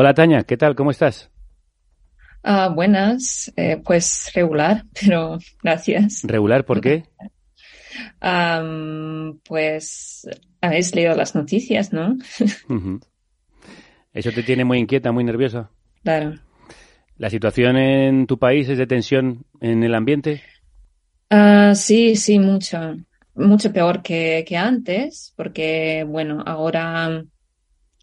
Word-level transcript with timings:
Hola 0.00 0.14
Tania, 0.14 0.44
¿qué 0.44 0.56
tal? 0.56 0.76
¿Cómo 0.76 0.92
estás? 0.92 1.28
Ah, 2.44 2.68
buenas, 2.68 3.52
eh, 3.56 3.82
pues 3.84 4.30
regular, 4.32 4.84
pero 5.00 5.38
gracias. 5.60 6.20
¿Regular 6.22 6.64
por 6.64 6.80
qué? 6.80 7.02
Pues 9.48 10.28
habéis 10.60 10.94
leído 10.94 11.16
las 11.16 11.34
noticias, 11.34 11.92
¿no? 11.92 12.16
¿Eso 14.14 14.30
te 14.30 14.44
tiene 14.44 14.64
muy 14.64 14.78
inquieta, 14.78 15.10
muy 15.10 15.24
nerviosa? 15.24 15.72
Claro. 16.04 16.36
¿La 17.16 17.28
situación 17.28 17.76
en 17.76 18.28
tu 18.28 18.38
país 18.38 18.68
es 18.68 18.78
de 18.78 18.86
tensión 18.86 19.46
en 19.60 19.82
el 19.82 19.96
ambiente? 19.96 20.44
Ah, 21.28 21.72
sí, 21.74 22.14
sí, 22.14 22.38
mucho. 22.38 22.78
Mucho 23.34 23.72
peor 23.72 24.00
que, 24.02 24.44
que 24.46 24.56
antes, 24.56 25.34
porque, 25.36 26.04
bueno, 26.06 26.44
ahora 26.46 27.24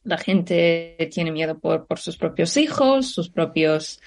la 0.06 0.18
gente 0.18 0.96
tiene 1.12 1.32
miedo 1.32 1.60
por, 1.60 1.86
por 1.88 2.00
sus 2.00 2.18
propios 2.18 2.56
hijos, 2.58 3.12
sus 3.12 3.30
propios 3.30 4.00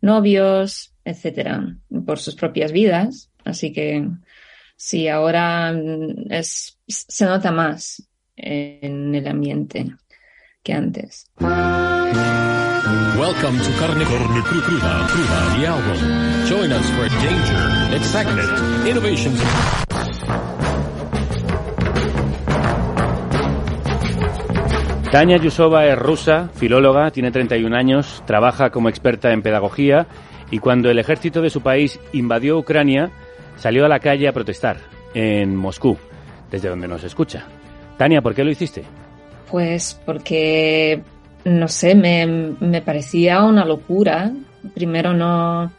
novios, 0.00 0.94
etcétera, 1.04 1.76
por 2.06 2.18
sus 2.18 2.34
propias 2.36 2.72
vidas. 2.72 3.30
Así 3.44 3.72
que 3.72 4.06
sí, 4.76 5.08
ahora 5.08 5.72
mm, 5.72 6.30
es, 6.30 6.78
se 6.86 7.24
nota 7.24 7.50
más 7.50 8.08
en 8.36 9.14
el 9.14 9.26
ambiente 9.26 9.92
que 10.62 10.72
antes. 10.72 11.26
Tania 25.10 25.38
Yusova 25.38 25.86
es 25.86 25.98
rusa, 25.98 26.50
filóloga, 26.54 27.10
tiene 27.10 27.32
31 27.32 27.76
años, 27.76 28.22
trabaja 28.26 28.70
como 28.70 28.88
experta 28.88 29.32
en 29.32 29.42
pedagogía 29.42 30.06
y 30.52 30.60
cuando 30.60 30.88
el 30.88 31.00
ejército 31.00 31.42
de 31.42 31.50
su 31.50 31.62
país 31.62 31.98
invadió 32.12 32.56
Ucrania, 32.56 33.10
salió 33.56 33.84
a 33.84 33.88
la 33.88 33.98
calle 33.98 34.28
a 34.28 34.32
protestar 34.32 34.76
en 35.12 35.56
Moscú, 35.56 35.98
desde 36.48 36.68
donde 36.68 36.86
nos 36.86 37.02
escucha. 37.02 37.44
Tania, 37.98 38.22
¿por 38.22 38.36
qué 38.36 38.44
lo 38.44 38.52
hiciste? 38.52 38.84
Pues 39.50 40.00
porque, 40.06 41.02
no 41.44 41.66
sé, 41.66 41.96
me, 41.96 42.54
me 42.60 42.80
parecía 42.80 43.42
una 43.42 43.64
locura. 43.64 44.30
Primero 44.74 45.12
no, 45.12 45.72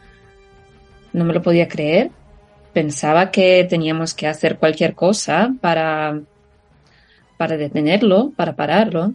no 1.14 1.24
me 1.24 1.32
lo 1.32 1.40
podía 1.40 1.68
creer. 1.68 2.10
Pensaba 2.74 3.30
que 3.30 3.64
teníamos 3.64 4.12
que 4.12 4.26
hacer 4.26 4.58
cualquier 4.58 4.94
cosa 4.94 5.54
para, 5.62 6.20
para 7.38 7.56
detenerlo, 7.56 8.30
para 8.36 8.56
pararlo, 8.56 9.14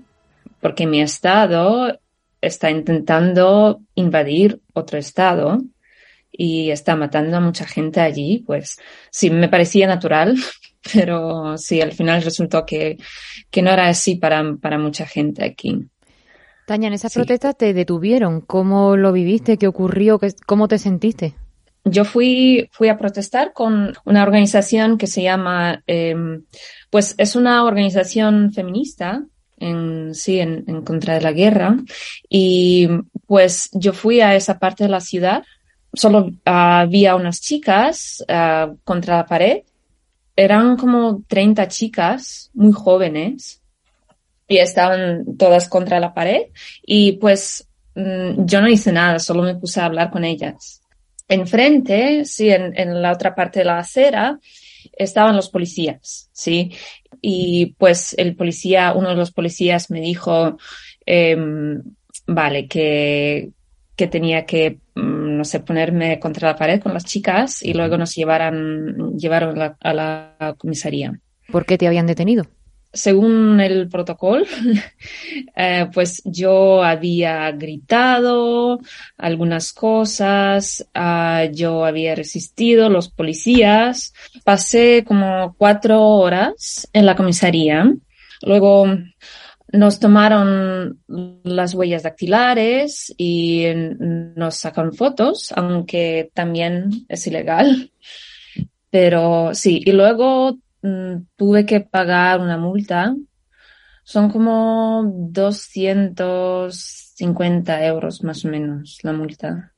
porque 0.67 0.85
mi 0.85 0.99
estado 1.01 1.97
está 2.41 2.69
intentando 2.69 3.79
invadir 3.95 4.59
otro 4.73 4.97
estado 4.99 5.59
y 6.29 6.71
está 6.71 6.97
matando 6.97 7.37
a 7.37 7.39
mucha 7.39 7.65
gente 7.65 8.01
allí, 8.01 8.43
pues 8.45 8.77
sí, 9.09 9.29
me 9.29 9.47
parecía 9.47 9.87
natural, 9.87 10.35
pero 10.93 11.57
sí, 11.57 11.79
al 11.79 11.93
final 11.93 12.21
resultó 12.21 12.65
que, 12.65 12.97
que 13.49 13.61
no 13.61 13.71
era 13.71 13.87
así 13.87 14.15
para, 14.15 14.43
para 14.61 14.77
mucha 14.77 15.05
gente 15.05 15.45
aquí. 15.45 15.87
Tania, 16.65 16.87
en 16.87 16.93
esas 16.95 17.13
Sí. 17.13 17.19
protestas 17.19 17.55
te 17.57 17.73
detuvieron. 17.73 18.41
¿Cómo 18.41 18.97
lo 18.97 19.13
viviste? 19.13 19.57
¿Qué 19.57 19.67
ocurrió? 19.67 20.19
¿Qué- 20.19 20.33
¿Cómo 20.45 20.67
te 20.67 20.77
sentiste? 20.79 21.33
Yo 21.85 22.03
fui, 22.03 22.67
fui 22.73 22.89
a 22.89 22.97
protestar 22.97 23.53
con 23.53 23.93
una 24.03 24.23
organización 24.23 24.97
que 24.97 25.07
se 25.07 25.21
llama, 25.23 25.81
em, 25.87 26.43
pues 26.89 27.15
es 27.17 27.37
una 27.37 27.63
organización 27.63 28.51
feminista, 28.51 29.23
en, 29.57 30.13
sí, 30.15 30.39
en, 30.39 30.63
en 30.67 30.81
contra 30.83 31.15
de 31.15 31.21
la 31.21 31.31
guerra. 31.31 31.77
Y 32.29 32.87
pues 33.25 33.69
yo 33.73 33.93
fui 33.93 34.21
a 34.21 34.35
esa 34.35 34.59
parte 34.59 34.83
de 34.83 34.89
la 34.89 35.01
ciudad. 35.01 35.43
Solo 35.93 36.31
ah, 36.45 36.81
había 36.81 37.15
unas 37.15 37.41
chicas 37.41 38.23
ah, 38.27 38.71
contra 38.83 39.17
la 39.17 39.25
pared. 39.25 39.63
Eran 40.35 40.77
como 40.77 41.23
30 41.27 41.67
chicas 41.67 42.51
muy 42.53 42.71
jóvenes 42.71 43.61
y 44.47 44.57
estaban 44.57 45.37
todas 45.37 45.67
contra 45.67 45.99
la 45.99 46.13
pared. 46.13 46.43
Y 46.83 47.13
pues 47.13 47.67
mm, 47.95 48.45
yo 48.45 48.61
no 48.61 48.69
hice 48.69 48.91
nada, 48.91 49.19
solo 49.19 49.43
me 49.43 49.55
puse 49.55 49.81
a 49.81 49.85
hablar 49.85 50.11
con 50.11 50.23
ellas. 50.23 50.81
Enfrente, 51.27 52.23
sí, 52.23 52.49
en, 52.49 52.77
en 52.79 53.01
la 53.01 53.11
otra 53.11 53.35
parte 53.35 53.59
de 53.59 53.65
la 53.65 53.79
acera, 53.79 54.39
estaban 54.93 55.35
los 55.35 55.49
policías, 55.49 56.29
sí. 56.31 56.71
Y 57.21 57.75
pues 57.77 58.13
el 58.17 58.35
policía, 58.35 58.93
uno 58.93 59.09
de 59.09 59.15
los 59.15 59.31
policías 59.31 59.89
me 59.89 60.01
dijo, 60.01 60.57
em, 61.05 61.81
vale, 62.25 62.67
que, 62.67 63.51
que 63.95 64.07
tenía 64.07 64.45
que, 64.45 64.79
mm, 64.95 65.37
no 65.37 65.45
sé, 65.45 65.59
ponerme 65.59 66.19
contra 66.19 66.49
la 66.49 66.55
pared 66.55 66.81
con 66.81 66.93
las 66.93 67.05
chicas 67.05 67.63
y 67.63 67.73
luego 67.73 67.97
nos 67.97 68.15
llevaran, 68.15 69.17
llevaron 69.17 69.57
la, 69.57 69.77
a 69.79 69.93
la 69.93 70.55
comisaría 70.57 71.19
¿Por 71.51 71.65
qué 71.65 71.77
te 71.77 71.87
habían 71.87 72.07
detenido? 72.07 72.45
Según 72.93 73.59
el 73.59 73.89
protocolo, 73.89 74.45
eh, 75.55 75.87
pues 75.93 76.21
yo 76.25 76.83
había 76.83 77.51
gritado 77.51 78.79
algunas 79.17 79.73
cosas, 79.73 80.87
ah, 80.93 81.45
yo 81.51 81.85
había 81.85 82.15
resistido 82.15 82.89
los 82.89 83.09
policías, 83.09 84.13
pasé 84.43 85.03
como 85.05 85.55
cuatro 85.57 86.01
horas 86.01 86.87
en 86.93 87.05
la 87.05 87.15
comisaría, 87.15 87.93
luego 88.41 88.87
nos 89.71 89.99
tomaron 89.99 91.01
las 91.43 91.73
huellas 91.73 92.03
dactilares 92.03 93.13
y 93.17 93.65
nos 93.75 94.55
sacaron 94.55 94.93
fotos, 94.93 95.51
aunque 95.55 96.31
también 96.33 97.05
es 97.09 97.27
ilegal. 97.27 97.91
Pero 98.89 99.53
sí, 99.53 99.81
y 99.85 99.91
luego 99.91 100.57
tuve 101.35 101.65
que 101.65 101.81
pagar 101.81 102.39
una 102.39 102.57
multa. 102.57 103.13
Son 104.03 104.31
como 104.31 105.03
250 105.05 107.85
euros 107.85 108.23
más 108.23 108.45
o 108.45 108.47
menos 108.47 108.99
la 109.03 109.11
multa. 109.13 109.73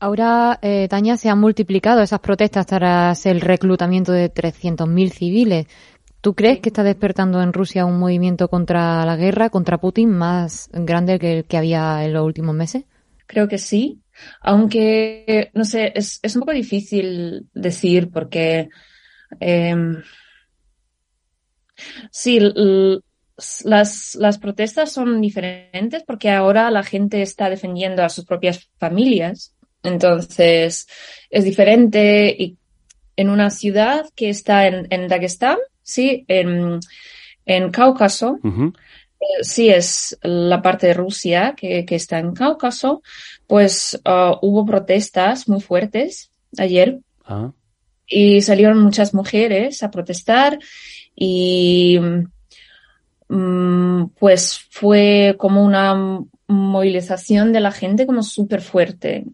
Ahora, 0.00 0.58
eh, 0.62 0.86
Tania, 0.88 1.16
se 1.16 1.28
han 1.28 1.40
multiplicado 1.40 2.02
esas 2.02 2.20
protestas 2.20 2.66
tras 2.66 3.26
el 3.26 3.40
reclutamiento 3.40 4.12
de 4.12 4.32
300.000 4.32 5.10
civiles. 5.10 5.66
¿Tú 6.20 6.34
crees 6.34 6.60
que 6.60 6.68
está 6.68 6.82
despertando 6.82 7.42
en 7.42 7.52
Rusia 7.52 7.84
un 7.84 7.98
movimiento 7.98 8.48
contra 8.48 9.04
la 9.04 9.16
guerra, 9.16 9.50
contra 9.50 9.78
Putin, 9.78 10.10
más 10.10 10.68
grande 10.72 11.18
que 11.18 11.38
el 11.38 11.44
que 11.44 11.56
había 11.56 12.04
en 12.04 12.12
los 12.12 12.24
últimos 12.24 12.54
meses? 12.54 12.84
Creo 13.26 13.46
que 13.46 13.58
sí, 13.58 14.00
aunque 14.40 15.50
no 15.54 15.64
sé, 15.64 15.92
es, 15.94 16.18
es 16.22 16.34
un 16.34 16.40
poco 16.40 16.52
difícil 16.52 17.48
decir 17.52 18.10
porque 18.10 18.68
em, 19.38 19.96
sí, 22.10 22.40
las, 23.64 24.14
las 24.14 24.38
protestas 24.38 24.92
son 24.92 25.20
diferentes 25.20 26.02
porque 26.04 26.30
ahora 26.30 26.70
la 26.70 26.82
gente 26.82 27.22
está 27.22 27.50
defendiendo 27.50 28.02
a 28.02 28.08
sus 28.08 28.24
propias 28.24 28.68
familias. 28.78 29.54
Entonces, 29.82 30.88
es 31.30 31.44
diferente 31.44 32.34
y 32.36 32.56
en 33.16 33.30
una 33.30 33.50
ciudad 33.50 34.06
que 34.14 34.28
está 34.28 34.66
en, 34.66 34.86
en 34.90 35.08
Dagestán, 35.08 35.58
sí, 35.82 36.24
en, 36.28 36.80
en 37.46 37.70
Cáucaso, 37.70 38.38
eh, 38.44 39.24
sí 39.42 39.68
es 39.68 40.18
la 40.22 40.62
parte 40.62 40.88
de 40.88 40.94
Rusia 40.94 41.54
que, 41.56 41.84
que 41.84 41.94
está 41.94 42.18
en 42.18 42.34
Cáucaso, 42.34 43.02
pues 43.46 44.00
ah, 44.04 44.38
hubo 44.42 44.64
protestas 44.66 45.48
muy 45.48 45.60
fuertes 45.60 46.30
ayer 46.56 47.00
Ah, 47.28 47.52
y 48.06 48.40
salieron 48.40 48.80
muchas 48.80 49.12
mujeres 49.12 49.82
a 49.82 49.90
protestar 49.90 50.58
y 51.20 51.98
mm, 53.28 54.06
pues 54.18 54.60
fue 54.70 55.36
como 55.38 55.64
una 55.64 55.94
movilización 56.46 57.52
de 57.52 57.60
la 57.60 57.72
gente 57.72 58.06
como 58.06 58.22
súper 58.22 58.60
fuerte 58.62 59.24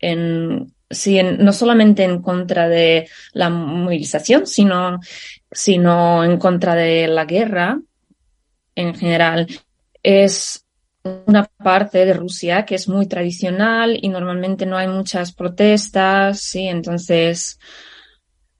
en 0.00 0.74
sí, 0.90 1.18
en- 1.18 1.38
no 1.44 1.52
solamente 1.52 2.04
en 2.04 2.22
contra 2.22 2.68
de 2.68 3.08
la 3.32 3.50
movilización, 3.50 4.46
sino, 4.46 5.00
sino 5.50 6.24
en 6.24 6.38
contra 6.38 6.74
de 6.74 7.08
la 7.08 7.24
guerra 7.24 7.80
en 8.74 8.94
general. 8.94 9.46
Es 10.02 10.64
una 11.04 11.44
parte 11.62 12.04
de 12.06 12.14
Rusia 12.14 12.64
que 12.64 12.76
es 12.76 12.88
muy 12.88 13.06
tradicional 13.06 13.98
y 14.00 14.08
normalmente 14.08 14.66
no 14.66 14.76
hay 14.76 14.88
muchas 14.88 15.32
protestas, 15.34 16.40
sí, 16.40 16.68
entonces, 16.68 17.58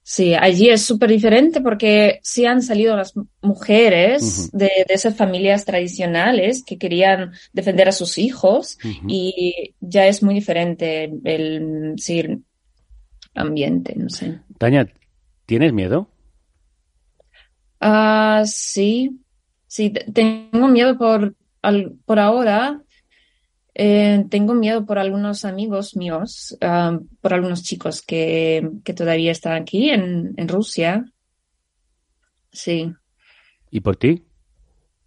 sí, 0.02 0.34
allí 0.34 0.68
es 0.70 0.82
súper 0.84 1.10
diferente 1.10 1.60
porque 1.60 2.20
sí 2.22 2.44
han 2.44 2.62
salido 2.62 2.96
las 2.96 3.14
mujeres 3.40 4.50
de, 4.52 4.66
de 4.88 4.94
esas 4.94 5.16
familias 5.16 5.64
tradicionales 5.64 6.62
que 6.64 6.78
querían 6.78 7.32
defender 7.52 7.88
a 7.88 7.92
sus 7.92 8.18
hijos 8.18 8.78
y 9.08 9.74
ya 9.80 10.06
es 10.06 10.22
muy 10.22 10.34
diferente 10.34 11.12
el, 11.24 11.94
sí, 11.98 12.20
el 12.20 12.42
ambiente, 13.34 13.94
no 13.96 14.08
sé. 14.08 14.40
Tania, 14.58 14.92
¿tienes 15.46 15.72
miedo? 15.72 16.08
Ah, 17.80 18.42
sí, 18.46 19.20
sí, 19.66 19.90
te- 19.90 20.10
tengo 20.12 20.68
miedo 20.68 20.96
por, 20.96 21.34
al- 21.62 21.96
por 22.04 22.18
ahora. 22.18 22.82
Eh, 23.74 24.26
tengo 24.28 24.54
miedo 24.54 24.84
por 24.84 24.98
algunos 24.98 25.44
amigos 25.44 25.96
míos, 25.96 26.56
ah, 26.60 26.98
por 27.20 27.32
algunos 27.32 27.62
chicos 27.62 28.02
que, 28.02 28.70
que 28.84 28.92
todavía 28.92 29.32
están 29.32 29.54
aquí 29.54 29.90
en, 29.90 30.34
en 30.36 30.48
Rusia. 30.48 31.04
Sí. 32.52 32.92
¿Y 33.70 33.80
por 33.80 33.96
ti? 33.96 34.24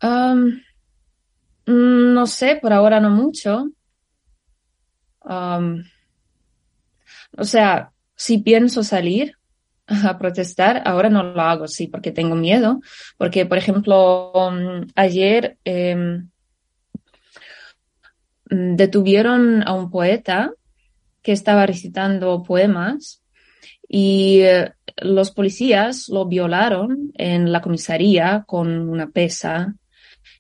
Um, 0.01 0.61
no 1.67 2.27
sé, 2.27 2.57
por 2.61 2.73
ahora 2.73 2.99
no 2.99 3.11
mucho. 3.11 3.69
Um, 5.23 5.83
o 7.37 7.43
sea, 7.43 7.91
si 8.15 8.39
pienso 8.39 8.83
salir 8.83 9.37
a 9.87 10.17
protestar, 10.17 10.81
ahora 10.85 11.09
no 11.09 11.21
lo 11.21 11.41
hago, 11.41 11.67
sí, 11.67 11.87
porque 11.87 12.11
tengo 12.11 12.35
miedo. 12.35 12.81
Porque, 13.17 13.45
por 13.45 13.59
ejemplo, 13.59 14.31
um, 14.33 14.87
ayer 14.95 15.57
eh, 15.65 16.23
detuvieron 18.49 19.63
a 19.67 19.73
un 19.73 19.89
poeta 19.89 20.51
que 21.21 21.31
estaba 21.31 21.65
recitando 21.65 22.43
poemas 22.43 23.23
y 23.87 24.41
eh, 24.41 24.73
los 24.97 25.31
policías 25.31 26.09
lo 26.09 26.25
violaron 26.25 27.11
en 27.15 27.51
la 27.51 27.61
comisaría 27.61 28.43
con 28.47 28.89
una 28.89 29.07
pesa 29.09 29.75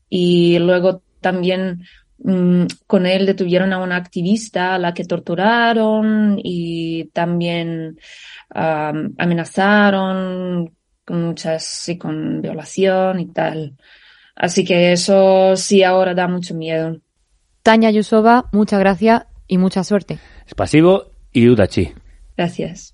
y 0.09 0.59
luego 0.59 1.01
también 1.21 1.83
mm, 2.19 2.65
con 2.87 3.05
él 3.05 3.25
detuvieron 3.25 3.73
a 3.73 3.79
una 3.79 3.95
activista 3.95 4.75
a 4.75 4.79
la 4.79 4.93
que 4.93 5.05
torturaron 5.05 6.39
y 6.41 7.05
también 7.05 7.97
amenazaron 9.17 10.71
con 11.03 11.23
muchas, 11.23 11.65
sí, 11.65 11.97
con 11.97 12.41
violación 12.41 13.19
y 13.19 13.27
tal. 13.27 13.75
Así 14.35 14.65
que 14.65 14.91
eso 14.91 15.55
sí 15.55 15.83
ahora 15.83 16.13
da 16.13 16.27
mucho 16.27 16.55
miedo. 16.55 16.99
Tania 17.65 17.89
Yusova, 17.89 18.45
muchas 18.51 18.79
gracias 18.79 19.23
y 19.47 19.57
mucha 19.57 19.83
suerte. 19.83 20.19
Es 20.45 20.53
pasivo 20.53 21.05
y 21.31 21.49
Udachi. 21.49 21.95
Gracias. 22.37 22.93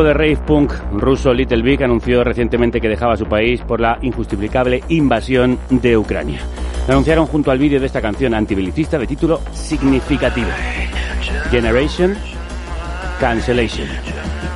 Grupo 0.00 0.04
de 0.04 0.14
rave 0.14 0.36
punk 0.46 0.72
ruso 0.92 1.34
Little 1.34 1.62
Big 1.62 1.82
anunció 1.82 2.24
recientemente 2.24 2.80
que 2.80 2.88
dejaba 2.88 3.16
su 3.16 3.26
país 3.26 3.60
por 3.60 3.80
la 3.80 3.98
injustificable 4.00 4.82
invasión 4.88 5.58
de 5.68 5.96
Ucrania. 5.96 6.40
Anunciaron 6.88 7.26
junto 7.26 7.50
al 7.50 7.58
vídeo 7.58 7.78
de 7.78 7.86
esta 7.86 8.00
canción 8.00 8.32
antibelicista 8.32 8.98
de 8.98 9.06
título 9.06 9.40
significativo. 9.52 10.48
Generation 11.50 12.16
Cancellation. 13.18 13.88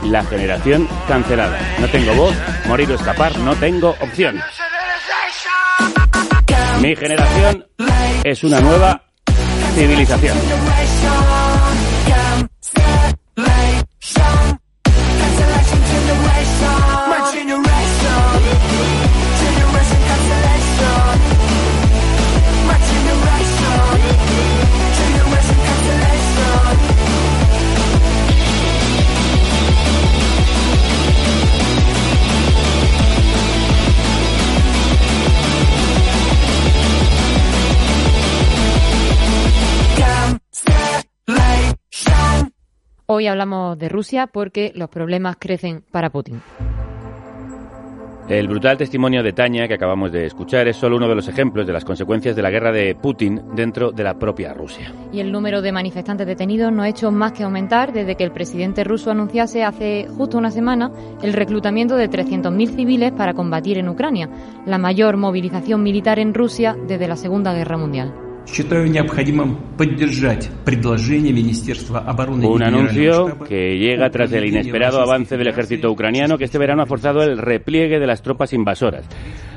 La 0.04 0.24
generación 0.24 0.88
cancelada. 1.06 1.58
No 1.78 1.88
tengo 1.88 2.14
voz, 2.14 2.34
morir 2.66 2.90
o 2.90 2.94
escapar, 2.94 3.38
no 3.40 3.54
tengo 3.56 3.90
opción. 4.00 4.40
Mi 6.80 6.96
generación 6.96 7.66
es 8.24 8.44
una 8.44 8.60
nueva 8.60 9.02
civilización. 9.74 10.38
Hoy 43.06 43.26
hablamos 43.26 43.78
de 43.78 43.90
Rusia 43.90 44.26
porque 44.26 44.72
los 44.74 44.88
problemas 44.88 45.36
crecen 45.38 45.82
para 45.90 46.08
Putin. 46.08 46.40
El 48.30 48.48
brutal 48.48 48.78
testimonio 48.78 49.22
de 49.22 49.34
Tania 49.34 49.68
que 49.68 49.74
acabamos 49.74 50.10
de 50.10 50.24
escuchar 50.24 50.66
es 50.66 50.76
solo 50.76 50.96
uno 50.96 51.06
de 51.06 51.14
los 51.14 51.28
ejemplos 51.28 51.66
de 51.66 51.74
las 51.74 51.84
consecuencias 51.84 52.34
de 52.34 52.40
la 52.40 52.48
guerra 52.48 52.72
de 52.72 52.94
Putin 52.94 53.42
dentro 53.54 53.92
de 53.92 54.02
la 54.02 54.18
propia 54.18 54.54
Rusia. 54.54 54.90
Y 55.12 55.20
el 55.20 55.30
número 55.30 55.60
de 55.60 55.72
manifestantes 55.72 56.26
detenidos 56.26 56.72
no 56.72 56.82
ha 56.82 56.88
hecho 56.88 57.10
más 57.10 57.32
que 57.32 57.42
aumentar 57.42 57.92
desde 57.92 58.16
que 58.16 58.24
el 58.24 58.32
presidente 58.32 58.82
ruso 58.84 59.10
anunciase 59.10 59.62
hace 59.62 60.08
justo 60.16 60.38
una 60.38 60.50
semana 60.50 60.90
el 61.22 61.34
reclutamiento 61.34 61.96
de 61.96 62.08
300.000 62.08 62.74
civiles 62.74 63.12
para 63.12 63.34
combatir 63.34 63.76
en 63.76 63.90
Ucrania, 63.90 64.30
la 64.64 64.78
mayor 64.78 65.18
movilización 65.18 65.82
militar 65.82 66.18
en 66.18 66.32
Rusia 66.32 66.74
desde 66.88 67.06
la 67.06 67.16
Segunda 67.16 67.52
Guerra 67.52 67.76
Mundial. 67.76 68.14
Un 72.54 72.62
anuncio 72.62 73.38
que 73.48 73.78
llega 73.78 74.10
tras 74.10 74.32
el 74.32 74.46
inesperado 74.46 75.00
avance 75.00 75.36
del 75.36 75.48
ejército 75.48 75.90
ucraniano 75.90 76.36
que 76.38 76.44
este 76.44 76.58
verano 76.58 76.82
ha 76.82 76.86
forzado 76.86 77.22
el 77.22 77.38
repliegue 77.38 77.98
de 77.98 78.06
las 78.06 78.22
tropas 78.22 78.52
invasoras. 78.52 79.08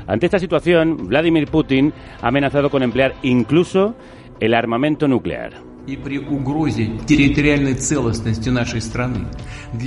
Ante 0.06 0.26
esta 0.26 0.38
situación, 0.38 1.08
Vladimir 1.08 1.48
Putin 1.48 1.92
ha 2.22 2.28
amenazado 2.28 2.70
con 2.70 2.82
emplear 2.82 3.14
incluso 3.22 3.94
el 4.40 4.54
armamento 4.54 5.06
nuclear. 5.06 5.67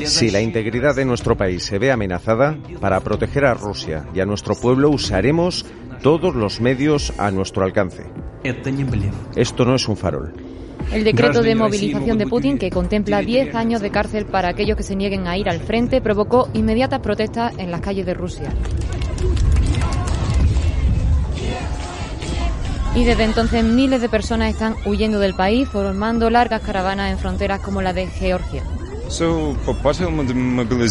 Si 0.05 0.31
la 0.31 0.41
integridad 0.41 0.95
de 0.95 1.05
nuestro 1.05 1.37
país 1.37 1.63
se 1.63 1.77
ve 1.77 1.91
amenazada, 1.91 2.57
para 2.79 2.99
proteger 3.01 3.45
a 3.45 3.53
Rusia 3.53 4.07
y 4.13 4.19
a 4.19 4.25
nuestro 4.25 4.55
pueblo 4.55 4.89
usaremos 4.89 5.65
todos 6.01 6.35
los 6.35 6.59
medios 6.59 7.13
a 7.19 7.29
nuestro 7.29 7.63
alcance. 7.63 8.03
Esto 9.35 9.65
no 9.65 9.75
es 9.75 9.87
un 9.87 9.95
farol. 9.95 10.33
El 10.91 11.03
decreto 11.03 11.41
de 11.41 11.55
movilización 11.55 12.17
de 12.17 12.25
Putin, 12.25 12.57
que 12.57 12.71
contempla 12.71 13.21
10 13.21 13.53
años 13.55 13.81
de 13.81 13.91
cárcel 13.91 14.25
para 14.25 14.49
aquellos 14.49 14.75
que 14.75 14.83
se 14.83 14.95
nieguen 14.95 15.27
a 15.27 15.37
ir 15.37 15.47
al 15.47 15.59
frente, 15.59 16.01
provocó 16.01 16.49
inmediatas 16.53 16.99
protestas 16.99 17.53
en 17.59 17.69
las 17.69 17.81
calles 17.81 18.05
de 18.05 18.13
Rusia. 18.13 18.49
Y 22.95 23.05
desde 23.05 23.23
entonces 23.23 23.63
miles 23.63 24.01
de 24.01 24.09
personas 24.09 24.49
están 24.49 24.75
huyendo 24.85 25.19
del 25.19 25.33
país, 25.33 25.67
formando 25.69 26.29
largas 26.29 26.61
caravanas 26.61 27.11
en 27.11 27.17
fronteras 27.17 27.61
como 27.61 27.81
la 27.81 27.93
de 27.93 28.07
Georgia. 28.07 28.63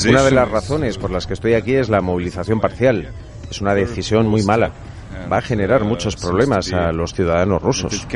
Una 0.09 0.23
de 0.23 0.30
las 0.30 0.50
razones 0.50 0.99
por 0.99 1.11
las 1.11 1.26
que 1.26 1.35
estoy 1.35 1.54
aquí 1.54 1.75
es 1.75 1.88
la 1.88 2.00
movilización 2.00 2.61
parcial. 2.61 3.12
Es 3.50 3.61
una 3.61 3.75
decisión 3.75 4.28
muy 4.28 4.42
mala 4.42 4.73
va 5.30 5.38
a 5.38 5.42
generar 5.42 5.85
muchos 5.85 6.16
problemas 6.16 6.73
a 6.73 6.92
los 6.92 7.14
ciudadanos 7.14 7.62
rusos. 7.62 8.07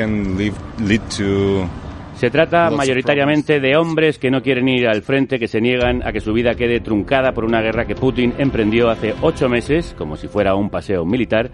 Se 2.25 2.31
trata 2.31 2.71
mayoritariamente 2.71 3.61
de 3.61 3.77
hombres 3.77 4.19
que 4.19 4.31
no 4.31 4.41
quieren 4.41 4.67
ir 4.67 4.89
al 4.89 5.03
frente, 5.03 5.39
que 5.39 5.47
se 5.47 5.61
niegan 5.61 6.03
a 6.03 6.11
que 6.11 6.21
su 6.21 6.33
vida 6.33 6.55
quede 6.55 6.81
truncada 6.81 7.33
por 7.33 7.45
una 7.45 7.61
guerra 7.61 7.85
que 7.85 7.95
Putin 7.95 8.33
emprendió 8.39 8.89
hace 8.89 9.15
ocho 9.21 9.51
meses, 9.51 9.95
como 9.99 10.17
si 10.17 10.27
fuera 10.27 10.55
un 10.55 10.71
paseo 10.71 11.05
militar, 11.05 11.51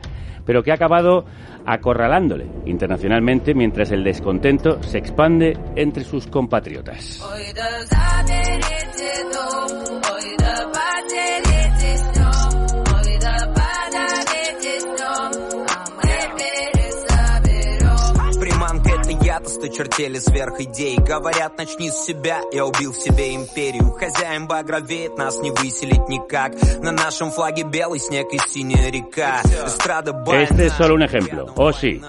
pero 0.46 0.62
que 0.62 0.70
ha 0.70 0.74
acabado 0.74 1.24
acorralándole 1.66 2.46
internacionalmente 2.66 3.52
mientras 3.52 3.90
el 3.90 4.04
descontento 4.04 4.80
se 4.84 4.98
expande 4.98 5.58
entre 5.74 6.04
sus 6.04 6.28
compatriotas. 6.28 7.20
Осточертели 19.44 20.18
сверх 20.18 20.60
идей. 20.60 20.96
Говорят, 20.98 21.58
начни 21.58 21.90
с 21.90 22.04
себя, 22.04 22.40
я 22.52 22.66
убил 22.66 22.92
в 22.92 22.96
себе 22.96 23.34
империю. 23.34 23.90
Хозяин 23.92 24.46
багровеет, 24.46 25.16
нас 25.18 25.38
не 25.40 25.50
выселить 25.50 26.08
никак. 26.08 26.52
На 26.82 26.92
нашем 26.92 27.30
флаге 27.30 27.64
белый 27.64 28.00
снег 28.00 28.28
и 28.32 28.38
синяя 28.38 28.90
река. 28.90 29.42
Эстрада 29.66 30.12
Este 30.32 30.66
es 30.66 30.72
solo 30.72 30.94
un 30.94 31.02
ejemplo, 31.02 31.52
oh 31.56 31.72
sí. 31.72 32.00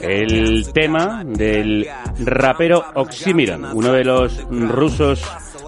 El 0.00 0.70
tema 0.72 1.22
del 1.24 1.88
rapero 2.18 2.84
Oxymiron, 2.94 3.64
uno 3.72 3.92
de 3.92 4.04
los 4.04 4.44
rusos 4.48 5.22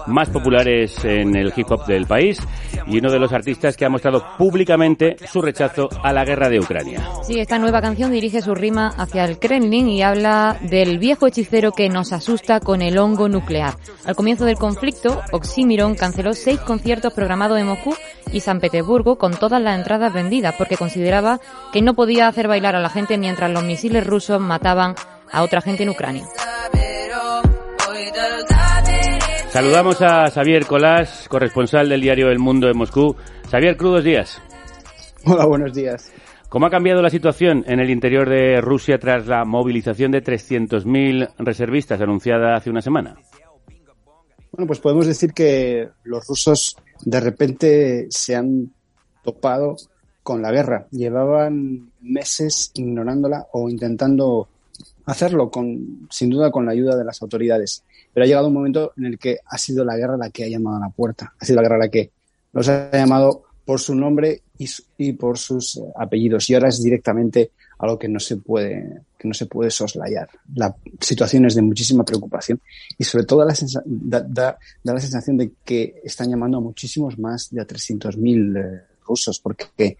más 0.07 0.29
populares 0.29 1.03
en 1.03 1.35
el 1.35 1.53
hip 1.55 1.69
hop 1.71 1.85
del 1.85 2.05
país 2.05 2.39
y 2.87 2.97
uno 2.97 3.11
de 3.11 3.19
los 3.19 3.31
artistas 3.33 3.77
que 3.77 3.85
ha 3.85 3.89
mostrado 3.89 4.23
públicamente 4.37 5.15
su 5.31 5.41
rechazo 5.41 5.89
a 6.03 6.13
la 6.13 6.25
guerra 6.25 6.49
de 6.49 6.59
Ucrania. 6.59 7.01
Sí, 7.23 7.39
esta 7.39 7.59
nueva 7.59 7.81
canción 7.81 8.11
dirige 8.11 8.41
su 8.41 8.55
rima 8.55 8.89
hacia 8.97 9.25
el 9.25 9.39
Kremlin 9.39 9.87
y 9.89 10.01
habla 10.01 10.57
del 10.61 10.99
viejo 10.99 11.27
hechicero 11.27 11.71
que 11.71 11.89
nos 11.89 12.13
asusta 12.13 12.59
con 12.59 12.81
el 12.81 12.97
hongo 12.97 13.29
nuclear. 13.29 13.73
Al 14.05 14.15
comienzo 14.15 14.45
del 14.45 14.57
conflicto, 14.57 15.21
Oxymiron 15.31 15.95
canceló 15.95 16.33
seis 16.33 16.59
conciertos 16.59 17.13
programados 17.13 17.59
en 17.59 17.67
Moscú 17.67 17.95
y 18.31 18.41
San 18.41 18.59
Petersburgo 18.59 19.17
con 19.17 19.35
todas 19.35 19.61
las 19.61 19.77
entradas 19.77 20.13
vendidas 20.13 20.55
porque 20.57 20.77
consideraba 20.77 21.39
que 21.71 21.81
no 21.81 21.93
podía 21.93 22.27
hacer 22.27 22.47
bailar 22.47 22.75
a 22.75 22.79
la 22.79 22.89
gente 22.89 23.17
mientras 23.17 23.51
los 23.51 23.63
misiles 23.63 24.05
rusos 24.05 24.39
mataban 24.39 24.95
a 25.31 25.43
otra 25.43 25.61
gente 25.61 25.83
en 25.83 25.89
Ucrania. 25.89 26.25
Saludamos 29.59 30.01
a 30.01 30.31
Xavier 30.31 30.65
Colás, 30.65 31.27
corresponsal 31.27 31.89
del 31.89 31.99
diario 31.99 32.29
El 32.29 32.39
Mundo 32.39 32.69
en 32.69 32.77
Moscú. 32.77 33.17
Xavier, 33.51 33.75
crudos 33.75 34.05
días. 34.05 34.41
Hola, 35.25 35.45
buenos 35.45 35.73
días. 35.73 36.13
¿Cómo 36.47 36.65
ha 36.65 36.69
cambiado 36.69 37.01
la 37.01 37.09
situación 37.09 37.65
en 37.67 37.81
el 37.81 37.89
interior 37.89 38.29
de 38.29 38.61
Rusia 38.61 38.99
tras 38.99 39.27
la 39.27 39.43
movilización 39.43 40.13
de 40.13 40.23
300.000 40.23 41.33
reservistas 41.39 41.99
anunciada 41.99 42.55
hace 42.55 42.69
una 42.69 42.81
semana? 42.81 43.17
Bueno, 44.53 44.65
pues 44.65 44.79
podemos 44.79 45.05
decir 45.05 45.33
que 45.33 45.89
los 46.05 46.25
rusos 46.25 46.77
de 47.03 47.19
repente 47.19 48.07
se 48.09 48.37
han 48.37 48.71
topado 49.25 49.75
con 50.23 50.41
la 50.41 50.53
guerra. 50.53 50.87
Llevaban 50.89 51.91
meses 51.99 52.71
ignorándola 52.75 53.47
o 53.51 53.67
intentando 53.67 54.47
hacerlo, 55.05 55.51
con, 55.51 56.07
sin 56.09 56.29
duda 56.29 56.49
con 56.49 56.65
la 56.65 56.71
ayuda 56.71 56.95
de 56.95 57.03
las 57.03 57.21
autoridades. 57.21 57.83
Pero 58.13 58.23
ha 58.23 58.27
llegado 58.27 58.47
un 58.47 58.53
momento 58.53 58.93
en 58.97 59.05
el 59.05 59.19
que 59.19 59.37
ha 59.45 59.57
sido 59.57 59.85
la 59.85 59.95
guerra 59.95 60.17
la 60.17 60.29
que 60.29 60.43
ha 60.43 60.47
llamado 60.47 60.77
a 60.77 60.79
la 60.79 60.89
puerta. 60.89 61.33
Ha 61.39 61.45
sido 61.45 61.57
la 61.57 61.63
guerra 61.63 61.77
la 61.77 61.89
que 61.89 62.11
los 62.53 62.67
ha 62.67 62.89
llamado 62.91 63.43
por 63.69 63.79
su 63.79 63.93
nombre 63.93 64.41
y, 64.97 65.13
por 65.13 65.37
sus 65.37 65.77
eh, 65.77 65.81
apellidos. 65.95 66.49
Y 66.49 66.55
ahora 66.55 66.69
es 66.69 66.81
directamente 66.81 67.51
algo 67.77 67.99
que 67.99 68.09
no 68.09 68.19
se 68.19 68.37
puede, 68.37 69.01
que 69.17 69.27
no 69.27 69.33
se 69.33 69.45
puede 69.45 69.69
soslayar. 69.69 70.27
La 70.55 70.75
situación 70.99 71.45
es 71.45 71.53
de 71.53 71.61
muchísima 71.61 72.03
preocupación 72.03 72.59
y 72.97 73.03
sobre 73.03 73.25
todo 73.25 73.45
la 73.45 73.53
da, 73.85 74.21
da, 74.21 74.57
la 74.83 74.99
sensación 74.99 75.37
de 75.37 75.51
que 75.63 76.01
están 76.03 76.31
llamando 76.31 76.57
a 76.57 76.61
muchísimos 76.61 77.19
más 77.19 77.49
de 77.51 77.61
a 77.61 77.67
300.000 77.67 78.57
eh, 78.57 78.81
rusos 79.05 79.39
porque 79.39 79.97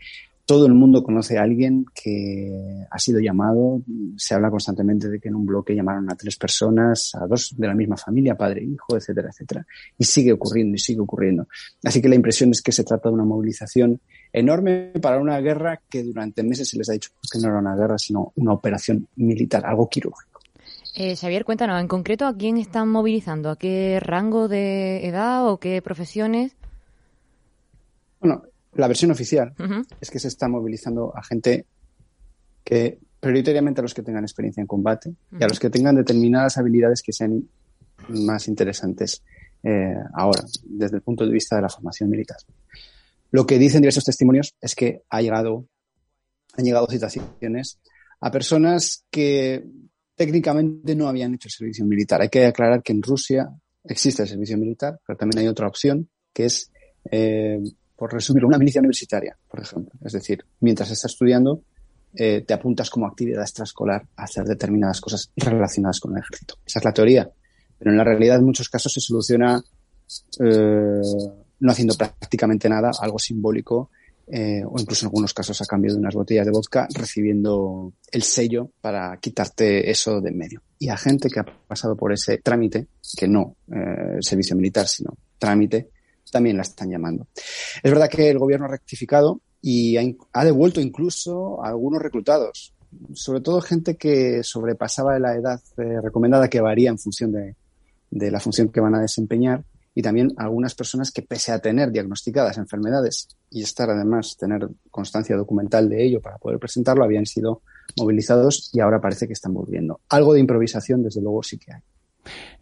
todo 0.50 0.65
el 0.65 0.74
mundo 0.74 1.03
conoce 1.03 1.38
a 1.38 1.44
alguien 1.44 1.86
que 1.94 2.84
ha 2.89 2.98
sido 2.98 3.20
llamado. 3.20 3.84
Se 4.18 4.34
habla 4.34 4.50
constantemente 4.50 5.08
de 5.08 5.20
que 5.20 5.29
en 5.29 5.36
un 5.36 5.46
bloque 5.46 5.75
llamaron 5.75 6.12
a 6.12 6.15
tres 6.15 6.38
personas, 6.38 7.12
a 7.13 7.27
dos 7.27 7.53
de 7.56 7.68
la 7.68 7.75
misma 7.75 7.96
familia, 7.98 8.34
padre, 8.34 8.63
hijo, 8.63 8.98
etcétera, 8.98 9.29
etcétera. 9.29 9.63
Y 9.96 10.06
sigue 10.06 10.34
ocurriendo 10.34 10.74
y 10.74 10.79
sigue 10.79 11.01
ocurriendo. 11.01 11.48
Así 11.84 12.01
que 12.01 12.10
la 12.10 12.15
impresión 12.15 12.50
es 12.50 12.63
que 12.63 12.72
se 12.72 12.84
trata 12.84 13.10
de 13.10 13.13
una 13.13 13.25
movilización 13.25 14.01
enorme 14.34 14.91
para 15.00 15.20
una 15.20 15.39
guerra 15.39 15.82
que 15.88 16.01
durante 16.01 16.41
meses 16.41 16.68
se 16.68 16.79
les 16.79 16.89
ha 16.89 16.94
dicho 16.94 17.12
que 17.32 17.38
no 17.38 17.50
era 17.50 17.60
una 17.60 17.75
guerra, 17.75 18.00
sino 18.00 18.34
una 18.38 18.53
operación 18.53 19.08
militar, 19.18 19.63
algo 19.68 19.88
quirúrgico. 19.88 20.41
Eh, 20.96 21.15
Xavier, 21.15 21.46
cuéntanos, 21.46 21.79
en 21.79 21.88
concreto, 21.88 22.25
¿a 22.25 22.36
quién 22.36 22.58
están 22.58 22.89
movilizando? 22.89 23.51
¿A 23.51 23.56
qué 23.56 24.00
rango 24.01 24.48
de 24.48 25.06
edad 25.06 25.48
o 25.48 25.60
qué 25.60 25.79
profesiones? 25.84 26.56
Bueno, 28.20 28.41
la 28.79 28.88
versión 28.88 29.12
oficial 29.12 29.53
es 30.00 30.09
que 30.09 30.19
se 30.19 30.27
está 30.27 30.48
movilizando 30.48 31.15
a 31.15 31.24
gente 31.24 31.65
que 32.63 33.00
prioritariamente 33.19 33.81
a 33.81 33.83
los 33.83 33.93
que 33.93 34.03
tengan 34.03 34.24
experiencia 34.24 34.62
en 34.62 34.67
combate 34.67 35.13
y 35.38 35.43
a 35.43 35.48
los 35.48 35.59
que 35.59 35.69
tengan 35.69 35.95
determinadas 35.95 36.57
habilidades 36.57 37.01
que 37.01 37.12
sean 37.12 37.50
más 38.07 38.48
interesantes 38.48 39.24
eh, 39.63 39.93
ahora, 40.13 40.43
desde 40.63 40.98
el 40.98 41.01
punto 41.01 41.25
de 41.25 41.31
vista 41.31 41.55
de 41.55 41.63
la 41.63 41.69
formación 41.69 42.09
militar. 42.09 42.38
Lo 43.31 43.45
que 43.45 43.59
dicen 43.59 43.81
diversos 43.81 44.05
testimonios 44.05 44.55
es 44.62 44.74
que 44.74 45.03
ha 45.09 45.21
llegado, 45.21 45.65
han 46.57 46.65
llegado 46.65 46.88
citaciones 46.88 47.79
a 48.21 48.31
personas 48.31 49.05
que 49.12 49.65
técnicamente 50.15 50.95
no 50.95 51.07
habían 51.07 51.33
hecho 51.33 51.48
el 51.48 51.53
servicio 51.53 51.86
militar. 51.86 52.21
Hay 52.21 52.29
que 52.29 52.45
aclarar 52.45 52.81
que 52.81 52.93
en 52.93 53.01
Rusia 53.01 53.50
existe 53.83 54.24
el 54.24 54.29
servicio 54.29 54.57
militar, 54.57 55.00
pero 55.05 55.17
también 55.17 55.39
hay 55.39 55.48
otra 55.48 55.67
opción 55.67 56.09
que 56.33 56.45
es 56.45 56.71
eh, 57.12 57.59
por 58.00 58.13
resumir, 58.13 58.46
una 58.46 58.58
milicia 58.58 58.79
universitaria, 58.79 59.38
por 59.51 59.60
ejemplo. 59.60 59.91
Es 60.06 60.13
decir, 60.13 60.46
mientras 60.62 60.89
estás 60.89 61.12
estudiando, 61.12 61.63
eh, 62.15 62.46
te 62.48 62.53
apuntas 62.53 62.89
como 62.89 63.06
actividad 63.06 63.41
extraescolar 63.41 64.08
a 64.15 64.24
hacer 64.24 64.46
determinadas 64.46 65.01
cosas 65.01 65.34
relacionadas 65.36 66.00
con 66.00 66.13
el 66.13 66.20
ejército. 66.20 66.56
Esa 66.65 66.79
es 66.79 66.86
la 66.86 66.94
teoría. 66.94 67.29
Pero 67.77 67.91
en 67.91 67.98
la 67.98 68.06
realidad, 68.06 68.38
en 68.38 68.46
muchos 68.46 68.70
casos, 68.70 68.94
se 68.94 69.01
soluciona 69.01 69.62
eh, 70.39 71.01
no 71.60 71.72
haciendo 71.72 71.94
prácticamente 71.96 72.70
nada, 72.70 72.91
algo 73.01 73.20
simbólico, 73.20 73.89
eh, 74.27 74.63
o 74.65 74.79
incluso 74.79 75.06
en 75.06 75.08
algunos 75.08 75.34
casos 75.34 75.62
a 75.62 75.65
cambio 75.65 75.91
de 75.91 76.00
unas 76.00 76.15
botellas 76.15 76.46
de 76.46 76.53
vodka, 76.53 76.88
recibiendo 76.96 77.91
el 78.13 78.24
sello 78.24 78.72
para 78.79 79.18
quitarte 79.18 79.91
eso 79.91 80.22
de 80.22 80.29
en 80.29 80.38
medio. 80.38 80.62
Y 80.77 80.88
a 80.88 80.96
gente 80.96 81.27
que 81.29 81.41
ha 81.41 81.46
pasado 81.68 81.98
por 81.98 82.13
ese 82.13 82.38
trámite, 82.38 82.88
que 83.18 83.27
no 83.27 83.58
servicio 84.22 84.56
militar, 84.56 84.88
sino 84.88 85.18
trámite, 85.38 85.89
también 86.31 86.57
la 86.57 86.63
están 86.63 86.89
llamando. 86.89 87.27
Es 87.81 87.91
verdad 87.91 88.09
que 88.09 88.29
el 88.29 88.39
gobierno 88.39 88.65
ha 88.65 88.69
rectificado 88.69 89.41
y 89.62 89.98
ha, 89.98 90.45
devuelto 90.45 90.79
incluso 90.79 91.63
a 91.63 91.69
algunos 91.69 92.01
reclutados, 92.01 92.74
sobre 93.13 93.41
todo 93.41 93.62
gente 93.62 93.95
que 93.95 94.43
sobrepasaba 94.43 95.19
la 95.19 95.36
edad 95.36 95.62
eh, 95.77 96.01
recomendada 96.01 96.50
que 96.50 96.62
varía 96.62 96.89
en 96.89 96.98
función 96.98 97.31
de, 97.31 97.55
de 98.09 98.31
la 98.31 98.39
función 98.39 98.69
que 98.69 98.79
van 98.79 98.95
a 98.95 99.01
desempeñar 99.01 99.63
y 99.93 100.01
también 100.01 100.33
algunas 100.38 100.75
personas 100.75 101.12
que 101.12 101.21
pese 101.21 101.51
a 101.51 101.59
tener 101.59 101.91
diagnosticadas 101.91 102.57
enfermedades 102.57 103.27
y 103.50 103.63
estar 103.63 103.89
además 103.89 104.38
tener 104.38 104.67
constancia 104.89 105.36
documental 105.36 105.89
de 105.89 106.05
ello 106.05 106.21
para 106.21 106.38
poder 106.38 106.59
presentarlo 106.59 107.03
habían 107.03 107.25
sido 107.25 107.63
movilizados 107.98 108.69
y 108.74 108.79
ahora 108.79 109.01
parece 109.01 109.27
que 109.27 109.33
están 109.33 109.53
volviendo. 109.53 110.00
Algo 110.09 110.33
de 110.33 110.39
improvisación 110.39 111.03
desde 111.03 111.21
luego 111.21 111.43
sí 111.43 111.57
que 111.57 111.74
hay. 111.74 111.81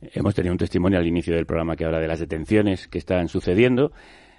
Hemos 0.01 0.35
tenido 0.35 0.53
un 0.53 0.57
testimonio 0.57 0.99
al 0.99 1.07
inicio 1.07 1.35
del 1.35 1.45
programa 1.45 1.75
que 1.75 1.85
habla 1.85 1.99
de 1.99 2.07
las 2.07 2.19
detenciones 2.19 2.87
que 2.87 2.97
están 2.97 3.27
sucediendo. 3.27 3.91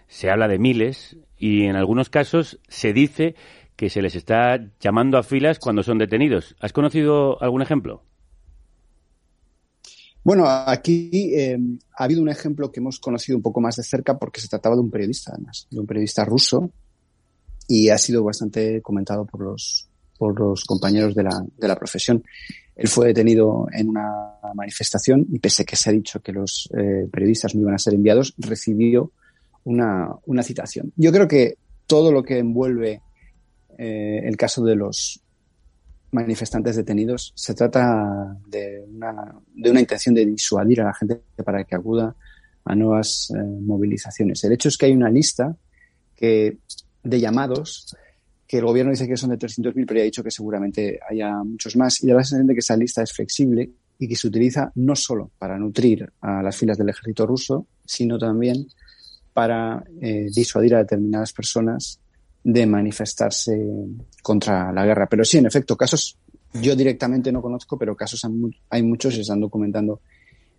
Se 0.07 0.31
habla 0.31 0.49
de 0.49 0.59
miles 0.59 1.17
y 1.37 1.65
en 1.65 1.77
algunos 1.77 2.11
casos 2.11 2.61
se 2.69 2.93
dice 2.93 3.35
que 3.77 3.91
se 3.91 4.03
les 4.03 4.17
está 4.17 4.59
llamando 4.81 5.19
a 5.19 5.23
filas 5.23 5.59
cuando 5.59 5.83
son 5.83 5.99
detenidos. 5.99 6.57
¿Has 6.61 6.73
conocido 6.73 7.41
algún 7.43 7.63
ejemplo? 7.63 8.03
Bueno, 10.25 10.47
aquí 10.47 11.33
eh, 11.35 11.57
ha 11.97 12.05
habido 12.05 12.21
un 12.21 12.29
ejemplo 12.29 12.71
que 12.71 12.81
hemos 12.81 12.99
conocido 12.99 13.39
un 13.39 13.43
poco 13.43 13.61
más 13.61 13.77
de 13.77 13.83
cerca 13.83 14.19
porque 14.19 14.41
se 14.41 14.49
trataba 14.49 14.75
de 14.75 14.83
un 14.83 14.91
periodista, 14.91 15.33
además, 15.33 15.67
de 15.71 15.81
un 15.81 15.87
periodista 15.87 16.25
ruso 16.25 16.71
y 17.67 17.91
ha 17.91 17.99
sido 17.99 18.25
bastante 18.25 18.83
comentado 18.83 19.25
por 19.27 19.43
los, 19.43 19.89
por 20.19 20.39
los 20.39 20.65
compañeros 20.65 21.15
de 21.15 21.23
la, 21.23 21.41
de 21.57 21.69
la 21.69 21.77
profesión. 21.77 22.25
Él 22.79 22.87
fue 22.87 23.09
detenido 23.09 23.67
en 23.73 23.89
una 23.89 24.09
manifestación 24.55 25.27
y 25.33 25.41
pese 25.41 25.63
a 25.63 25.67
que 25.67 25.75
se 25.75 25.91
ha 25.91 25.93
dicho 25.93 26.21
que 26.21 26.33
los 26.33 26.71
eh, 26.79 27.09
periodistas 27.11 27.53
no 27.57 27.63
iban 27.63 27.75
a 27.75 27.79
ser 27.79 27.95
enviados, 27.95 28.35
recibió 28.39 29.11
una, 29.65 30.15
una, 30.27 30.45
citación. 30.45 30.93
Yo 30.95 31.11
creo 31.11 31.27
que 31.27 31.59
todo 31.89 32.13
lo 32.13 32.23
que 32.23 32.39
envuelve 32.39 33.03
eh, 33.77 34.21
el 34.23 34.37
caso 34.37 34.65
de 34.65 34.77
los 34.77 35.21
manifestantes 36.13 36.77
detenidos 36.77 37.33
se 37.35 37.53
trata 37.53 38.37
de 38.47 38.85
una, 38.89 39.35
de 39.55 39.71
una 39.73 39.81
intención 39.81 40.15
de 40.15 40.25
disuadir 40.25 40.81
a 40.81 40.85
la 40.85 40.95
gente 40.95 41.21
para 41.45 41.65
que 41.65 41.75
acuda 41.75 42.15
a 42.65 42.75
nuevas 42.77 43.33
eh, 43.35 43.43
movilizaciones. 43.43 44.45
El 44.45 44.53
hecho 44.53 44.69
es 44.69 44.79
que 44.79 44.87
hay 44.87 44.93
una 44.93 45.11
lista 45.11 45.57
que, 46.15 46.59
de 47.03 47.21
llamados 47.21 47.97
que 48.49 48.57
el 48.57 48.65
gobierno 48.65 48.91
dice 48.91 49.07
que 49.07 49.19
son 49.19 49.29
de 49.29 49.39
300.000, 49.39 49.85
pero 49.87 49.99
ya 49.99 50.03
ha 50.03 50.05
dicho 50.05 50.25
que 50.25 50.31
seguramente 50.31 50.99
haya 51.09 51.35
muchos 51.45 51.77
más. 51.77 52.03
Y 52.03 52.07
da 52.07 52.15
la 52.15 52.25
sensación 52.25 52.47
de 52.47 52.55
que 52.55 52.61
esa 52.61 52.79
lista 52.79 53.03
es 53.03 53.13
flexible 53.13 53.71
y 53.99 54.09
que 54.09 54.17
se 54.17 54.27
utiliza 54.27 54.73
no 54.77 54.97
solo 54.97 55.31
para 55.39 55.59
nutrir 55.59 56.11
a 56.23 56.43
las 56.43 56.57
filas 56.57 56.79
del 56.79 56.89
ejército 56.89 57.27
ruso, 57.27 57.67
sino 57.85 58.19
también 58.19 58.67
para 59.35 59.85
eh, 60.01 60.29
disuadir 60.35 60.77
a 60.77 60.79
determinadas 60.79 61.35
personas 61.35 62.01
de 62.43 62.65
manifestarse 62.65 63.55
contra 64.23 64.73
la 64.73 64.87
guerra. 64.87 65.07
Pero 65.11 65.27
sí, 65.27 65.37
en 65.37 65.47
efecto, 65.47 65.77
casos 65.77 66.17
yo 66.55 66.75
directamente 66.75 67.31
no 67.31 67.43
conozco, 67.43 67.79
pero 67.79 67.95
casos 67.95 68.27
hay 68.71 68.83
muchos 68.83 69.15
y 69.15 69.21
están 69.21 69.41
documentando 69.41 70.01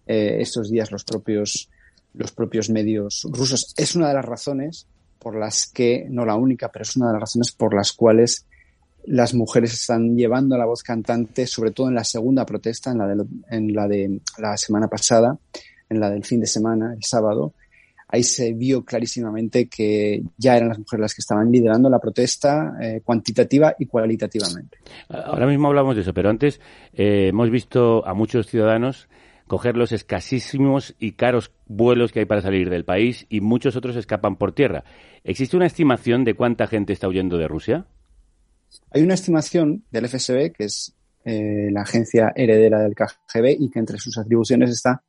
eh, 0.05 0.37
estos 0.39 0.69
días 0.69 0.91
los 0.91 1.03
propios, 1.03 1.71
los 2.13 2.31
propios 2.31 2.69
medios 2.69 3.25
rusos. 3.31 3.73
Es 3.75 3.95
una 3.95 4.09
de 4.09 4.13
las 4.13 4.25
razones 4.25 4.85
por 5.19 5.37
las 5.37 5.67
que, 5.67 6.07
no 6.09 6.25
la 6.25 6.35
única, 6.35 6.71
pero 6.71 6.83
es 6.83 6.95
una 6.95 7.07
de 7.07 7.13
las 7.13 7.21
razones 7.21 7.51
por 7.51 7.73
las 7.73 7.91
cuales 7.91 8.45
las 9.05 9.33
mujeres 9.33 9.73
están 9.73 10.15
llevando 10.15 10.57
la 10.57 10.65
voz 10.65 10.83
cantante, 10.83 11.47
sobre 11.47 11.71
todo 11.71 11.89
en 11.89 11.95
la 11.95 12.03
segunda 12.03 12.45
protesta, 12.45 12.91
en 12.91 13.73
la 13.73 13.87
de, 13.87 14.21
la 14.37 14.57
semana 14.57 14.87
pasada, 14.87 15.37
en 15.89 15.99
la 15.99 16.09
del 16.09 16.23
fin 16.23 16.39
de 16.39 16.47
semana, 16.47 16.93
el 16.93 17.03
sábado. 17.03 17.53
Ahí 18.07 18.23
se 18.23 18.53
vio 18.53 18.83
clarísimamente 18.83 19.67
que 19.67 20.23
ya 20.37 20.57
eran 20.57 20.69
las 20.69 20.79
mujeres 20.79 21.01
las 21.01 21.13
que 21.13 21.21
estaban 21.21 21.51
liderando 21.51 21.89
la 21.89 21.99
protesta 21.99 22.73
eh, 22.81 23.01
cuantitativa 23.03 23.75
y 23.77 23.85
cualitativamente. 23.85 24.77
Ahora 25.09 25.45
mismo 25.45 25.67
hablamos 25.67 25.95
de 25.95 26.01
eso, 26.01 26.13
pero 26.13 26.29
antes 26.29 26.59
eh, 26.93 27.27
hemos 27.29 27.51
visto 27.51 28.05
a 28.07 28.15
muchos 28.15 28.47
ciudadanos 28.47 29.07
coger 29.49 29.75
los 29.75 29.91
escasísimos 29.91 30.95
y 30.99 31.13
caros 31.13 31.51
vuelos 31.65 32.11
que 32.11 32.19
hay 32.19 32.25
para 32.25 32.41
salir 32.41 32.69
del 32.69 32.85
país 32.85 33.25
y 33.29 33.41
muchos 33.41 33.75
otros 33.75 33.95
escapan 33.95 34.37
por 34.37 34.53
tierra. 34.53 34.83
¿Existe 35.23 35.57
una 35.57 35.65
estimación 35.65 36.23
de 36.23 36.35
cuánta 36.35 36.67
gente 36.67 36.93
está 36.93 37.07
huyendo 37.07 37.37
de 37.37 37.47
Rusia? 37.47 37.87
Hay 38.91 39.01
una 39.01 39.15
estimación 39.15 39.83
del 39.89 40.07
FSB, 40.07 40.53
que 40.53 40.65
es 40.65 40.93
eh, 41.25 41.69
la 41.71 41.81
agencia 41.81 42.31
heredera 42.35 42.79
del 42.79 42.93
KGB 42.93 43.57
y 43.59 43.71
que 43.71 43.79
entre 43.79 43.97
sus 43.97 44.19
atribuciones 44.19 44.69
está 44.69 45.03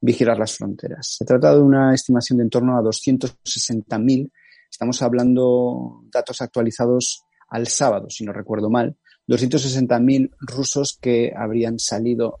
vigilar 0.00 0.38
las 0.38 0.56
fronteras. 0.56 1.14
Se 1.18 1.26
trata 1.26 1.54
de 1.54 1.60
una 1.60 1.94
estimación 1.94 2.38
de 2.38 2.44
en 2.44 2.50
torno 2.50 2.78
a 2.78 2.80
260.000. 2.80 4.30
Estamos 4.70 5.02
hablando 5.02 6.02
datos 6.10 6.40
actualizados 6.40 7.24
al 7.50 7.66
sábado, 7.66 8.08
si 8.08 8.24
no 8.24 8.32
recuerdo 8.32 8.70
mal. 8.70 8.96
260.000 9.28 10.30
rusos 10.40 10.98
que 10.98 11.32
habrían 11.36 11.78
salido. 11.78 12.40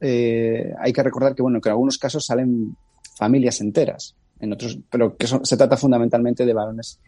Eh, 0.00 0.72
hay 0.78 0.92
que 0.92 1.02
recordar 1.02 1.34
que, 1.34 1.42
bueno, 1.42 1.60
que 1.60 1.68
en 1.68 1.72
algunos 1.72 1.98
casos 1.98 2.24
salen 2.24 2.76
familias 3.16 3.60
enteras, 3.60 4.14
en 4.40 4.52
otros, 4.52 4.78
pero 4.90 5.16
que 5.16 5.26
se 5.26 5.56
trata 5.56 5.76
fundamentalmente 5.76 6.46
de 6.46 6.52
varones 6.52 7.00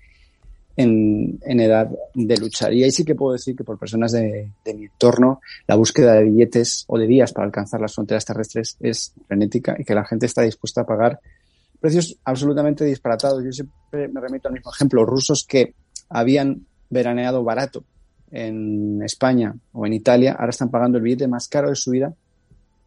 en, 0.77 1.61
edad 1.61 1.91
de 2.15 2.37
luchar. 2.37 2.73
Y 2.73 2.85
ahí 2.85 2.91
sí 2.91 3.05
que 3.05 3.15
puedo 3.15 3.33
decir 3.33 3.57
que 3.57 3.65
por 3.65 3.79
personas 3.79 4.13
de, 4.13 4.51
mi 4.67 4.85
entorno, 4.85 5.41
la 5.67 5.77
búsqueda 5.77 6.15
de 6.15 6.25
billetes 6.25 6.85
o 6.89 6.99
de 6.99 7.07
días 7.07 7.33
para 7.33 7.47
alcanzar 7.47 7.81
las 7.81 7.95
fronteras 7.95 8.25
terrestres 8.25 8.77
es 8.81 9.13
frenética 9.27 9.77
y 9.79 9.85
que 9.85 9.95
la 9.95 10.05
gente 10.05 10.27
está 10.27 10.43
dispuesta 10.43 10.83
a 10.83 10.87
pagar 10.87 11.21
precios 11.81 12.17
absolutamente 12.25 12.85
disparatados. 12.85 13.45
Yo 13.45 13.53
siempre 13.53 14.09
me 14.09 14.21
remito 14.21 14.49
al 14.49 14.55
mismo 14.55 14.71
ejemplo, 14.73 15.05
rusos 15.05 15.45
que 15.49 15.75
habían 16.09 16.67
veraneado 16.89 17.45
barato 17.45 17.85
en 18.31 19.03
España 19.03 19.55
o 19.73 19.87
en 19.87 19.93
Italia, 19.93 20.37
ahora 20.39 20.51
están 20.51 20.71
pagando 20.71 20.99
el 20.99 21.05
billete 21.05 21.27
más 21.27 21.49
caro 21.49 21.69
de 21.69 21.77
su 21.77 21.91
vida 21.91 22.15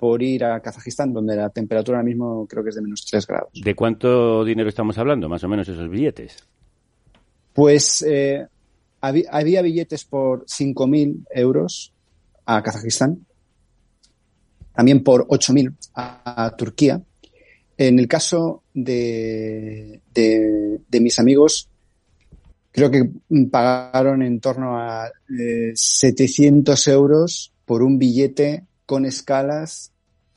por 0.03 0.21
ir 0.21 0.43
a 0.43 0.59
Kazajistán, 0.59 1.13
donde 1.13 1.33
la 1.33 1.49
temperatura 1.49 1.99
ahora 1.99 2.05
mismo 2.05 2.45
creo 2.45 2.61
que 2.61 2.71
es 2.71 2.75
de 2.75 2.81
menos 2.81 3.05
3 3.09 3.25
grados. 3.25 3.51
¿De 3.63 3.73
cuánto 3.73 4.43
dinero 4.43 4.67
estamos 4.67 4.97
hablando, 4.97 5.29
más 5.29 5.45
o 5.45 5.47
menos, 5.47 5.65
esos 5.69 5.89
billetes? 5.89 6.43
Pues 7.53 8.05
eh, 8.05 8.45
había, 8.99 9.61
billetes 9.61 10.03
por 10.03 10.45
5.000 10.45 11.25
euros 11.31 11.93
a 12.45 12.61
Kazajistán, 12.61 13.25
también 14.75 15.05
por 15.05 15.25
8.000 15.25 15.73
a, 15.93 16.47
a, 16.47 16.53
Turquía. 16.57 17.01
En 17.77 17.97
el 17.97 18.09
caso 18.09 18.63
de, 18.73 20.01
de, 20.13 20.99
mis 20.99 21.17
amigos, 21.17 21.69
creo 22.73 22.91
que 22.91 23.09
pagaron 23.49 24.21
en 24.21 24.41
torno 24.41 24.77
a 24.77 25.09
700 25.73 26.87
eh, 26.87 26.91
euros 26.91 27.53
por 27.63 27.83
un 27.83 27.97
billete 27.97 28.65
con 28.85 29.05
escalas 29.05 29.92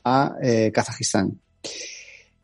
a 0.07 0.35
eh, 0.41 0.71
Kazajistán. 0.73 1.39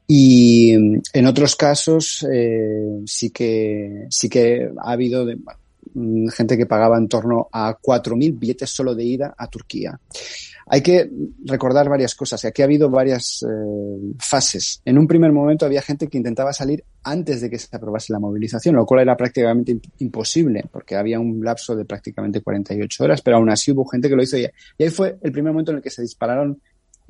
Y 0.08 0.78
mm, 0.78 1.02
en 1.14 1.26
otros 1.26 1.56
casos 1.56 2.26
eh, 2.32 3.02
sí 3.06 3.30
que 3.30 4.06
sí 4.10 4.30
que 4.30 4.70
ha 4.78 4.92
habido 4.92 5.26
mm, 5.94 6.28
gente 6.30 6.58
que 6.58 6.66
pagaba 6.66 6.98
en 6.98 7.08
torno 7.08 7.48
a 7.52 7.78
4.000 7.78 8.38
billetes 8.38 8.70
solo 8.70 8.94
de 8.96 9.04
ida 9.04 9.34
a 9.38 9.48
Turquía. 9.48 10.00
Hay 10.66 10.82
que 10.82 11.10
recordar 11.46 11.90
varias 11.90 12.16
cosas. 12.16 12.44
Aquí 12.46 12.62
ha 12.62 12.66
habido 12.66 12.90
varias 12.90 13.44
eh, 13.44 14.14
fases. 14.18 14.82
En 14.86 14.98
un 14.98 15.08
primer 15.08 15.32
momento 15.32 15.66
había 15.66 15.82
gente 15.82 16.08
que 16.08 16.18
intentaba 16.18 16.54
salir 16.54 16.84
antes 17.04 17.42
de 17.42 17.50
que 17.50 17.60
se 17.60 17.76
aprobase 17.76 18.14
la 18.14 18.20
movilización, 18.20 18.76
lo 18.76 18.86
cual 18.86 19.02
era 19.02 19.18
prácticamente 19.18 19.78
imposible, 20.00 20.64
porque 20.72 20.96
había 20.96 21.20
un 21.20 21.44
lapso 21.44 21.76
de 21.76 21.84
prácticamente 21.84 22.42
48 22.42 23.04
horas, 23.04 23.22
pero 23.22 23.38
aún 23.38 23.50
así 23.50 23.72
hubo 23.72 23.86
gente 23.86 24.08
que 24.08 24.16
lo 24.16 24.24
hizo. 24.24 24.38
Y 24.38 24.46
ahí 24.80 24.90
fue 24.90 25.18
el 25.22 25.32
primer 25.32 25.52
momento 25.52 25.72
en 25.72 25.78
el 25.78 25.84
que 25.84 25.90
se 25.90 26.02
dispararon 26.02 26.62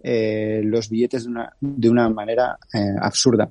eh, 0.06 0.62
los 0.66 0.89
billetes 0.89 1.24
de 1.24 1.30
una, 1.30 1.56
de 1.62 1.89
una 1.89 2.10
manera 2.10 2.58
eh, 2.74 2.80
absurda. 3.02 3.50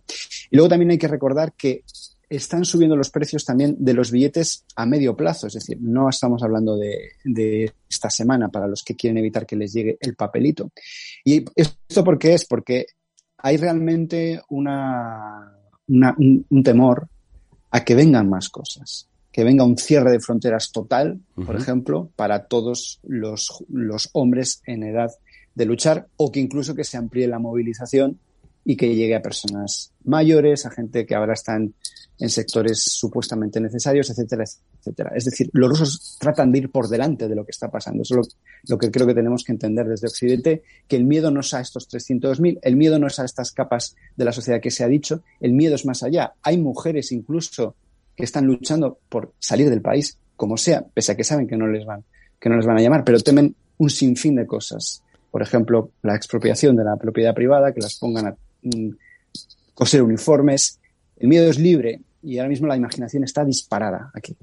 Y 0.50 0.56
luego 0.56 0.68
también 0.68 0.90
hay 0.90 0.98
que 0.98 1.08
recordar 1.08 1.54
que 1.54 1.82
están 2.28 2.64
subiendo 2.64 2.94
los 2.94 3.10
precios 3.10 3.44
también 3.44 3.74
de 3.78 3.94
los 3.94 4.10
billetes 4.10 4.64
a 4.76 4.86
medio 4.86 5.16
plazo, 5.16 5.46
es 5.46 5.54
decir, 5.54 5.78
no 5.80 6.08
estamos 6.08 6.42
hablando 6.42 6.76
de, 6.76 7.12
de 7.24 7.72
esta 7.88 8.10
semana 8.10 8.48
para 8.48 8.66
los 8.66 8.82
que 8.82 8.96
quieren 8.96 9.18
evitar 9.18 9.46
que 9.46 9.56
les 9.56 9.72
llegue 9.72 9.96
el 10.00 10.14
papelito. 10.14 10.70
¿Y 11.24 11.44
esto 11.54 12.04
por 12.04 12.18
qué 12.18 12.34
es? 12.34 12.46
Porque 12.46 12.86
hay 13.38 13.56
realmente 13.56 14.40
una, 14.48 15.52
un, 15.88 16.46
un, 16.48 16.62
temor 16.62 17.08
a 17.70 17.84
que 17.84 17.94
vengan 17.94 18.28
más 18.28 18.48
cosas, 18.48 19.08
que 19.30 19.44
venga 19.44 19.64
un 19.64 19.76
cierre 19.76 20.12
de 20.12 20.20
fronteras 20.20 20.70
total, 20.72 21.20
por 21.34 21.56
ejemplo, 21.56 22.10
para 22.16 22.46
todos 22.46 23.00
los, 23.02 23.64
los 23.68 24.08
hombres 24.12 24.62
en 24.66 24.84
edad 24.84 25.10
de 25.54 25.66
luchar 25.66 26.08
o 26.16 26.30
que 26.30 26.40
incluso 26.40 26.74
que 26.74 26.84
se 26.84 26.96
amplíe 26.96 27.26
la 27.26 27.38
movilización 27.38 28.18
y 28.64 28.76
que 28.76 28.94
llegue 28.94 29.16
a 29.16 29.22
personas 29.22 29.92
mayores, 30.04 30.66
a 30.66 30.70
gente 30.70 31.04
que 31.04 31.14
ahora 31.14 31.34
están 31.34 31.74
en 32.18 32.30
sectores 32.30 32.80
supuestamente 32.82 33.60
necesarios, 33.60 34.08
etcétera, 34.10 34.44
etcétera. 34.78 35.10
Es 35.16 35.24
decir, 35.24 35.50
los 35.52 35.68
rusos 35.68 36.16
tratan 36.20 36.52
de 36.52 36.58
ir 36.58 36.70
por 36.70 36.88
delante 36.88 37.28
de 37.28 37.34
lo 37.34 37.44
que 37.44 37.50
está 37.50 37.68
pasando. 37.68 38.02
Eso 38.02 38.20
es 38.20 38.36
lo, 38.68 38.78
que 38.78 38.92
creo 38.92 39.06
que 39.06 39.14
tenemos 39.14 39.42
que 39.42 39.50
entender 39.50 39.86
desde 39.86 40.06
Occidente, 40.06 40.62
que 40.86 40.96
el 40.96 41.04
miedo 41.04 41.32
no 41.32 41.40
es 41.40 41.52
a 41.54 41.60
estos 41.60 41.88
300.000, 41.90 42.60
el 42.62 42.76
miedo 42.76 43.00
no 43.00 43.08
es 43.08 43.18
a 43.18 43.24
estas 43.24 43.50
capas 43.50 43.96
de 44.16 44.24
la 44.24 44.32
sociedad 44.32 44.60
que 44.60 44.70
se 44.70 44.84
ha 44.84 44.88
dicho, 44.88 45.22
el 45.40 45.52
miedo 45.52 45.74
es 45.74 45.84
más 45.84 46.04
allá. 46.04 46.34
Hay 46.42 46.58
mujeres 46.58 47.10
incluso 47.10 47.74
que 48.14 48.24
están 48.24 48.46
luchando 48.46 48.98
por 49.08 49.32
salir 49.40 49.68
del 49.68 49.82
país, 49.82 50.18
como 50.36 50.56
sea, 50.56 50.84
pese 50.94 51.12
a 51.12 51.16
que 51.16 51.24
saben 51.24 51.48
que 51.48 51.56
no 51.56 51.66
les 51.66 51.84
van, 51.84 52.04
que 52.38 52.48
no 52.48 52.56
les 52.56 52.66
van 52.66 52.78
a 52.78 52.82
llamar, 52.82 53.04
pero 53.04 53.18
temen 53.18 53.56
un 53.78 53.90
sinfín 53.90 54.36
de 54.36 54.46
cosas 54.46 55.02
por 55.32 55.42
ejemplo, 55.42 55.90
la 56.02 56.14
expropiación 56.14 56.76
de 56.76 56.84
la 56.84 56.96
propiedad 56.96 57.34
privada, 57.34 57.72
que 57.72 57.80
las 57.80 57.98
pongan 57.98 58.26
a 58.26 58.36
mm, 58.62 58.90
coser 59.74 60.02
uniformes. 60.02 60.78
El 61.16 61.28
miedo 61.28 61.48
es 61.48 61.58
libre 61.58 62.00
y 62.22 62.38
ahora 62.38 62.50
mismo 62.50 62.68
la 62.68 62.76
imaginación 62.76 63.24
está 63.24 63.44
disparada 63.44 64.10
aquí. 64.14 64.36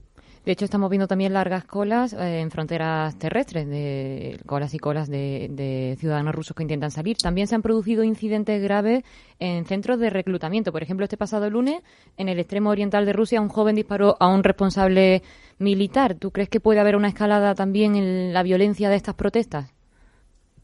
De 0.46 0.54
hecho, 0.54 0.66
estamos 0.66 0.90
viendo 0.90 1.08
también 1.08 1.34
largas 1.34 1.66
colas 1.66 2.14
eh, 2.14 2.40
en 2.40 2.50
fronteras 2.50 3.20
terrestres, 3.20 3.68
de 3.68 4.40
colas 4.48 4.74
y 4.74 4.80
colas 4.80 5.08
de, 5.08 5.96
ciudadanos 6.00 6.34
rusos 6.34 6.56
que 6.56 6.64
intentan 6.64 6.90
salir. 6.90 7.18
También 7.18 7.46
se 7.46 7.54
han 7.54 7.62
producido 7.62 8.04
incidentes 8.04 8.60
graves 8.60 9.04
en 9.38 9.66
centros 9.66 10.00
de 10.00 10.10
reclutamiento. 10.10 10.72
Por 10.72 10.82
ejemplo, 10.82 11.04
este 11.04 11.18
pasado 11.18 11.52
lunes, 11.52 11.84
en 12.18 12.30
el 12.30 12.40
extremo 12.40 12.72
oriental 12.72 13.06
de 13.06 13.14
Rusia, 13.14 13.42
un 13.42 13.50
joven 13.50 13.76
disparó 13.76 14.18
a 14.20 14.28
un 14.28 14.44
responsable 14.44 15.22
militar. 15.60 16.16
¿Tú 16.16 16.32
crees 16.32 16.50
que 16.50 16.60
puede 16.60 16.80
haber 16.80 16.96
una 16.96 17.10
escalada 17.10 17.54
también 17.54 17.96
en 17.96 18.34
la 18.34 18.42
violencia 18.42 18.90
de 18.90 18.96
estas 18.96 19.14
protestas? 19.14 19.72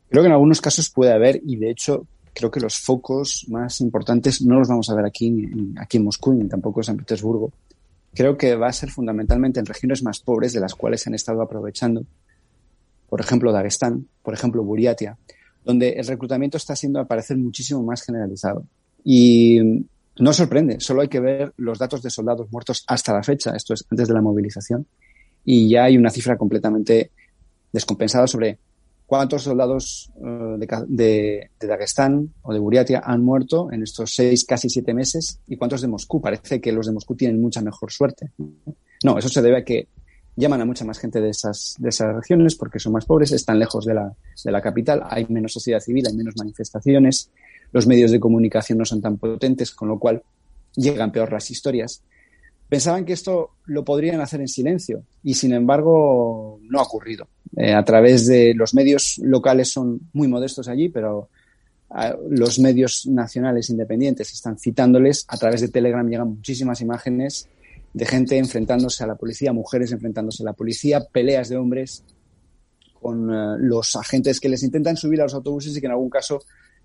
Creo 0.10 0.24
que 0.24 0.28
en 0.28 0.34
algunos 0.34 0.62
casos 0.62 0.90
puede 0.90 1.12
haber, 1.12 1.42
y 1.46 1.58
de 1.58 1.70
hecho 1.72 2.08
creo 2.34 2.52
que 2.52 2.60
los 2.60 2.78
focos 2.78 3.46
más 3.48 3.80
importantes 3.82 4.42
no 4.42 4.60
los 4.60 4.68
vamos 4.68 4.90
a 4.90 4.96
ver 4.96 5.06
aquí, 5.06 5.50
aquí 5.78 5.98
en 5.98 6.04
Moscú 6.04 6.34
ni 6.34 6.48
tampoco 6.48 6.82
en 6.82 6.84
San 6.84 6.98
Petersburgo. 6.98 7.52
Creo 8.14 8.38
que 8.38 8.56
va 8.56 8.68
a 8.68 8.74
ser 8.74 8.90
fundamentalmente 8.90 9.60
en 9.60 9.66
regiones 9.66 10.04
más 10.04 10.20
pobres 10.20 10.54
de 10.54 10.60
las 10.60 10.76
cuales 10.76 11.02
se 11.02 11.10
han 11.10 11.16
estado 11.16 11.42
aprovechando. 11.42 12.06
Por 13.10 13.22
ejemplo, 13.22 13.52
Dagestán, 13.52 14.08
por 14.22 14.34
ejemplo, 14.34 14.64
Buriatia, 14.64 15.18
donde 15.64 15.94
el 15.94 16.06
reclutamiento 16.06 16.58
está 16.58 16.76
siendo 16.76 17.00
al 17.00 17.08
parecer 17.08 17.38
muchísimo 17.38 17.84
más 17.84 18.04
generalizado. 18.04 18.66
Y 19.04 19.60
no 20.18 20.34
sorprende, 20.34 20.80
solo 20.80 21.02
hay 21.02 21.08
que 21.08 21.20
ver 21.20 21.54
los 21.58 21.78
datos 21.78 22.02
de 22.02 22.10
soldados 22.10 22.52
muertos 22.52 22.84
hasta 22.88 23.14
la 23.14 23.24
fecha, 23.24 23.56
esto 23.56 23.74
es 23.74 23.86
antes 23.90 24.08
de 24.08 24.14
la 24.14 24.22
movilización, 24.22 24.86
y 25.44 25.70
ya 25.70 25.86
hay 25.86 25.98
una 25.98 26.10
cifra 26.10 26.38
completamente 26.38 27.12
descompensada 27.72 28.28
sobre 28.28 28.58
cuántos 29.06 29.44
soldados 29.44 30.12
eh, 30.18 30.56
de, 30.88 31.50
de, 31.60 31.68
Dagestán 31.68 32.34
o 32.42 32.54
de 32.54 32.60
Buriatia 32.60 33.02
han 33.06 33.24
muerto 33.24 33.72
en 33.72 33.84
estos 33.84 34.16
seis, 34.16 34.46
casi 34.46 34.70
siete 34.70 34.94
meses 34.94 35.40
y 35.48 35.58
cuántos 35.58 35.82
de 35.82 35.88
Moscú. 35.88 36.22
Parece 36.22 36.60
que 36.60 36.72
los 36.72 36.88
de 36.88 36.94
Moscú 36.94 37.16
tienen 37.16 37.42
mucha 37.42 37.62
mejor 37.62 37.92
suerte. 37.92 38.32
No, 39.04 39.18
eso 39.18 39.30
se 39.30 39.42
debe 39.42 39.58
a 39.60 39.64
que 39.64 39.88
llaman 40.36 40.62
a 40.62 40.66
mucha 40.66 40.86
más 40.86 41.00
gente 41.00 41.22
de 41.22 41.30
esas, 41.30 41.76
de 41.78 41.90
esas 41.90 42.14
regiones 42.16 42.56
porque 42.56 42.80
son 42.80 42.94
más 42.94 43.06
pobres, 43.06 43.32
están 43.32 43.60
lejos 43.60 43.86
de 43.86 43.94
la, 43.94 44.14
de 44.44 44.52
la 44.52 44.62
capital, 44.62 45.04
hay 45.06 45.26
menos 45.30 45.54
sociedad 45.54 45.80
civil, 45.80 46.06
hay 46.08 46.16
menos 46.16 46.36
manifestaciones, 46.38 47.30
los 47.72 47.88
medios 47.88 48.12
de 48.12 48.20
comunicación 48.20 48.80
no 48.80 48.86
son 48.86 49.02
tan 49.02 49.18
potentes, 49.18 49.72
con 49.72 49.88
lo 49.88 50.00
cual 50.00 50.24
llegan 50.76 51.12
peor 51.12 51.32
las 51.32 51.50
historias 51.52 52.02
pensaban 52.70 53.06
que 53.06 53.14
esto 53.14 53.52
lo 53.66 53.84
podrían 53.84 54.22
hacer 54.22 54.42
en 54.42 54.48
silencio 54.48 55.04
y 55.24 55.34
sin 55.36 55.54
embargo 55.54 56.60
no 56.64 56.80
ha 56.80 56.84
ocurrido. 56.84 57.28
Eh, 57.58 57.74
a 57.74 57.84
través 57.86 58.28
de 58.28 58.54
los 58.54 58.74
medios 58.74 59.18
locales 59.20 59.72
son 59.72 60.02
muy 60.14 60.28
modestos 60.28 60.68
allí, 60.68 60.90
pero 60.90 61.30
ah, 61.90 62.16
los 62.30 62.60
medios 62.60 63.06
nacionales 63.08 63.70
independientes 63.70 64.34
están 64.34 64.58
citándoles. 64.58 65.26
A 65.28 65.38
través 65.38 65.62
de 65.62 65.70
Telegram 65.70 66.08
llegan 66.08 66.30
muchísimas 66.30 66.82
imágenes 66.82 67.48
de 67.94 68.06
gente 68.06 68.38
enfrentándose 68.38 69.04
a 69.04 69.08
la 69.08 69.16
policía, 69.16 69.54
mujeres 69.54 69.92
enfrentándose 69.92 70.44
a 70.44 70.48
la 70.48 70.54
policía, 70.54 71.06
peleas 71.12 71.48
de 71.48 71.58
hombres 71.58 72.04
con 73.02 73.30
eh, 73.30 73.58
los 73.60 73.96
agentes 73.96 74.40
que 74.40 74.50
les 74.50 74.64
intentan 74.64 74.98
subir 74.98 75.22
a 75.22 75.24
los 75.24 75.34
autobuses 75.34 75.78
y 75.78 75.80
que 75.80 75.86
en 75.86 75.94
algún 75.94 76.10
caso 76.10 76.42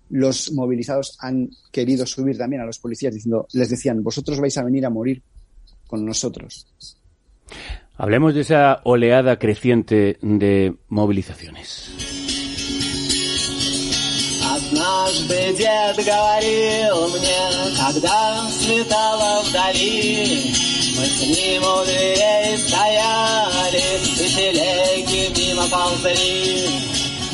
los 0.09 0.51
movilizados 0.51 1.17
han 1.19 1.49
querido 1.71 2.05
subir 2.05 2.37
también 2.37 2.61
a 2.61 2.65
los 2.65 2.79
policías 2.79 3.13
diciendo, 3.13 3.47
les 3.53 3.69
decían, 3.69 4.03
vosotros 4.03 4.39
vais 4.39 4.57
a 4.57 4.63
venir 4.63 4.85
a 4.85 4.89
morir 4.89 5.21
con 5.91 6.05
nosotros. 6.05 6.65
Hablemos 7.97 8.33
de 8.33 8.41
esa 8.41 8.81
oleada 8.85 9.37
creciente 9.37 10.17
de 10.21 10.73
movilizaciones. 10.87 11.91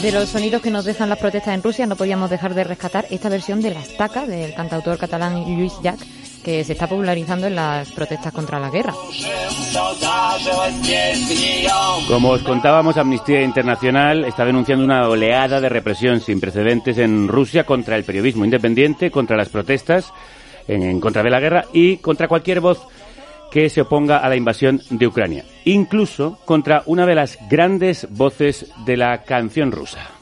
De 0.02 0.12
los 0.12 0.30
sonidos 0.30 0.62
que 0.62 0.72
nos 0.72 0.86
dejan 0.86 1.10
las 1.10 1.18
protestas 1.20 1.54
en 1.54 1.64
Rusia 1.64 1.86
no 1.86 1.96
podíamos 1.96 2.30
dejar 2.30 2.54
de 2.54 2.64
rescatar 2.64 3.06
esta 3.10 3.30
versión 3.30 3.62
de 3.62 3.72
la 3.72 3.82
estaca 3.82 4.26
del 4.26 4.54
cantautor 4.54 4.98
catalán 4.98 5.44
Luis 5.58 5.74
Jack 5.82 6.00
que 6.48 6.64
se 6.64 6.72
está 6.72 6.88
popularizando 6.88 7.48
en 7.48 7.56
las 7.56 7.92
protestas 7.92 8.32
contra 8.32 8.58
la 8.58 8.70
guerra. 8.70 8.94
Como 12.08 12.30
os 12.30 12.42
contábamos, 12.42 12.96
Amnistía 12.96 13.42
Internacional 13.42 14.24
está 14.24 14.46
denunciando 14.46 14.86
una 14.86 15.10
oleada 15.10 15.60
de 15.60 15.68
represión 15.68 16.22
sin 16.22 16.40
precedentes 16.40 17.00
en 17.00 17.28
Rusia 17.28 17.66
contra 17.66 17.98
el 17.98 18.06
periodismo 18.06 18.46
independiente, 18.46 19.12
contra 19.12 19.36
las 19.36 19.50
protestas, 19.50 20.14
en, 20.70 21.02
contra 21.02 21.22
de 21.22 21.32
la 21.32 21.42
guerra 21.42 21.66
y 21.74 21.98
contra 21.98 22.30
cualquier 22.30 22.62
voz 22.62 22.88
que 23.52 23.70
se 23.70 23.82
oponga 23.82 24.20
a 24.20 24.30
la 24.30 24.38
invasión 24.38 24.82
de 24.90 25.06
Ucrania, 25.06 25.44
incluso 25.66 26.40
contra 26.46 26.82
una 26.86 27.06
de 27.06 27.16
las 27.16 27.38
grandes 27.50 28.08
voces 28.10 28.72
de 28.86 28.96
la 28.96 29.24
canción 29.24 29.74
rusa. 29.74 30.17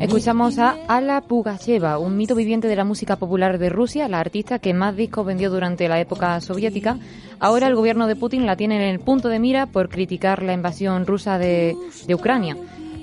Escuchamos 0.00 0.58
a 0.58 0.76
Ala 0.88 1.20
Pugacheva, 1.22 1.98
un 1.98 2.16
mito 2.16 2.34
viviente 2.34 2.68
de 2.68 2.76
la 2.76 2.84
música 2.84 3.16
popular 3.16 3.58
de 3.58 3.68
Rusia, 3.70 4.08
la 4.08 4.20
artista 4.20 4.58
que 4.58 4.74
más 4.74 4.96
discos 4.96 5.26
vendió 5.26 5.50
durante 5.50 5.88
la 5.88 6.00
época 6.00 6.40
soviética. 6.40 6.98
Ahora 7.40 7.66
el 7.66 7.74
gobierno 7.74 8.06
de 8.06 8.16
Putin 8.16 8.46
la 8.46 8.56
tiene 8.56 8.76
en 8.76 8.82
el 8.82 9.00
punto 9.00 9.28
de 9.28 9.38
mira 9.38 9.66
por 9.66 9.88
criticar 9.88 10.42
la 10.42 10.52
invasión 10.52 11.06
rusa 11.06 11.38
de, 11.38 11.76
de 12.06 12.14
Ucrania. 12.14 12.56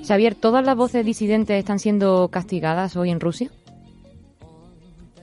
Xavier, 0.04 0.34
¿todas 0.34 0.64
las 0.64 0.76
voces 0.76 1.04
disidentes 1.04 1.58
están 1.58 1.78
siendo 1.78 2.28
castigadas 2.28 2.96
hoy 2.96 3.10
en 3.10 3.20
Rusia? 3.20 3.50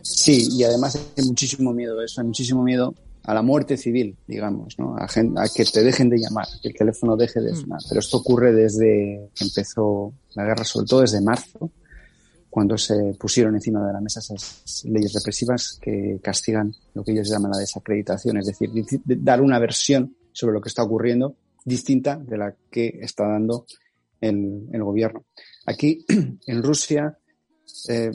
Sí, 0.02 0.48
y 0.52 0.64
además 0.64 1.00
hay 1.18 1.26
muchísimo 1.26 1.74
miedo 1.74 2.02
eso, 2.02 2.22
hay 2.22 2.28
muchísimo 2.28 2.64
miedo 2.64 2.94
a 3.24 3.34
la 3.34 3.44
muerte 3.44 3.78
civil, 3.78 4.18
digamos, 4.28 4.78
¿no? 4.80 4.96
a, 4.98 5.08
que 5.08 5.66
te 5.66 5.84
dejen 5.84 6.10
de 6.10 6.18
llamar, 6.18 6.48
que 6.62 6.70
el 6.70 6.76
teléfono 6.76 7.16
deje 7.16 7.40
de 7.40 7.52
mm. 7.52 7.56
sonar. 7.56 7.80
Pero 7.88 8.00
esto 8.00 8.18
ocurre 8.18 8.52
desde 8.52 9.30
que 9.36 9.44
empezó 9.44 10.14
la 10.34 10.46
guerra, 10.46 10.64
sobre 10.64 10.88
todo 10.88 11.02
desde 11.02 11.22
marzo, 11.22 11.72
cuando 12.50 12.78
se 12.78 13.16
pusieron 13.20 13.56
encima 13.56 13.86
de 13.86 13.94
la 13.94 14.02
mesa 14.02 14.20
esas 14.20 14.84
leyes 14.86 15.14
represivas 15.14 15.80
que 15.82 16.20
castigan 16.22 16.74
lo 16.94 17.04
que 17.04 17.14
ellos 17.14 17.30
llaman 17.30 17.52
la 17.52 17.60
desacreditación, 17.60 18.38
es 18.38 18.48
decir, 18.48 18.72
dar 19.06 19.42
una 19.42 19.60
versión 19.60 20.16
sobre 20.34 20.54
lo 20.54 20.62
que 20.62 20.70
está 20.70 20.84
ocurriendo 20.84 21.36
distinta 21.64 22.18
de 22.18 22.38
la 22.38 22.54
que 22.70 23.00
está 23.02 23.28
dando 23.28 23.66
el, 24.22 24.68
el 24.72 24.84
gobierno. 24.84 25.26
Aquí, 25.66 26.06
en 26.48 26.64
Rusia, 26.64 27.18
eh, 27.90 28.12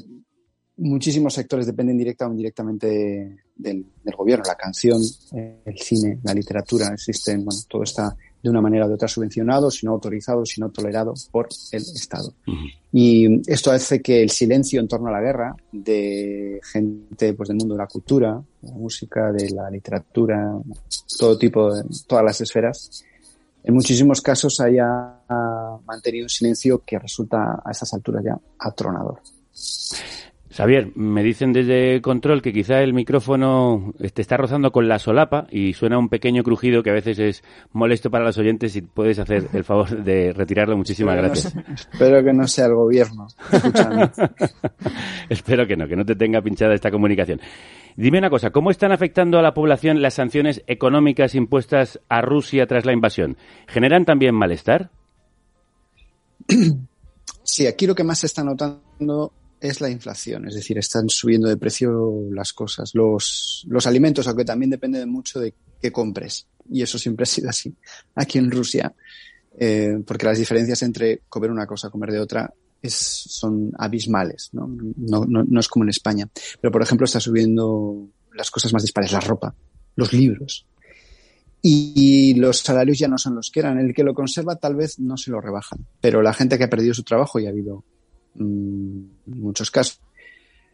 muchísimos 0.78 1.34
sectores 1.34 1.66
dependen 1.66 1.96
directa 1.96 2.26
o 2.26 2.30
indirectamente 2.30 3.44
del, 3.54 3.86
gobierno. 4.16 4.44
La 4.46 4.56
canción, 4.56 5.00
el 5.32 5.78
cine, 5.78 6.18
la 6.22 6.34
literatura, 6.34 6.88
existen, 6.92 7.44
bueno, 7.44 7.60
todo 7.68 7.82
está 7.82 8.16
de 8.42 8.50
una 8.50 8.60
manera 8.60 8.84
o 8.84 8.88
de 8.88 8.94
otra 8.94 9.08
subvencionado, 9.08 9.70
sino 9.70 9.92
autorizado, 9.92 10.44
sino 10.44 10.70
tolerado 10.70 11.14
por 11.32 11.48
el 11.72 11.82
Estado. 11.82 12.34
Y 12.92 13.50
esto 13.50 13.72
hace 13.72 14.00
que 14.00 14.22
el 14.22 14.30
silencio 14.30 14.80
en 14.80 14.88
torno 14.88 15.08
a 15.08 15.12
la 15.12 15.20
guerra 15.20 15.56
de 15.72 16.60
gente 16.62 17.32
pues, 17.34 17.48
del 17.48 17.56
mundo 17.56 17.74
de 17.74 17.78
la 17.78 17.88
cultura, 17.88 18.40
de 18.62 18.68
la 18.68 18.76
música, 18.76 19.32
de 19.32 19.50
la 19.50 19.70
literatura, 19.70 20.58
todo 21.18 21.36
tipo, 21.36 21.74
de 21.74 21.84
todas 22.06 22.24
las 22.24 22.40
esferas, 22.40 23.04
en 23.64 23.74
muchísimos 23.74 24.20
casos 24.20 24.60
haya 24.60 25.15
mantenido 25.84 26.24
un 26.24 26.30
silencio 26.30 26.82
que 26.84 26.98
resulta 26.98 27.62
a 27.64 27.70
estas 27.70 27.92
alturas 27.94 28.24
ya 28.24 28.38
atronador. 28.58 29.20
Xavier, 30.56 30.90
me 30.94 31.22
dicen 31.22 31.52
desde 31.52 32.00
control 32.00 32.40
que 32.40 32.50
quizá 32.50 32.80
el 32.80 32.94
micrófono 32.94 33.92
te 34.14 34.22
está 34.22 34.38
rozando 34.38 34.72
con 34.72 34.88
la 34.88 34.98
solapa 34.98 35.46
y 35.50 35.74
suena 35.74 35.98
un 35.98 36.08
pequeño 36.08 36.42
crujido 36.42 36.82
que 36.82 36.88
a 36.88 36.94
veces 36.94 37.18
es 37.18 37.44
molesto 37.72 38.10
para 38.10 38.24
los 38.24 38.38
oyentes 38.38 38.74
y 38.74 38.80
puedes 38.80 39.18
hacer 39.18 39.48
el 39.52 39.64
favor 39.64 40.02
de 40.02 40.32
retirarlo. 40.32 40.74
Muchísimas 40.78 41.16
gracias. 41.16 41.54
espero 41.74 42.24
que 42.24 42.32
no 42.32 42.46
sea 42.46 42.66
el 42.66 42.74
gobierno. 42.74 43.26
espero 45.28 45.66
que 45.66 45.76
no, 45.76 45.86
que 45.86 45.96
no 45.96 46.06
te 46.06 46.16
tenga 46.16 46.40
pinchada 46.40 46.72
esta 46.72 46.90
comunicación. 46.90 47.38
Dime 47.94 48.18
una 48.18 48.30
cosa, 48.30 48.50
¿cómo 48.50 48.70
están 48.70 48.92
afectando 48.92 49.38
a 49.38 49.42
la 49.42 49.52
población 49.52 50.00
las 50.00 50.14
sanciones 50.14 50.62
económicas 50.66 51.34
impuestas 51.34 52.00
a 52.08 52.22
Rusia 52.22 52.66
tras 52.66 52.86
la 52.86 52.94
invasión? 52.94 53.36
¿Generan 53.66 54.06
también 54.06 54.34
malestar? 54.34 54.90
Sí, 57.44 57.66
aquí 57.66 57.86
lo 57.86 57.94
que 57.94 58.04
más 58.04 58.18
se 58.18 58.26
está 58.26 58.42
notando 58.42 59.32
es 59.60 59.80
la 59.80 59.88
inflación, 59.88 60.48
es 60.48 60.54
decir, 60.54 60.78
están 60.78 61.08
subiendo 61.08 61.48
de 61.48 61.56
precio 61.56 62.28
las 62.30 62.52
cosas, 62.52 62.90
los, 62.94 63.64
los 63.68 63.86
alimentos, 63.86 64.26
aunque 64.26 64.44
también 64.44 64.70
depende 64.70 64.98
de 64.98 65.06
mucho 65.06 65.40
de 65.40 65.54
qué 65.80 65.92
compres. 65.92 66.46
Y 66.68 66.82
eso 66.82 66.98
siempre 66.98 67.22
ha 67.22 67.26
sido 67.26 67.48
así 67.48 67.74
aquí 68.16 68.38
en 68.38 68.50
Rusia, 68.50 68.92
eh, 69.58 69.98
porque 70.06 70.26
las 70.26 70.38
diferencias 70.38 70.82
entre 70.82 71.22
comer 71.28 71.50
una 71.50 71.66
cosa, 71.66 71.88
comer 71.88 72.10
de 72.10 72.20
otra, 72.20 72.52
son 72.88 73.72
abismales, 73.78 74.50
¿no? 74.52 74.68
No, 74.96 75.24
¿no? 75.24 75.44
no 75.44 75.60
es 75.60 75.68
como 75.68 75.84
en 75.84 75.90
España. 75.90 76.28
Pero, 76.60 76.70
por 76.70 76.82
ejemplo, 76.82 77.04
está 77.04 77.20
subiendo 77.20 78.08
las 78.34 78.50
cosas 78.50 78.72
más 78.72 78.82
dispares, 78.82 79.12
la 79.12 79.20
ropa, 79.20 79.54
los 79.96 80.12
libros. 80.12 80.66
Y, 81.68 82.34
los 82.34 82.60
salarios 82.60 82.96
ya 82.96 83.08
no 83.08 83.18
son 83.18 83.34
los 83.34 83.50
que 83.50 83.58
eran. 83.58 83.80
El 83.80 83.92
que 83.92 84.04
lo 84.04 84.14
conserva 84.14 84.54
tal 84.54 84.76
vez 84.76 85.00
no 85.00 85.16
se 85.16 85.32
lo 85.32 85.40
rebajan. 85.40 85.84
Pero 86.00 86.22
la 86.22 86.32
gente 86.32 86.56
que 86.56 86.64
ha 86.64 86.70
perdido 86.70 86.94
su 86.94 87.02
trabajo, 87.02 87.40
y 87.40 87.46
ha 87.46 87.50
habido 87.50 87.82
mm, 88.34 89.00
muchos 89.26 89.72
casos. 89.72 90.00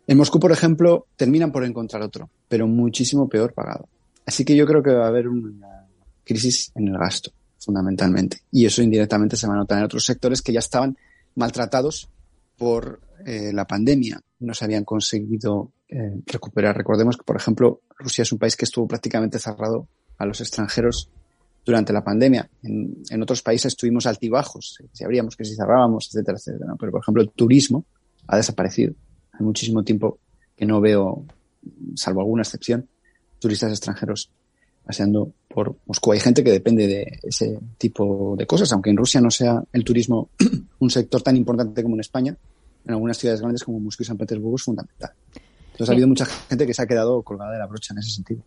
En 0.07 0.19
Moscú, 0.19 0.39
por 0.39 0.53
ejemplo, 0.53 1.07
terminan 1.17 1.51
por 1.51 1.65
encontrar 1.65 2.03
otro, 2.03 2.29
pero 2.47 2.67
muchísimo 2.67 3.27
peor 3.27 3.55
pagado. 3.55 3.89
Así 4.27 4.45
que 4.45 4.55
yo 4.55 4.67
creo 4.67 4.83
que 4.83 4.93
va 4.93 5.07
a 5.07 5.09
haber 5.09 5.29
una 5.29 5.87
crisis 6.25 6.71
en 6.75 6.89
el 6.89 6.99
gasto, 6.99 7.31
fundamentalmente. 7.59 8.41
Y 8.51 8.67
eso 8.67 8.83
indirectamente 8.83 9.39
se 9.39 9.47
va 9.47 9.55
a 9.55 9.59
notar 9.59 9.79
en 9.79 9.85
otros 9.85 10.05
sectores 10.05 10.43
que 10.43 10.53
ya 10.53 10.59
estaban 10.59 10.99
maltratados 11.37 12.11
por 12.59 13.01
eh, 13.25 13.51
la 13.55 13.67
pandemia. 13.67 14.21
No 14.41 14.53
se 14.53 14.67
habían 14.67 14.85
conseguido 14.85 15.73
eh, 15.89 16.21
recuperar. 16.27 16.77
Recordemos 16.77 17.17
que, 17.17 17.23
por 17.23 17.37
ejemplo, 17.37 17.81
Rusia 17.97 18.23
es 18.23 18.33
un 18.33 18.39
país 18.39 18.57
que 18.57 18.67
estuvo 18.67 18.87
prácticamente 18.87 19.39
cerrado 19.39 19.89
a 20.23 20.27
los 20.27 20.41
extranjeros 20.41 21.09
durante 21.65 21.93
la 21.93 22.03
pandemia. 22.03 22.49
En, 22.63 23.23
otros 23.23 23.43
países 23.43 23.77
tuvimos 23.77 24.07
altibajos, 24.07 24.79
si 24.93 25.05
abríamos, 25.05 25.37
que 25.37 25.45
si 25.45 25.57
cerrábamos, 25.57 26.09
etcétera, 26.09 26.39
etcétera. 26.39 26.75
Pero, 26.79 26.93
por 26.93 27.01
ejemplo, 27.01 27.23
el 27.23 27.31
turismo 27.31 27.85
ha 28.29 28.37
desaparecido. 28.37 28.95
Hay 29.33 29.45
muchísimo 29.45 29.83
tiempo 29.83 30.19
que 30.57 30.65
no 30.65 30.81
veo, 30.81 31.25
salvo 31.97 32.21
alguna 32.21 32.43
excepción, 32.43 32.89
turistas 33.39 33.73
extranjeros 33.73 34.31
paseando 34.85 35.33
por 35.49 35.77
Moscú. 35.87 36.13
Hay 36.13 36.21
gente 36.21 36.45
que 36.45 36.53
depende 36.53 36.87
de 36.87 37.19
ese 37.23 37.59
tipo 37.79 38.37
de 38.37 38.47
cosas, 38.47 38.73
aunque 38.73 38.91
en 38.91 38.97
Rusia 38.97 39.21
no 39.21 39.31
sea 39.31 39.63
el 39.73 39.85
turismo 39.85 40.31
un 40.79 40.91
sector 40.91 41.23
tan 41.23 41.37
importante 41.37 41.83
como 41.83 41.97
en 41.97 42.01
España, 42.01 42.37
en 42.85 42.93
algunas 42.93 43.19
ciudades 43.19 43.41
grandes 43.41 43.65
como 43.65 43.81
Moscú 43.81 44.05
y 44.05 44.07
San 44.07 44.17
Petersburgo 44.17 44.57
es 44.57 44.63
fundamental. 44.63 45.11
Entonces 45.73 45.89
ha 45.89 45.93
habido 45.93 46.09
mucha 46.09 46.27
gente 46.27 46.67
que 46.67 46.75
se 46.75 46.83
ha 46.83 46.87
quedado 46.87 47.23
colgada 47.23 47.53
de 47.53 47.59
la 47.59 47.67
brocha 47.67 47.93
en 47.95 47.99
ese 47.99 48.11
sentido. 48.11 48.43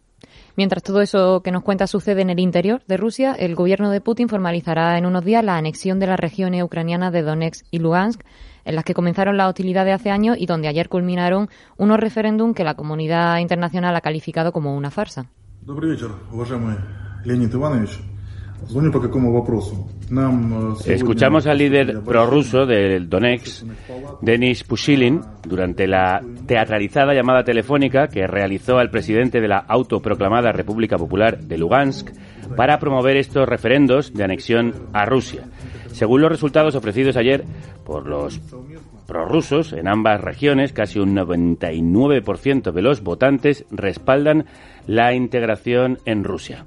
Mientras 0.57 0.83
todo 0.83 1.01
eso 1.01 1.41
que 1.41 1.51
nos 1.51 1.63
cuenta 1.63 1.87
sucede 1.87 2.21
en 2.21 2.29
el 2.29 2.39
interior 2.39 2.81
de 2.87 2.97
Rusia, 2.97 3.33
el 3.33 3.55
gobierno 3.55 3.91
de 3.91 4.01
Putin 4.01 4.29
formalizará 4.29 4.97
en 4.97 5.05
unos 5.05 5.25
días 5.25 5.43
la 5.43 5.57
anexión 5.57 5.99
de 5.99 6.07
las 6.07 6.19
regiones 6.19 6.63
ucranianas 6.63 7.11
de 7.11 7.23
Donetsk 7.23 7.65
y 7.71 7.79
Lugansk, 7.79 8.21
en 8.63 8.75
las 8.75 8.85
que 8.85 8.93
comenzaron 8.93 9.37
las 9.37 9.49
hostilidades 9.49 9.93
hace 9.93 10.11
años 10.11 10.37
y 10.39 10.45
donde 10.45 10.67
ayer 10.67 10.89
culminaron 10.89 11.49
unos 11.77 11.99
referéndum 11.99 12.53
que 12.53 12.63
la 12.63 12.75
comunidad 12.75 13.39
internacional 13.39 13.95
ha 13.95 14.01
calificado 14.01 14.51
como 14.51 14.75
una 14.75 14.91
farsa. 14.91 15.29
Escuchamos 20.85 21.47
al 21.47 21.57
líder 21.57 22.01
prorruso 22.01 22.65
del 22.65 23.09
Donetsk, 23.09 23.65
Denis 24.21 24.63
Pushilin, 24.63 25.21
durante 25.47 25.87
la 25.87 26.21
teatralizada 26.45 27.13
llamada 27.13 27.43
telefónica 27.43 28.07
que 28.07 28.27
realizó 28.27 28.77
al 28.77 28.89
presidente 28.89 29.41
de 29.41 29.47
la 29.47 29.57
autoproclamada 29.57 30.51
República 30.51 30.97
Popular 30.97 31.39
de 31.39 31.57
Lugansk 31.57 32.09
para 32.55 32.79
promover 32.79 33.17
estos 33.17 33.47
referendos 33.47 34.13
de 34.13 34.23
anexión 34.23 34.73
a 34.93 35.05
Rusia. 35.05 35.43
Según 35.91 36.21
los 36.21 36.31
resultados 36.31 36.75
ofrecidos 36.75 37.17
ayer 37.17 37.45
por 37.85 38.07
los 38.07 38.39
prorrusos 39.07 39.73
en 39.73 39.87
ambas 39.87 40.21
regiones, 40.21 40.73
casi 40.73 40.99
un 40.99 41.15
99% 41.15 42.71
de 42.71 42.81
los 42.81 43.01
votantes 43.01 43.65
respaldan 43.71 44.45
la 44.87 45.13
integración 45.13 45.99
en 46.05 46.23
Rusia. 46.23 46.65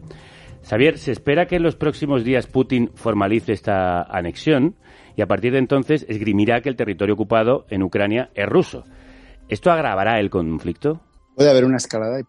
Xavier, 0.68 0.98
se 0.98 1.12
espera 1.12 1.46
que 1.46 1.56
en 1.56 1.62
los 1.62 1.76
próximos 1.76 2.24
días 2.24 2.46
Putin 2.46 2.90
formalice 2.94 3.52
esta 3.52 4.02
anexión 4.02 4.76
y 5.16 5.22
a 5.22 5.26
partir 5.26 5.52
de 5.52 5.58
entonces 5.58 6.04
esgrimirá 6.10 6.60
que 6.60 6.68
el 6.68 6.76
territorio 6.76 7.14
ocupado 7.14 7.64
en 7.70 7.82
Ucrania 7.82 8.30
es 8.34 8.46
ruso. 8.46 8.84
¿Esto 9.48 9.70
agravará 9.70 10.20
el 10.20 10.28
conflicto? 10.28 11.00
Puede 11.34 11.48
haber 11.48 11.64
una 11.64 11.78
escalada 11.78 12.20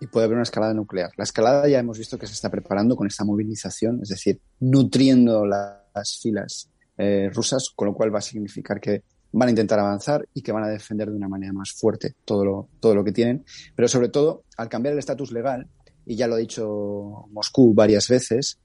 y 0.00 0.06
puede 0.06 0.26
haber 0.26 0.36
una 0.36 0.44
escalada 0.44 0.74
nuclear. 0.74 1.10
La 1.16 1.24
escalada 1.24 1.66
ya 1.68 1.80
hemos 1.80 1.98
visto 1.98 2.16
que 2.16 2.28
se 2.28 2.34
está 2.34 2.50
preparando 2.50 2.94
con 2.94 3.08
esta 3.08 3.24
movilización, 3.24 3.98
es 4.00 4.10
decir, 4.10 4.40
nutriendo 4.60 5.44
las 5.44 6.20
filas 6.22 6.70
eh, 6.96 7.30
rusas, 7.34 7.70
con 7.74 7.88
lo 7.88 7.94
cual 7.94 8.14
va 8.14 8.20
a 8.20 8.22
significar 8.22 8.80
que 8.80 9.02
van 9.32 9.48
a 9.48 9.50
intentar 9.50 9.80
avanzar 9.80 10.24
y 10.32 10.40
que 10.40 10.52
van 10.52 10.62
a 10.62 10.68
defender 10.68 11.10
de 11.10 11.16
una 11.16 11.28
manera 11.28 11.52
más 11.52 11.72
fuerte 11.72 12.14
todo 12.24 12.44
lo, 12.44 12.68
todo 12.78 12.94
lo 12.94 13.02
que 13.02 13.10
tienen. 13.10 13.44
Pero 13.74 13.88
sobre 13.88 14.08
todo, 14.08 14.44
al 14.56 14.68
cambiar 14.68 14.92
el 14.92 15.00
estatus 15.00 15.32
legal, 15.32 15.68
y 16.06 16.14
ya 16.14 16.28
lo 16.28 16.36
ha 16.36 16.38
dicho 16.38 17.26
Moscú 17.32 17.74
varias 17.74 18.08
veces, 18.08 18.58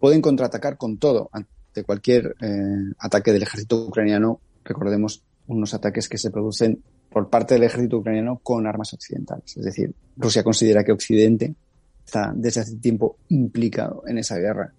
pueden 0.00 0.20
contraatacar 0.20 0.76
con 0.76 0.98
todo 0.98 1.30
ante 1.32 1.84
cualquier 1.84 2.36
eh, 2.40 2.92
ataque 2.98 3.32
del 3.32 3.44
ejército 3.44 3.86
ucraniano. 3.86 4.40
Recordemos 4.64 5.22
unos 5.46 5.72
ataques 5.74 6.08
que 6.08 6.18
se 6.18 6.30
producen 6.30 6.82
por 7.08 7.30
parte 7.30 7.54
del 7.54 7.62
ejército 7.62 7.98
ucraniano 7.98 8.40
con 8.42 8.66
armas 8.66 8.92
occidentales. 8.92 9.56
Es 9.56 9.64
decir, 9.64 9.94
Rusia 10.16 10.42
considera 10.42 10.84
que 10.84 10.92
Occidente 10.92 11.54
está 12.04 12.32
desde 12.34 12.60
hace 12.60 12.76
tiempo 12.76 13.16
implicado 13.28 14.02
en 14.06 14.18
esa 14.18 14.36
guerra. 14.36 14.72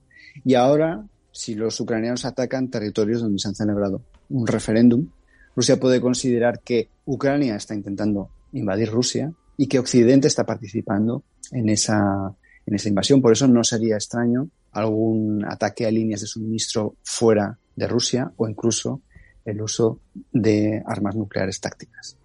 Y 0.44 0.56
ahora, 0.56 1.04
si 1.32 1.56
los 1.56 1.80
ucranianos 1.80 2.26
atacan 2.26 2.70
territorios 2.70 3.22
donde 3.22 3.40
se 3.40 3.48
han 3.48 3.56
celebrado 3.56 4.02
un 4.30 4.46
referéndum, 4.46 5.08
Rusia 5.56 5.80
puede 5.80 6.02
considerar 6.02 6.60
que 6.60 6.90
Ucrania 7.06 7.56
está 7.56 7.74
intentando 7.74 8.30
invadir 8.52 8.92
Rusia 8.92 9.34
y 9.58 9.68
que 9.68 9.80
Occidente 9.80 10.28
está 10.28 10.46
participando 10.46 11.24
en 11.52 11.70
esa, 11.70 12.34
en 12.66 12.76
esa 12.76 12.90
invasión. 12.90 13.22
Por 13.22 13.34
eso 13.34 13.48
no 13.48 13.64
sería 13.64 13.96
extraño 13.96 14.50
algún 14.72 15.44
ataque 15.46 15.86
a 15.86 15.92
líneas 15.92 16.22
de 16.22 16.28
suministro 16.28 16.96
fuera 17.04 17.58
de 17.76 17.88
Rusia 17.88 18.32
o 18.38 18.48
incluso 18.48 19.02
el 19.44 19.62
uso 19.62 20.00
de 20.32 20.84
armas 20.86 21.16
nucleares 21.16 21.60
tácticas. 21.60 22.18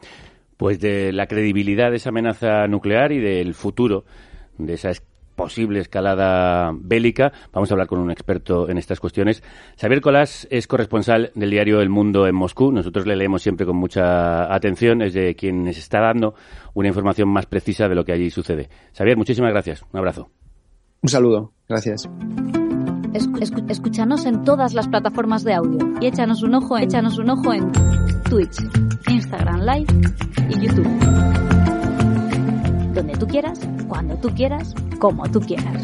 Pues 0.56 0.80
de 0.80 1.12
la 1.12 1.26
credibilidad 1.26 1.90
de 1.90 1.96
esa 1.96 2.10
amenaza 2.10 2.66
nuclear 2.68 3.12
y 3.12 3.20
del 3.20 3.54
futuro 3.54 4.04
de 4.58 4.74
esa 4.74 4.92
posible 5.42 5.80
escalada 5.80 6.70
bélica. 6.72 7.32
Vamos 7.52 7.68
a 7.70 7.74
hablar 7.74 7.88
con 7.88 7.98
un 7.98 8.12
experto 8.12 8.68
en 8.68 8.78
estas 8.78 9.00
cuestiones. 9.00 9.42
Xavier 9.80 10.00
Colás 10.00 10.46
es 10.50 10.68
corresponsal 10.68 11.32
del 11.34 11.50
diario 11.50 11.80
El 11.80 11.88
Mundo 11.88 12.28
en 12.28 12.34
Moscú. 12.36 12.70
Nosotros 12.70 13.06
le 13.06 13.16
leemos 13.16 13.42
siempre 13.42 13.66
con 13.66 13.76
mucha 13.76 14.54
atención. 14.54 15.02
Es 15.02 15.14
de 15.14 15.34
quien 15.34 15.64
nos 15.64 15.76
está 15.76 16.00
dando 16.00 16.34
una 16.74 16.88
información 16.88 17.28
más 17.28 17.46
precisa 17.46 17.88
de 17.88 17.96
lo 17.96 18.04
que 18.04 18.12
allí 18.12 18.30
sucede. 18.30 18.68
Xavier, 18.96 19.16
muchísimas 19.16 19.50
gracias. 19.50 19.84
Un 19.92 19.98
abrazo. 19.98 20.30
Un 21.02 21.08
saludo. 21.08 21.52
Gracias. 21.68 22.08
escúchanos 23.68 24.24
en 24.26 24.44
todas 24.44 24.74
las 24.74 24.86
plataformas 24.86 25.42
de 25.42 25.54
audio 25.54 25.78
y 26.00 26.06
échanos 26.06 26.44
un 26.44 26.54
ojo, 26.54 26.78
échanos 26.78 27.18
un 27.18 27.30
ojo 27.30 27.52
en 27.52 27.72
Twitch, 28.30 28.58
Instagram 29.08 29.60
Live 29.62 29.86
y 30.50 30.66
YouTube 30.66 31.81
donde 33.02 33.18
tú 33.18 33.26
quieras, 33.26 33.58
cuando 33.88 34.16
tú 34.16 34.32
quieras, 34.32 34.74
como 35.00 35.28
tú 35.30 35.40
quieras. 35.40 35.82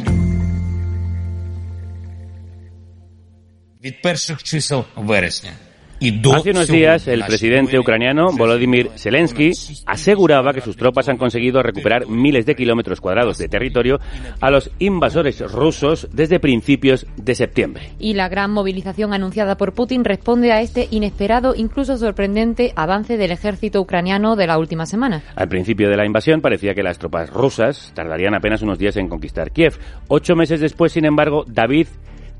Hace 6.00 6.50
unos 6.50 6.68
días, 6.68 7.08
el 7.08 7.24
presidente 7.24 7.76
ucraniano 7.76 8.28
Volodymyr 8.30 8.90
Zelensky 8.96 9.50
aseguraba 9.84 10.52
que 10.52 10.60
sus 10.60 10.76
tropas 10.76 11.08
han 11.08 11.16
conseguido 11.16 11.60
recuperar 11.60 12.06
miles 12.06 12.46
de 12.46 12.54
kilómetros 12.54 13.00
cuadrados 13.00 13.36
de 13.38 13.48
territorio 13.48 13.98
a 14.40 14.50
los 14.50 14.70
invasores 14.78 15.40
rusos 15.50 16.08
desde 16.12 16.38
principios 16.38 17.04
de 17.16 17.34
septiembre. 17.34 17.90
Y 17.98 18.14
la 18.14 18.28
gran 18.28 18.52
movilización 18.52 19.12
anunciada 19.12 19.56
por 19.56 19.72
Putin 19.72 20.04
responde 20.04 20.52
a 20.52 20.60
este 20.60 20.86
inesperado, 20.92 21.56
incluso 21.56 21.96
sorprendente, 21.96 22.72
avance 22.76 23.16
del 23.16 23.32
ejército 23.32 23.80
ucraniano 23.80 24.36
de 24.36 24.46
la 24.46 24.58
última 24.58 24.86
semana. 24.86 25.24
Al 25.34 25.48
principio 25.48 25.90
de 25.90 25.96
la 25.96 26.06
invasión 26.06 26.40
parecía 26.40 26.74
que 26.74 26.84
las 26.84 26.98
tropas 26.98 27.28
rusas 27.30 27.90
tardarían 27.96 28.36
apenas 28.36 28.62
unos 28.62 28.78
días 28.78 28.96
en 28.96 29.08
conquistar 29.08 29.50
Kiev. 29.50 29.76
Ocho 30.06 30.36
meses 30.36 30.60
después, 30.60 30.92
sin 30.92 31.06
embargo, 31.06 31.44
David 31.48 31.88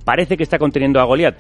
parece 0.05 0.37
que 0.37 0.43
está 0.43 0.59
conteniendo 0.59 1.01
a 1.01 1.05
Goliat 1.05 1.37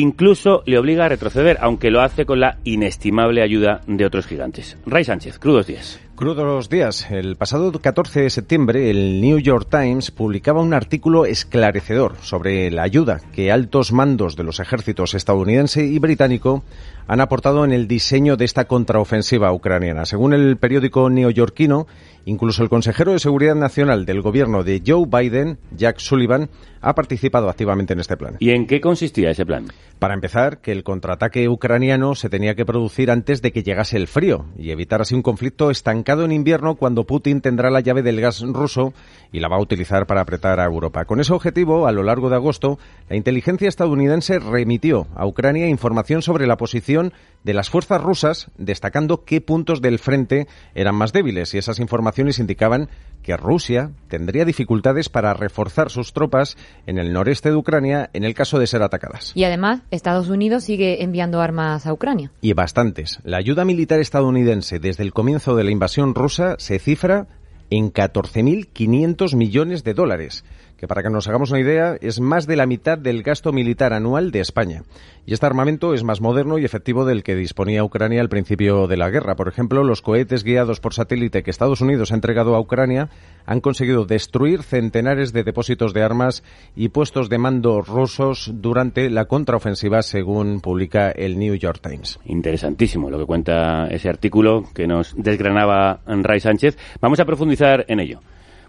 incluso 0.00 0.62
le 0.66 0.78
obliga 0.78 1.06
a 1.06 1.08
retroceder, 1.08 1.58
aunque 1.60 1.90
lo 1.90 2.00
hace 2.00 2.26
con 2.26 2.40
la 2.40 2.58
inestimable 2.64 3.42
ayuda 3.42 3.80
de 3.86 4.04
otros 4.04 4.26
gigantes. 4.26 4.76
Ray 4.86 5.04
Sánchez, 5.04 5.38
crudos 5.38 5.66
días. 5.66 6.00
Crudos 6.16 6.68
días. 6.68 7.10
El 7.10 7.36
pasado 7.36 7.72
14 7.72 8.22
de 8.22 8.30
septiembre, 8.30 8.90
el 8.90 9.20
New 9.20 9.38
York 9.38 9.68
Times 9.68 10.12
publicaba 10.12 10.62
un 10.62 10.72
artículo 10.72 11.26
esclarecedor 11.26 12.16
sobre 12.22 12.70
la 12.70 12.82
ayuda 12.82 13.20
que 13.32 13.50
altos 13.50 13.92
mandos 13.92 14.36
de 14.36 14.44
los 14.44 14.60
ejércitos 14.60 15.14
estadounidense 15.14 15.84
y 15.84 15.98
británico 15.98 16.62
han 17.08 17.20
aportado 17.20 17.64
en 17.64 17.72
el 17.72 17.88
diseño 17.88 18.36
de 18.36 18.44
esta 18.44 18.66
contraofensiva 18.66 19.52
ucraniana. 19.52 20.06
Según 20.06 20.32
el 20.34 20.56
periódico 20.56 21.10
neoyorquino, 21.10 21.86
incluso 22.24 22.62
el 22.62 22.68
consejero 22.68 23.12
de 23.12 23.18
Seguridad 23.18 23.54
Nacional 23.54 24.06
del 24.06 24.22
gobierno 24.22 24.64
de 24.64 24.82
Joe 24.86 25.06
Biden, 25.06 25.58
Jack 25.76 25.98
Sullivan, 25.98 26.48
ha 26.80 26.94
participado 26.94 27.48
activamente 27.48 27.94
en 27.94 28.00
este 28.00 28.16
plan. 28.16 28.36
¿Y 28.40 28.50
en 28.50 28.66
qué 28.66 28.80
consistía 28.80 29.30
ese 29.30 29.46
plan? 29.46 29.66
Para 29.98 30.14
empezar, 30.14 30.58
que 30.58 30.72
el 30.72 30.84
contraataque 30.84 31.48
ucraniano 31.48 32.14
se 32.14 32.28
tenía 32.28 32.54
que 32.54 32.66
producir 32.66 33.10
antes 33.10 33.40
de 33.40 33.52
que 33.52 33.62
llegase 33.62 33.96
el 33.96 34.06
frío 34.06 34.46
y 34.58 34.70
evitar 34.70 35.00
así 35.00 35.14
un 35.14 35.22
conflicto 35.22 35.70
estancado 35.70 36.24
en 36.24 36.32
invierno 36.32 36.74
cuando 36.74 37.04
Putin 37.04 37.40
tendrá 37.40 37.70
la 37.70 37.80
llave 37.80 38.02
del 38.02 38.20
gas 38.20 38.42
ruso 38.42 38.92
y 39.32 39.40
la 39.40 39.48
va 39.48 39.56
a 39.56 39.62
utilizar 39.62 40.06
para 40.06 40.20
apretar 40.20 40.60
a 40.60 40.66
Europa. 40.66 41.06
Con 41.06 41.20
ese 41.20 41.32
objetivo, 41.32 41.86
a 41.86 41.92
lo 41.92 42.02
largo 42.02 42.28
de 42.28 42.36
agosto, 42.36 42.78
la 43.08 43.16
inteligencia 43.16 43.68
estadounidense 43.68 44.38
remitió 44.38 45.06
a 45.14 45.26
Ucrania 45.26 45.68
información 45.68 46.20
sobre 46.20 46.46
la 46.46 46.58
posición 46.58 47.14
de 47.42 47.54
las 47.54 47.70
fuerzas 47.70 48.02
rusas, 48.02 48.50
destacando 48.58 49.24
qué 49.24 49.40
puntos 49.40 49.80
del 49.80 49.98
frente 49.98 50.46
eran 50.74 50.94
más 50.94 51.12
débiles 51.12 51.54
y 51.54 51.58
esas 51.58 51.78
informaciones 51.78 52.13
indicaban 52.38 52.88
que 53.22 53.36
Rusia 53.36 53.90
tendría 54.08 54.44
dificultades 54.44 55.08
para 55.08 55.34
reforzar 55.34 55.90
sus 55.90 56.12
tropas 56.12 56.56
en 56.86 56.98
el 56.98 57.12
noreste 57.12 57.50
de 57.50 57.56
Ucrania 57.56 58.10
en 58.12 58.22
el 58.22 58.34
caso 58.34 58.58
de 58.58 58.66
ser 58.66 58.82
atacadas. 58.82 59.32
Y 59.34 59.44
además, 59.44 59.80
Estados 59.90 60.28
Unidos 60.28 60.64
sigue 60.64 61.02
enviando 61.02 61.40
armas 61.40 61.86
a 61.86 61.92
Ucrania. 61.92 62.30
Y 62.42 62.52
bastantes. 62.52 63.20
La 63.24 63.38
ayuda 63.38 63.64
militar 63.64 63.98
estadounidense 63.98 64.78
desde 64.78 65.02
el 65.02 65.12
comienzo 65.12 65.56
de 65.56 65.64
la 65.64 65.70
invasión 65.70 66.14
rusa 66.14 66.56
se 66.58 66.78
cifra 66.78 67.26
en 67.70 67.92
14.500 67.92 69.34
millones 69.34 69.84
de 69.84 69.94
dólares 69.94 70.44
que 70.76 70.88
para 70.88 71.02
que 71.02 71.10
nos 71.10 71.28
hagamos 71.28 71.50
una 71.50 71.60
idea 71.60 71.96
es 72.00 72.20
más 72.20 72.46
de 72.46 72.56
la 72.56 72.66
mitad 72.66 72.98
del 72.98 73.22
gasto 73.22 73.52
militar 73.52 73.92
anual 73.92 74.30
de 74.30 74.40
España. 74.40 74.82
Y 75.26 75.32
este 75.32 75.46
armamento 75.46 75.94
es 75.94 76.04
más 76.04 76.20
moderno 76.20 76.58
y 76.58 76.64
efectivo 76.64 77.04
del 77.04 77.22
que 77.22 77.34
disponía 77.34 77.84
Ucrania 77.84 78.20
al 78.20 78.28
principio 78.28 78.86
de 78.86 78.96
la 78.96 79.08
guerra. 79.08 79.36
Por 79.36 79.48
ejemplo, 79.48 79.82
los 79.82 80.02
cohetes 80.02 80.44
guiados 80.44 80.80
por 80.80 80.92
satélite 80.92 81.42
que 81.42 81.50
Estados 81.50 81.80
Unidos 81.80 82.12
ha 82.12 82.14
entregado 82.14 82.54
a 82.54 82.60
Ucrania 82.60 83.08
han 83.46 83.60
conseguido 83.60 84.04
destruir 84.04 84.62
centenares 84.62 85.32
de 85.32 85.44
depósitos 85.44 85.94
de 85.94 86.02
armas 86.02 86.42
y 86.76 86.88
puestos 86.88 87.28
de 87.28 87.38
mando 87.38 87.80
rusos 87.80 88.50
durante 88.54 89.08
la 89.10 89.26
contraofensiva, 89.26 90.02
según 90.02 90.60
publica 90.60 91.10
el 91.10 91.38
New 91.38 91.54
York 91.54 91.80
Times. 91.82 92.18
Interesantísimo 92.24 93.10
lo 93.10 93.18
que 93.18 93.26
cuenta 93.26 93.86
ese 93.88 94.08
artículo 94.08 94.64
que 94.74 94.86
nos 94.86 95.14
desgranaba 95.16 96.00
Ray 96.06 96.40
Sánchez. 96.40 96.76
Vamos 97.00 97.20
a 97.20 97.24
profundizar 97.24 97.84
en 97.88 98.00
ello. 98.00 98.20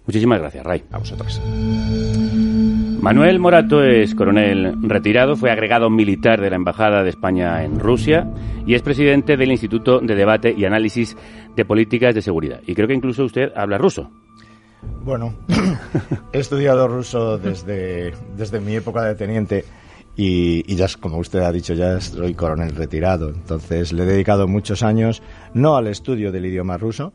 Muchísimas 0.06 0.40
gracias, 0.40 0.66
Ray. 0.66 0.84
A 0.92 0.98
vosotros. 0.98 1.42
Manuel 3.02 3.40
Morato 3.40 3.84
es 3.84 4.16
coronel 4.16 4.74
retirado, 4.82 5.36
fue 5.36 5.52
agregado 5.52 5.92
militar 5.92 6.42
de 6.42 6.50
la 6.50 6.56
Embajada 6.56 7.04
de 7.04 7.12
España 7.12 7.64
en 7.64 7.80
Rusia 7.80 8.28
y 8.66 8.74
es 8.74 8.82
presidente 8.82 9.38
del 9.38 9.52
Instituto 9.52 10.00
de 10.00 10.16
Debate 10.16 10.56
y 10.58 10.66
Análisis 10.66 11.16
de 11.56 11.66
Políticas 11.66 12.16
de 12.16 12.24
Seguridad. 12.24 12.62
Y 12.66 12.74
creo 12.74 12.88
que 12.88 12.96
incluso 12.96 13.24
usted 13.24 13.52
habla 13.56 13.78
ruso. 13.78 14.10
Bueno, 15.04 15.36
he 16.34 16.40
estudiado 16.40 16.88
ruso 16.88 17.38
desde, 17.38 18.14
desde 18.36 18.60
mi 18.60 18.76
época 18.76 19.04
de 19.04 19.14
teniente 19.14 19.66
y, 20.16 20.64
y, 20.72 20.76
ya, 20.76 20.88
como 21.00 21.18
usted 21.18 21.42
ha 21.42 21.52
dicho, 21.52 21.76
ya 21.76 22.00
soy 22.02 22.34
coronel 22.34 22.76
retirado. 22.76 23.30
Entonces 23.30 23.94
le 23.94 24.02
he 24.02 24.06
dedicado 24.08 24.48
muchos 24.48 24.82
años, 24.82 25.22
no 25.54 25.76
al 25.76 25.88
estudio 25.88 26.32
del 26.32 26.48
idioma 26.48 26.78
ruso, 26.78 27.14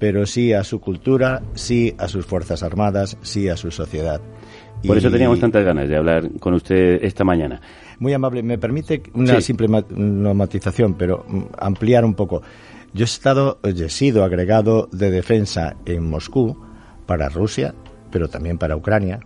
pero 0.00 0.26
sí 0.26 0.52
a 0.52 0.64
su 0.64 0.80
cultura, 0.80 1.42
sí 1.54 1.94
a 1.98 2.08
sus 2.08 2.26
Fuerzas 2.26 2.64
Armadas, 2.64 3.16
sí 3.22 3.48
a 3.48 3.56
su 3.56 3.70
sociedad. 3.70 4.20
Por 4.84 4.96
eso 4.96 5.10
teníamos 5.10 5.38
tantas 5.38 5.62
ganas 5.62 5.88
de 5.88 5.96
hablar 5.96 6.30
con 6.40 6.54
usted 6.54 7.04
esta 7.04 7.22
mañana. 7.22 7.60
Muy 7.98 8.14
amable. 8.14 8.42
Me 8.42 8.56
permite 8.56 9.02
una 9.12 9.42
simple 9.42 9.68
matización, 9.68 10.94
pero 10.94 11.24
mm, 11.28 11.42
ampliar 11.58 12.06
un 12.06 12.14
poco. 12.14 12.42
Yo 12.94 13.02
he 13.02 13.04
estado, 13.04 13.60
he 13.62 13.88
sido 13.90 14.24
agregado 14.24 14.88
de 14.90 15.10
defensa 15.10 15.76
en 15.84 16.08
Moscú 16.08 16.56
para 17.04 17.28
Rusia, 17.28 17.74
pero 18.10 18.28
también 18.28 18.58
para 18.58 18.76
Ucrania, 18.76 19.20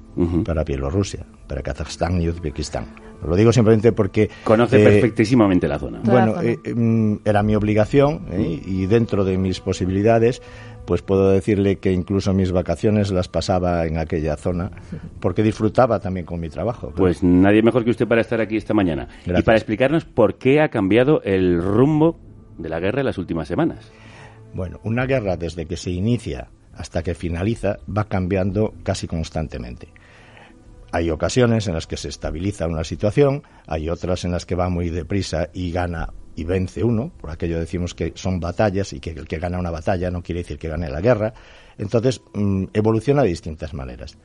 para 0.44 0.64
Bielorrusia, 0.64 1.26
para 1.46 1.62
Kazajstán 1.62 2.20
y 2.20 2.28
Uzbekistán. 2.28 2.86
Lo 3.26 3.36
digo 3.36 3.52
simplemente 3.52 3.92
porque... 3.92 4.30
Conoce 4.44 4.80
eh, 4.80 4.84
perfectísimamente 4.84 5.66
la 5.66 5.78
zona. 5.78 6.00
Bueno, 6.04 6.40
eh, 6.42 6.58
mm, 6.74 7.16
era 7.24 7.42
mi 7.42 7.54
obligación 7.54 8.26
¿eh? 8.30 8.60
y 8.64 8.86
dentro 8.86 9.24
de 9.24 9.38
mis 9.38 9.60
posibilidades, 9.60 10.42
pues 10.84 11.00
puedo 11.00 11.30
decirle 11.30 11.76
que 11.76 11.92
incluso 11.92 12.34
mis 12.34 12.52
vacaciones 12.52 13.10
las 13.10 13.28
pasaba 13.28 13.86
en 13.86 13.96
aquella 13.96 14.36
zona 14.36 14.70
porque 15.20 15.42
disfrutaba 15.42 16.00
también 16.00 16.26
con 16.26 16.38
mi 16.38 16.50
trabajo. 16.50 16.92
Pues 16.94 17.22
nadie 17.22 17.62
mejor 17.62 17.84
que 17.84 17.90
usted 17.90 18.06
para 18.06 18.20
estar 18.20 18.40
aquí 18.40 18.56
esta 18.56 18.74
mañana. 18.74 19.08
Y 19.24 19.42
para 19.42 19.56
explicarnos 19.56 20.04
por 20.04 20.36
qué 20.36 20.60
ha 20.60 20.68
cambiado 20.68 21.22
el 21.22 21.62
rumbo 21.62 22.20
de 22.58 22.68
la 22.68 22.78
guerra 22.78 23.00
en 23.00 23.06
las 23.06 23.18
últimas 23.18 23.48
semanas. 23.48 23.90
Bueno, 24.52 24.80
una 24.84 25.06
guerra 25.06 25.36
desde 25.36 25.66
que 25.66 25.76
se 25.76 25.90
inicia 25.90 26.48
hasta 26.76 27.02
que 27.02 27.14
finaliza 27.14 27.78
va 27.86 28.04
cambiando 28.04 28.74
casi 28.82 29.06
constantemente. 29.06 29.88
Hay 30.92 31.10
ocasiones 31.10 31.66
en 31.66 31.74
las 31.74 31.88
que 31.88 31.96
se 31.96 32.08
estabiliza 32.08 32.68
una 32.68 32.84
situación, 32.84 33.42
hay 33.66 33.88
otras 33.88 34.24
en 34.24 34.30
las 34.30 34.46
que 34.46 34.54
va 34.54 34.68
muy 34.68 34.90
deprisa 34.90 35.48
y 35.52 35.72
gana 35.72 36.12
y 36.36 36.44
vence 36.44 36.84
uno, 36.84 37.12
por 37.20 37.30
aquello 37.30 37.58
decimos 37.58 37.94
que 37.94 38.12
son 38.14 38.40
batallas 38.40 38.92
y 38.92 39.00
que 39.00 39.10
el 39.10 39.26
que 39.26 39.38
gana 39.38 39.58
una 39.58 39.70
batalla 39.70 40.10
no 40.10 40.22
quiere 40.22 40.42
decir 40.42 40.58
que 40.58 40.68
gane 40.68 40.88
la 40.90 41.00
guerra. 41.00 41.34
Entonces, 41.78 42.20
mm, 42.32 42.66
evoluciona 42.72 43.22
de 43.22 43.28
distintas 43.28 43.74
maneras. 43.74 44.16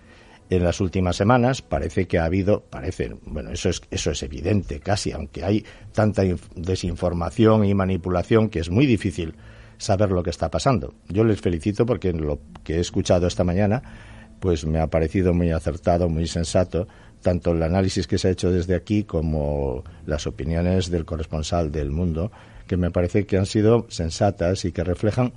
En 0.50 0.64
las 0.64 0.82
últimas 0.82 1.16
semanas 1.16 1.62
parece 1.62 2.08
que 2.08 2.18
ha 2.18 2.26
habido, 2.26 2.62
parece, 2.62 3.16
bueno, 3.26 3.52
eso 3.52 3.70
es, 3.70 3.82
eso 3.92 4.12
es 4.12 4.24
evidente 4.24 4.80
casi, 4.80 5.12
aunque 5.12 5.44
hay 5.44 5.64
tanta 5.92 6.24
desinformación 6.56 7.66
y 7.66 7.74
manipulación 7.76 8.50
que 8.50 8.60
es 8.60 8.70
muy 8.70 8.88
difícil 8.88 9.36
saber 9.80 10.12
lo 10.12 10.22
que 10.22 10.30
está 10.30 10.52
pasando. 10.52 10.94
Yo 11.08 11.24
les 11.24 11.42
felicito 11.42 11.88
porque 11.88 12.14
lo 12.14 12.40
que 12.64 12.76
he 12.76 12.80
escuchado 12.80 13.26
esta 13.26 13.44
mañana 13.44 13.82
pues 14.40 14.66
me 14.66 14.80
ha 14.80 14.88
parecido 14.88 15.34
muy 15.34 15.52
acertado, 15.52 16.08
muy 16.10 16.28
sensato, 16.28 16.88
tanto 17.22 17.52
el 17.52 17.64
análisis 17.64 18.08
que 18.08 18.18
se 18.18 18.30
ha 18.30 18.32
hecho 18.32 18.52
desde 18.52 18.76
aquí 18.76 19.04
como 19.04 19.84
las 20.06 20.28
opiniones 20.28 20.90
del 20.90 21.06
corresponsal 21.06 21.72
del 21.72 21.92
mundo, 21.92 22.32
que 22.68 22.78
me 22.78 22.92
parece 22.92 23.26
que 23.26 23.38
han 23.38 23.46
sido 23.46 23.86
sensatas 23.90 24.64
y 24.66 24.72
que 24.72 24.84
reflejan, 24.84 25.34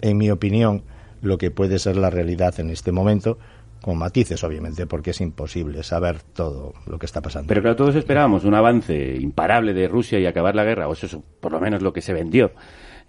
en 0.00 0.16
mi 0.16 0.30
opinión, 0.30 0.82
lo 1.20 1.38
que 1.38 1.50
puede 1.50 1.78
ser 1.78 1.96
la 1.96 2.10
realidad 2.10 2.58
en 2.58 2.70
este 2.70 2.90
momento, 2.90 3.38
con 3.80 3.98
matices, 3.98 4.42
obviamente, 4.44 4.86
porque 4.86 5.10
es 5.10 5.20
imposible 5.20 5.82
saber 5.82 6.20
todo 6.20 6.72
lo 6.86 6.98
que 6.98 7.06
está 7.06 7.20
pasando. 7.20 7.48
Pero 7.48 7.62
claro, 7.62 7.76
todos 7.76 7.96
esperábamos 7.96 8.44
un 8.44 8.54
avance 8.54 9.16
imparable 9.16 9.74
de 9.74 9.88
Rusia 9.88 10.18
y 10.18 10.26
acabar 10.26 10.54
la 10.54 10.64
guerra, 10.64 10.88
o 10.88 10.92
eso 10.92 11.06
es 11.06 11.16
por 11.40 11.52
lo 11.52 11.60
menos 11.60 11.82
lo 11.82 11.92
que 11.92 12.00
se 12.00 12.12
vendió, 12.12 12.52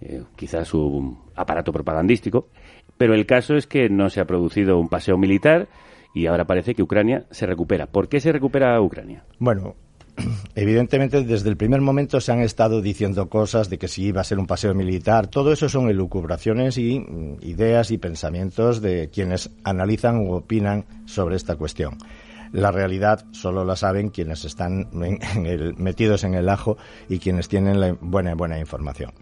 eh, 0.00 0.22
quizás 0.36 0.68
su 0.68 1.16
aparato 1.34 1.72
propagandístico. 1.72 2.48
Pero 2.96 3.14
el 3.14 3.26
caso 3.26 3.56
es 3.56 3.66
que 3.66 3.88
no 3.88 4.10
se 4.10 4.20
ha 4.20 4.26
producido 4.26 4.78
un 4.78 4.88
paseo 4.88 5.18
militar 5.18 5.68
y 6.14 6.26
ahora 6.26 6.46
parece 6.46 6.74
que 6.74 6.82
Ucrania 6.82 7.26
se 7.30 7.46
recupera. 7.46 7.86
¿Por 7.86 8.08
qué 8.08 8.20
se 8.20 8.32
recupera 8.32 8.80
Ucrania? 8.80 9.24
Bueno, 9.38 9.74
evidentemente 10.54 11.24
desde 11.24 11.50
el 11.50 11.56
primer 11.56 11.80
momento 11.80 12.20
se 12.20 12.32
han 12.32 12.40
estado 12.40 12.80
diciendo 12.80 13.28
cosas 13.28 13.68
de 13.68 13.78
que 13.78 13.88
si 13.88 14.04
iba 14.04 14.20
a 14.20 14.24
ser 14.24 14.38
un 14.38 14.46
paseo 14.46 14.74
militar. 14.74 15.26
Todo 15.26 15.52
eso 15.52 15.68
son 15.68 15.88
elucubraciones 15.88 16.78
y 16.78 17.00
mm, 17.00 17.38
ideas 17.42 17.90
y 17.90 17.98
pensamientos 17.98 18.80
de 18.80 19.10
quienes 19.12 19.50
analizan 19.64 20.18
u 20.18 20.34
opinan 20.34 20.84
sobre 21.06 21.36
esta 21.36 21.56
cuestión. 21.56 21.98
La 22.52 22.70
realidad 22.70 23.24
solo 23.32 23.64
la 23.64 23.74
saben 23.74 24.10
quienes 24.10 24.44
están 24.44 24.88
metidos 25.76 26.22
en 26.22 26.34
el 26.34 26.48
ajo 26.48 26.76
y 27.08 27.18
quienes 27.18 27.48
tienen 27.48 27.80
la 27.80 27.96
buena, 28.00 28.34
buena 28.34 28.60
información. 28.60 29.12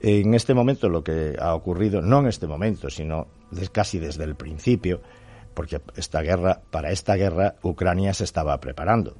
En 0.00 0.34
este 0.34 0.54
momento 0.54 0.88
lo 0.88 1.04
que 1.04 1.36
ha 1.38 1.54
ocurrido, 1.54 2.00
no 2.00 2.20
en 2.20 2.26
este 2.26 2.46
momento, 2.46 2.88
sino 2.88 3.28
casi 3.72 3.98
desde 3.98 4.24
el 4.24 4.34
principio, 4.34 5.02
porque 5.54 5.80
esta 5.96 6.22
guerra, 6.22 6.62
para 6.70 6.90
esta 6.90 7.16
guerra, 7.16 7.56
Ucrania 7.62 8.14
se 8.14 8.24
estaba 8.24 8.58
preparando 8.60 9.16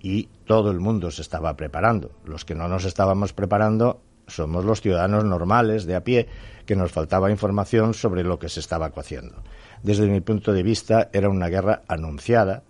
y 0.00 0.28
todo 0.44 0.70
el 0.70 0.80
mundo 0.80 1.10
se 1.10 1.22
estaba 1.22 1.56
preparando. 1.56 2.12
Los 2.24 2.44
que 2.44 2.54
no 2.54 2.68
nos 2.68 2.84
estábamos 2.84 3.32
preparando 3.32 4.02
somos 4.26 4.64
los 4.64 4.80
ciudadanos 4.80 5.24
normales 5.24 5.86
de 5.86 5.96
a 5.96 6.04
pie 6.04 6.28
que 6.66 6.76
nos 6.76 6.92
faltaba 6.92 7.30
información 7.30 7.94
sobre 7.94 8.22
lo 8.22 8.38
que 8.38 8.48
se 8.48 8.60
estaba 8.60 8.92
haciendo. 8.94 9.42
Desde 9.82 10.06
mi 10.06 10.20
punto 10.20 10.52
de 10.52 10.62
vista 10.62 11.08
era 11.12 11.28
una 11.28 11.48
guerra 11.48 11.82
anunciada, 11.88 12.62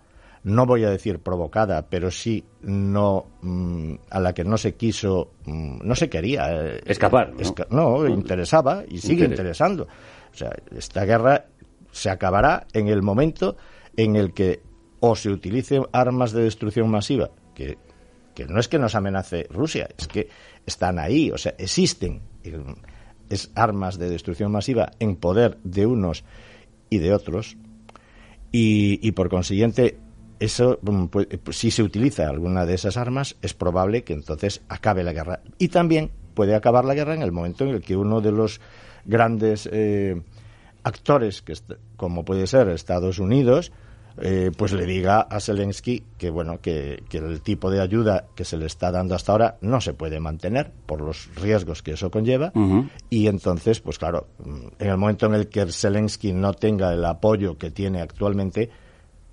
no 0.45 0.67
voy 0.67 0.83
a 0.83 0.91
decir 0.91 1.19
provocada, 1.19 1.89
pero 1.89 2.11
sí 2.11 2.45
no 2.61 3.25
mm, 3.41 3.95
a 4.11 4.19
la 4.19 4.33
que 4.33 4.43
no 4.43 4.57
se 4.57 4.75
quiso, 4.75 5.31
mm, 5.45 5.79
no 5.83 5.95
se 5.95 6.07
quería 6.07 6.45
eh, 6.51 6.81
escapar. 6.85 7.33
¿no? 7.71 8.07
interesaba 8.07 8.83
y 8.87 8.99
sigue 8.99 9.25
interesando. 9.25 9.87
O 10.31 10.37
sea, 10.37 10.51
esta 10.77 11.03
guerra 11.03 11.47
se 11.91 12.11
acabará 12.11 12.67
en 12.73 12.89
el 12.89 13.01
momento 13.01 13.57
en 13.97 14.15
el 14.15 14.33
que 14.33 14.61
o 14.99 15.15
se 15.15 15.31
utilice 15.31 15.81
armas 15.91 16.31
de 16.31 16.43
destrucción 16.43 16.91
masiva, 16.91 17.31
que, 17.55 17.79
que 18.35 18.45
no 18.45 18.59
es 18.59 18.67
que 18.67 18.77
nos 18.77 18.93
amenace 18.93 19.47
Rusia, 19.49 19.89
es 19.97 20.07
que 20.07 20.29
están 20.63 20.99
ahí, 20.99 21.31
o 21.31 21.39
sea, 21.39 21.55
existen 21.57 22.21
es 23.31 23.51
armas 23.55 23.97
de 23.97 24.11
destrucción 24.11 24.51
masiva 24.51 24.91
en 24.99 25.15
poder 25.15 25.57
de 25.63 25.87
unos 25.87 26.23
y 26.91 26.99
de 26.99 27.15
otros, 27.15 27.57
y, 28.51 28.99
y 29.05 29.11
por 29.13 29.29
consiguiente 29.29 29.97
eso, 30.45 30.79
mm, 30.81 31.05
pues, 31.05 31.27
si 31.51 31.71
se 31.71 31.83
utiliza 31.83 32.29
alguna 32.29 32.65
de 32.65 32.75
esas 32.75 32.97
armas, 32.97 33.35
es 33.41 33.53
probable 33.53 34.03
que 34.03 34.13
entonces 34.13 34.61
acabe 34.69 35.03
la 35.03 35.13
guerra. 35.13 35.41
Y 35.57 35.69
también 35.69 36.11
puede 36.33 36.55
acabar 36.55 36.85
la 36.85 36.93
guerra 36.93 37.15
en 37.15 37.21
el 37.21 37.31
momento 37.31 37.63
en 37.63 37.71
el 37.71 37.81
que 37.81 37.95
uno 37.95 38.21
de 38.21 38.31
los 38.31 38.61
grandes 39.05 39.69
eh, 39.71 40.21
actores, 40.83 41.41
que 41.41 41.53
como 41.95 42.25
puede 42.25 42.47
ser 42.47 42.69
Estados 42.69 43.19
Unidos, 43.19 43.71
eh, 44.21 44.51
pues 44.57 44.71
le 44.71 44.85
diga 44.85 45.19
a 45.19 45.41
Zelensky 45.41 46.01
que 46.17 46.29
bueno 46.29 46.61
que, 46.61 47.03
el 47.11 47.41
tipo 47.41 47.69
de 47.69 47.81
ayuda 47.81 48.27
que 48.33 48.45
se 48.45 48.55
le 48.55 48.65
está 48.65 48.89
dando 48.89 49.13
hasta 49.13 49.33
ahora 49.33 49.57
no 49.59 49.81
se 49.81 49.93
puede 49.93 50.21
mantener 50.21 50.71
por 50.85 51.01
los 51.01 51.29
riesgos 51.35 51.83
que 51.83 51.91
eso 51.91 52.09
conlleva 52.09 52.53
y 53.09 53.27
entonces 53.27 53.81
pues 53.81 53.99
claro 53.99 54.27
mm, 54.39 54.67
en 54.79 54.89
el 54.89 54.95
momento 54.95 55.25
en 55.25 55.33
el 55.33 55.49
que 55.49 55.65
Zelensky 55.65 56.31
no 56.31 56.53
tenga 56.53 56.93
el 56.93 57.03
apoyo 57.03 57.57
que 57.57 57.71
tiene 57.71 57.99
actualmente 57.99 58.69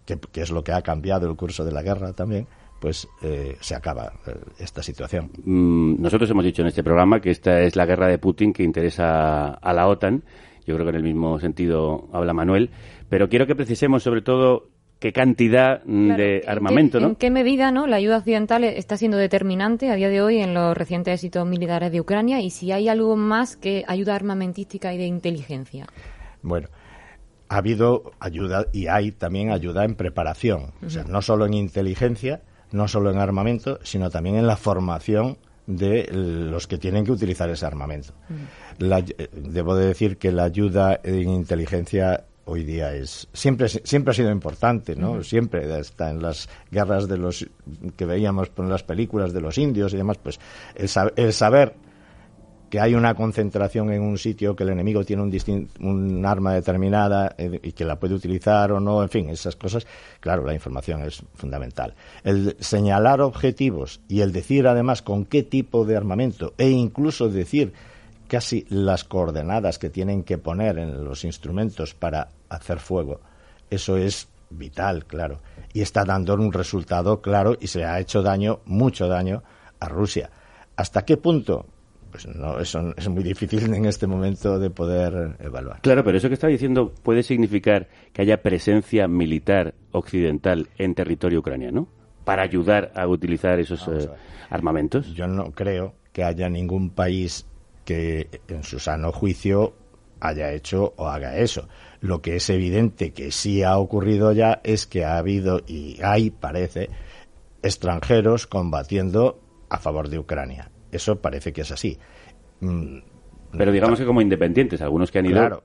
que, 0.05 0.41
es 0.41 0.51
lo 0.51 0.63
que 0.65 0.73
ha 0.73 0.83
cambiado 0.83 1.29
el 1.29 1.37
curso 1.37 1.65
de 1.65 1.73
la 1.73 1.83
guerra 1.83 2.13
también, 2.13 2.47
pues 2.81 3.09
eh, 3.23 3.57
se 3.61 3.75
acaba 3.75 4.13
eh, 4.27 4.35
esta 4.59 4.83
situación. 4.83 5.31
Mm, 5.45 6.03
nosotros 6.03 6.29
hemos 6.31 6.45
dicho 6.45 6.63
en 6.63 6.69
este 6.69 6.83
programa 6.83 7.21
que 7.21 7.31
esta 7.31 7.61
es 7.61 7.77
la 7.77 7.87
guerra 7.87 8.09
de 8.09 8.19
Putin 8.19 8.53
que 8.53 8.65
interesa 8.65 9.55
a 9.55 9.73
la 9.73 9.87
OTAN. 9.87 10.25
Yo 10.67 10.75
creo 10.75 10.87
que 10.87 10.91
en 10.91 10.97
el 10.97 11.03
mismo 11.03 11.39
sentido 11.39 12.09
habla 12.13 12.33
Manuel. 12.33 12.71
Pero 13.09 13.29
quiero 13.29 13.47
que 13.47 13.55
precisemos 13.55 14.03
sobre 14.03 14.23
todo 14.23 14.69
qué 15.03 15.13
cantidad 15.13 15.83
de 15.83 16.45
armamento, 16.47 16.99
¿En 16.99 17.17
qué 17.17 17.29
medida 17.29 17.73
no 17.73 17.89
la 17.89 17.97
ayuda 17.97 18.19
occidental 18.19 18.63
está 18.63 18.97
siendo 18.97 19.17
determinante 19.17 19.91
a 19.91 19.97
día 19.97 20.09
de 20.09 20.23
hoy 20.23 20.39
en 20.39 20.55
los 20.55 20.77
recientes 20.77 21.15
éxitos 21.15 21.45
militares 21.45 21.91
de 21.91 22.01
Ucrania 22.01 22.41
y 22.41 22.51
si 22.51 22.71
hay 22.71 22.89
algo 22.89 23.17
más 23.17 23.57
que 23.57 23.85
ayuda 23.89 24.15
armamentística 24.15 24.95
y 24.95 24.99
de 24.99 25.07
inteligencia? 25.07 25.87
Bueno, 26.41 26.69
ha 27.53 27.59
habido 27.59 28.13
ayuda 28.19 28.67
y 28.73 28.87
hay 28.87 29.13
también 29.13 29.51
ayuda 29.51 29.85
en 29.85 29.95
preparación, 29.95 30.73
o 30.85 30.89
sea, 30.89 31.05
no 31.05 31.21
solo 31.21 31.45
en 31.45 31.55
inteligencia, 31.55 32.41
no 32.71 32.89
solo 32.89 33.11
en 33.11 33.19
armamento, 33.19 33.79
sino 33.83 34.09
también 34.09 34.37
en 34.37 34.47
la 34.47 34.57
formación 34.57 35.37
de 35.67 36.09
los 36.13 36.67
que 36.67 36.79
tienen 36.79 37.05
que 37.05 37.13
utilizar 37.13 37.51
ese 37.51 37.67
armamento. 37.67 38.15
Eh, 38.81 39.29
debo 39.33 39.77
de 39.77 39.87
decir 39.87 40.17
que 40.17 40.33
la 40.33 40.45
ayuda 40.45 40.99
en 41.05 41.29
inteligencia 41.29 42.25
hoy 42.45 42.65
día 42.65 42.95
es 42.95 43.29
siempre 43.33 43.69
siempre 43.69 44.13
ha 44.13 44.15
sido 44.15 44.31
importante, 44.31 44.97
¿no? 44.97 45.23
Siempre 45.23 45.79
está 45.79 46.11
en 46.11 46.23
las 46.23 46.49
guerras 46.71 47.07
de 47.07 47.19
los 47.19 47.47
que 47.97 48.07
veíamos 48.07 48.51
en 48.57 48.71
las 48.71 48.83
películas 48.83 49.33
de 49.33 49.41
los 49.43 49.59
indios 49.59 49.93
y 49.93 49.99
demás, 49.99 50.19
pues 50.19 50.41
el, 50.75 50.89
el 51.17 51.33
saber 51.33 51.75
que 52.73 52.81
hay 52.81 52.95
una 52.95 53.15
concentración 53.15 53.93
en 53.93 54.01
un 54.01 54.17
sitio, 54.17 54.57
que 54.57 54.63
el 54.63 54.71
enemigo 54.71 55.05
tiene 55.05 55.21
un, 55.21 55.69
un 55.81 56.25
arma 56.25 56.55
determinada 56.55 57.35
eh, 57.37 57.61
y 57.63 57.73
que 57.73 57.85
la 57.85 58.01
puede 58.01 58.15
utilizar 58.15 58.73
o 58.73 58.81
no, 58.81 59.03
en 59.03 59.11
fin, 59.11 59.29
esas 59.29 59.57
cosas, 59.57 59.87
claro, 60.21 60.47
la 60.47 60.55
información 60.55 61.03
es 61.03 61.23
fundamental. 61.35 61.95
El 62.25 62.57
señalar 62.61 63.21
objetivos 63.21 64.01
y 64.09 64.23
el 64.23 64.33
decir 64.33 64.67
además 64.67 65.03
con 65.03 65.27
qué 65.27 65.43
tipo 65.43 65.85
de 65.85 65.99
armamento 65.99 66.55
e 66.57 66.71
incluso 66.71 67.29
decir 67.29 67.75
casi 68.27 68.65
las 68.71 69.05
coordenadas 69.05 69.79
que 69.79 69.91
tienen 69.91 70.23
que 70.23 70.39
poner 70.39 70.79
en 70.79 71.05
los 71.05 71.25
instrumentos 71.25 71.93
para 71.93 72.29
hacer 72.49 72.79
fuego, 72.79 73.21
eso 73.69 73.99
es 73.99 74.29
vital, 74.49 75.05
claro, 75.05 75.41
y 75.75 75.83
está 75.83 76.07
dando 76.07 76.33
un 76.37 76.51
resultado 76.51 77.21
claro 77.21 77.55
y 77.61 77.67
se 77.67 77.85
ha 77.85 78.01
hecho 78.01 78.23
daño, 78.23 78.61
mucho 78.65 79.09
daño 79.09 79.43
a 79.79 79.91
Rusia. 79.91 80.31
¿Hasta 80.75 81.05
qué 81.05 81.19
punto? 81.19 81.67
Pues 82.13 82.27
no, 82.27 82.61
eso 82.61 82.95
es 82.97 83.09
muy 83.09 83.25
difícil 83.25 83.73
en 83.75 83.87
este 83.87 84.07
momento 84.07 84.59
de 84.59 84.69
poder 84.69 85.37
evaluar. 85.41 85.81
Claro, 85.81 86.05
pero 86.05 86.19
eso 86.19 86.29
que 86.29 86.35
estaba 86.35 86.51
diciendo 86.51 86.93
puede 87.03 87.23
significar 87.23 87.89
que 88.13 88.23
haya 88.23 88.43
presencia 88.43 89.09
militar 89.09 89.75
occidental 89.93 90.69
en 90.77 90.95
territorio 90.95 91.41
ucraniano 91.41 91.89
para 92.25 92.43
ayudar 92.43 92.93
a 92.95 93.09
utilizar 93.09 93.59
esos 93.59 93.89
eh, 93.89 94.11
armamentos. 94.51 95.13
Yo 95.15 95.27
no 95.27 95.53
creo 95.53 95.95
que 96.13 96.23
haya 96.23 96.49
ningún 96.51 96.91
país 96.91 97.47
que 97.85 98.29
en 98.47 98.63
su 98.63 98.79
sano 98.79 99.11
juicio 99.11 99.75
haya 100.21 100.53
hecho 100.53 100.93
o 100.97 101.09
haga 101.09 101.39
eso. 101.39 101.67
Lo 102.01 102.21
que 102.21 102.37
es 102.37 102.51
evidente 102.51 103.13
que 103.13 103.33
sí 103.33 103.63
ha 103.63 103.79
ocurrido 103.79 104.33
ya 104.33 104.61
es 104.63 104.87
que 104.87 105.05
ha 105.05 105.17
habido 105.17 105.63
y 105.67 105.99
hay, 106.03 106.31
parece, 106.31 106.91
extranjeros 107.63 108.47
combatiendo 108.47 109.41
a 109.69 109.79
favor 109.79 110.09
de 110.09 110.19
Ucrania. 110.19 110.71
Eso 110.93 111.21
parece 111.21 111.53
que 111.53 111.63
es 111.63 111.73
así. 111.73 111.99
Mm, 112.61 112.99
Pero 113.57 113.73
digamos 113.73 113.99
que 113.99 114.07
como 114.07 114.21
independientes, 114.21 114.81
algunos 114.81 115.11
que 115.11 115.19
han 115.19 115.27
ido. 115.27 115.39
Claro. 115.39 115.65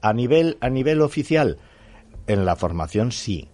A 0.00 0.12
nivel, 0.12 0.56
a 0.60 0.70
nivel 0.70 1.02
oficial, 1.02 1.58
en 2.26 2.44
la 2.44 2.56
formación 2.56 3.12
sí. 3.12 3.48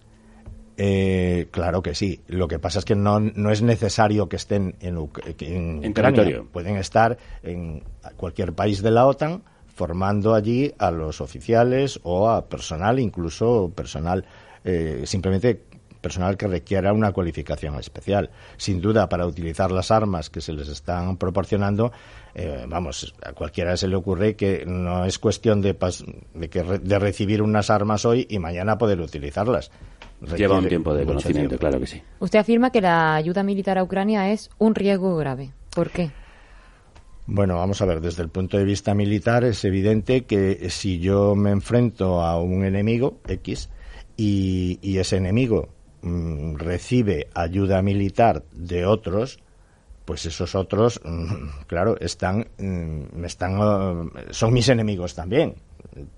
Eh, 0.77 1.47
claro 1.51 1.81
que 1.81 1.95
sí. 1.95 2.21
Lo 2.27 2.47
que 2.47 2.59
pasa 2.59 2.79
es 2.79 2.85
que 2.85 2.95
no, 2.95 3.19
no 3.19 3.51
es 3.51 3.61
necesario 3.61 4.27
que 4.27 4.35
estén 4.35 4.75
en, 4.79 4.97
en, 5.39 5.93
Territorio. 5.93 6.47
Pueden 6.51 6.77
estar 6.77 7.17
en 7.43 7.83
cualquier 8.17 8.53
país 8.53 8.81
de 8.81 8.91
la 8.91 9.05
OTAN 9.05 9.43
formando 9.67 10.33
allí 10.33 10.73
a 10.77 10.89
los 10.89 11.19
oficiales 11.19 11.99
o 12.03 12.29
a 12.29 12.47
personal, 12.47 12.99
incluso 12.99 13.71
personal 13.75 14.25
eh, 14.63 15.03
simplemente 15.05 15.63
personal 16.05 16.37
que 16.37 16.45
requiera 16.45 16.93
una 16.93 17.11
cualificación 17.11 17.73
especial. 17.79 18.29
Sin 18.57 18.79
duda, 18.79 19.09
para 19.09 19.25
utilizar 19.25 19.71
las 19.71 19.89
armas 19.89 20.29
que 20.29 20.39
se 20.39 20.53
les 20.53 20.67
están 20.67 21.17
proporcionando, 21.17 21.91
eh, 22.35 22.63
vamos, 22.67 23.15
a 23.23 23.33
cualquiera 23.33 23.75
se 23.75 23.87
le 23.87 23.95
ocurre 23.95 24.35
que 24.35 24.65
no 24.67 25.03
es 25.03 25.17
cuestión 25.17 25.63
de, 25.63 25.75
de, 26.35 26.47
que 26.47 26.61
de 26.61 26.99
recibir 26.99 27.41
unas 27.41 27.71
armas 27.71 28.05
hoy 28.05 28.27
y 28.29 28.37
mañana 28.37 28.77
poder 28.77 29.01
utilizarlas. 29.01 29.71
Lleva 30.37 30.59
un 30.59 30.67
tiempo 30.67 30.93
de 30.93 31.07
conocimiento, 31.07 31.57
claro 31.57 31.79
que 31.79 31.87
sí. 31.87 32.03
Usted 32.19 32.37
afirma 32.37 32.69
que 32.69 32.81
la 32.81 33.15
ayuda 33.15 33.41
militar 33.41 33.79
a 33.79 33.83
Ucrania 33.83 34.31
es 34.31 34.51
un 34.59 34.75
riesgo 34.75 35.17
grave. 35.17 35.53
¿Por 35.73 35.89
qué? 35.89 36.11
Bueno, 37.25 37.55
vamos 37.55 37.81
a 37.81 37.85
ver, 37.85 37.99
desde 37.99 38.21
el 38.21 38.29
punto 38.29 38.59
de 38.59 38.63
vista 38.63 38.93
militar 38.93 39.43
es 39.43 39.65
evidente 39.65 40.25
que 40.25 40.69
si 40.69 40.99
yo 40.99 41.33
me 41.33 41.49
enfrento 41.49 42.21
a 42.21 42.39
un 42.39 42.63
enemigo 42.63 43.17
X 43.27 43.71
y, 44.15 44.77
y 44.83 44.99
ese 44.99 45.17
enemigo 45.17 45.69
Mm, 46.05 46.57
recibe 46.57 47.29
ayuda 47.33 47.81
militar 47.81 48.43
de 48.51 48.85
otros, 48.85 49.39
pues 50.05 50.27
esos 50.27 50.53
otros, 50.53 51.01
mm, 51.03 51.65
claro, 51.65 51.97
están, 51.99 52.47
mm, 52.59 53.25
están, 53.25 53.59
uh, 53.59 54.11
son 54.29 54.53
mis 54.53 54.69
enemigos 54.69 55.15
también. 55.15 55.55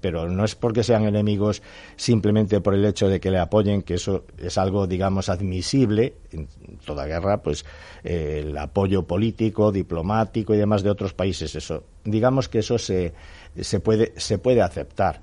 Pero 0.02 0.28
no 0.28 0.44
es 0.44 0.56
porque 0.56 0.84
sean 0.84 1.06
enemigos 1.06 1.62
simplemente 1.96 2.60
por 2.60 2.74
el 2.74 2.84
hecho 2.84 3.08
de 3.08 3.22
que 3.22 3.32
le 3.32 3.40
apoyen, 3.40 3.82
que 3.82 3.94
eso 3.94 4.26
es 4.38 4.58
algo, 4.58 4.88
digamos, 4.88 5.30
admisible 5.30 6.16
en 6.34 6.50
toda 6.86 7.06
guerra, 7.06 7.42
pues 7.42 7.64
eh, 8.04 8.44
el 8.44 8.58
apoyo 8.58 9.04
político, 9.04 9.72
diplomático 9.72 10.54
y 10.54 10.58
demás 10.58 10.84
de 10.84 10.90
otros 10.90 11.14
países. 11.14 11.56
Eso, 11.56 11.86
digamos 12.04 12.50
que 12.50 12.60
eso 12.60 12.78
se, 12.78 13.14
se 13.58 13.80
puede, 13.80 14.12
se 14.18 14.38
puede 14.38 14.62
aceptar. 14.62 15.22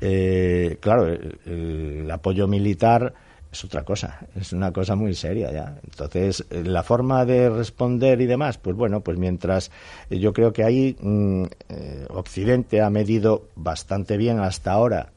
Eh, 0.00 0.76
claro, 0.80 1.08
el 1.08 2.08
apoyo 2.12 2.46
militar 2.46 3.12
es 3.50 3.64
otra 3.64 3.82
cosa, 3.82 4.26
es 4.34 4.52
una 4.52 4.72
cosa 4.72 4.94
muy 4.94 5.14
seria 5.14 5.50
ya. 5.50 5.78
Entonces, 5.82 6.44
eh, 6.50 6.62
la 6.64 6.82
forma 6.82 7.24
de 7.24 7.48
responder 7.48 8.20
y 8.20 8.26
demás, 8.26 8.58
pues 8.58 8.76
bueno, 8.76 9.00
pues 9.00 9.18
mientras 9.18 9.70
eh, 10.10 10.18
yo 10.18 10.32
creo 10.32 10.52
que 10.52 10.64
ahí 10.64 10.96
mm, 11.00 11.44
eh, 11.68 12.06
Occidente 12.10 12.82
ha 12.82 12.90
medido 12.90 13.48
bastante 13.56 14.16
bien 14.16 14.40
hasta 14.40 14.72
ahora 14.72 15.12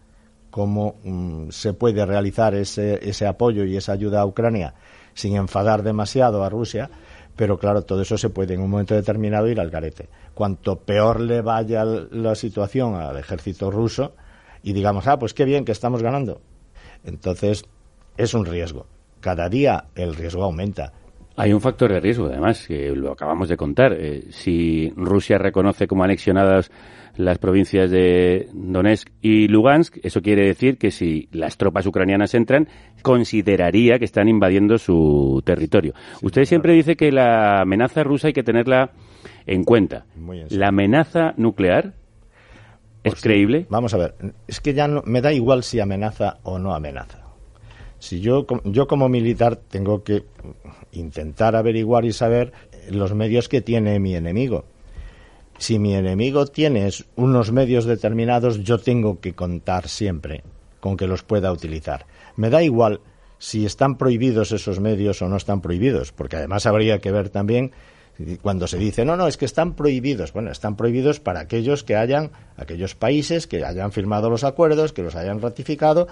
cómo 0.50 0.96
mm, 1.04 1.50
se 1.50 1.74
puede 1.74 2.06
realizar 2.06 2.56
ese, 2.56 3.00
ese 3.08 3.28
apoyo 3.28 3.66
y 3.66 3.76
esa 3.76 3.94
ayuda 3.94 4.22
a 4.22 4.26
Ucrania 4.26 4.76
sin 5.14 5.36
enfadar 5.36 5.84
demasiado 5.84 6.44
a 6.44 6.50
Rusia, 6.50 6.90
pero 7.36 7.58
claro, 7.58 7.84
todo 7.84 8.02
eso 8.02 8.18
se 8.18 8.30
puede 8.30 8.54
en 8.54 8.62
un 8.62 8.70
momento 8.70 8.96
determinado 8.96 9.48
ir 9.50 9.60
al 9.60 9.70
garete. 9.70 10.08
Cuanto 10.34 10.80
peor 10.80 11.20
le 11.20 11.42
vaya 11.42 11.84
la 11.84 12.36
situación 12.36 12.96
al 12.96 13.18
ejército 13.18 13.72
ruso 13.72 14.14
y 14.64 14.74
digamos, 14.74 15.08
ah, 15.08 15.20
pues 15.20 15.34
qué 15.34 15.44
bien 15.44 15.66
que 15.66 15.72
estamos 15.72 16.02
ganando. 16.02 16.40
Entonces, 17.04 17.66
es 18.18 18.34
un 18.34 18.46
riesgo. 18.46 18.88
Cada 19.20 19.50
día 19.50 19.86
el 19.96 20.16
riesgo 20.16 20.44
aumenta. 20.44 20.94
Hay 21.38 21.54
un 21.54 21.62
factor 21.62 21.92
de 21.92 22.00
riesgo, 22.00 22.26
además, 22.26 22.68
que 22.68 22.92
lo 22.96 23.12
acabamos 23.12 23.48
de 23.48 23.58
contar. 23.58 23.94
Eh, 23.94 24.26
si 24.32 24.92
Rusia 24.96 25.38
reconoce 25.38 25.88
como 25.88 26.04
anexionadas 26.04 26.70
las 27.16 27.38
provincias 27.38 27.90
de 27.92 28.48
Donetsk 28.54 29.10
y 29.22 29.48
Lugansk, 29.48 29.98
eso 30.04 30.22
quiere 30.22 30.46
decir 30.46 30.78
que 30.78 30.92
si 30.92 31.30
las 31.32 31.58
tropas 31.58 31.86
ucranianas 31.86 32.34
entran, 32.34 32.68
consideraría 33.02 33.98
que 34.00 34.06
están 34.06 34.28
invadiendo 34.28 34.78
su 34.78 35.42
territorio. 35.46 35.94
Usted 36.22 36.46
siempre 36.46 36.74
dice 36.74 36.96
que 36.96 37.12
la 37.12 37.62
amenaza 37.62 38.04
rusa 38.04 38.28
hay 38.28 38.34
que 38.34 38.44
tenerla 38.44 38.92
en 39.46 39.64
cuenta. 39.64 40.06
¿La 40.50 40.68
amenaza 40.68 41.34
nuclear 41.38 41.94
es 43.04 43.14
pues 43.14 43.22
creíble? 43.22 43.66
Vamos 43.70 43.94
a 43.94 43.98
ver, 43.98 44.16
es 44.48 44.60
que 44.60 44.74
ya 44.74 44.88
no, 44.88 45.02
me 45.06 45.22
da 45.22 45.34
igual 45.34 45.64
si 45.64 45.80
amenaza 45.80 46.38
o 46.44 46.60
no 46.60 46.74
amenaza. 46.74 47.21
Si 48.02 48.20
yo, 48.20 48.48
yo 48.64 48.88
como 48.88 49.10
militar 49.10 49.58
tengo 49.58 50.04
que 50.04 50.24
intentar 50.92 51.56
averiguar 51.56 52.04
y 52.04 52.14
saber 52.14 52.52
los 52.90 53.14
medios 53.14 53.48
que 53.48 53.62
tiene 53.62 54.00
mi 54.00 54.16
enemigo. 54.16 54.66
Si 55.60 55.78
mi 55.78 55.94
enemigo 55.94 56.48
tiene 56.48 56.90
unos 57.16 57.52
medios 57.52 57.86
determinados, 57.86 58.64
yo 58.64 58.80
tengo 58.80 59.20
que 59.20 59.34
contar 59.34 59.88
siempre 59.88 60.44
con 60.80 60.98
que 60.98 61.06
los 61.06 61.22
pueda 61.22 61.52
utilizar. 61.52 62.08
Me 62.38 62.50
da 62.50 62.64
igual 62.64 63.02
si 63.38 63.68
están 63.68 64.00
prohibidos 64.00 64.52
esos 64.52 64.80
medios 64.80 65.22
o 65.22 65.30
no 65.30 65.38
están 65.38 65.62
prohibidos, 65.62 66.12
porque 66.12 66.38
además 66.38 66.66
habría 66.66 66.98
que 66.98 67.12
ver 67.12 67.30
también 67.30 67.72
cuando 68.42 68.66
se 68.66 68.80
dice, 68.80 69.06
no, 69.06 69.16
no, 69.16 69.28
es 69.28 69.38
que 69.38 69.46
están 69.46 69.76
prohibidos. 69.76 70.34
Bueno, 70.34 70.52
están 70.52 70.76
prohibidos 70.76 71.20
para 71.20 71.42
aquellos 71.42 71.84
que 71.84 71.96
hayan, 71.96 72.32
aquellos 72.58 72.96
países 72.96 73.46
que 73.46 73.64
hayan 73.64 73.92
firmado 73.92 74.32
los 74.32 74.44
acuerdos, 74.44 74.92
que 74.92 75.04
los 75.04 75.16
hayan 75.16 75.40
ratificado, 75.40 76.08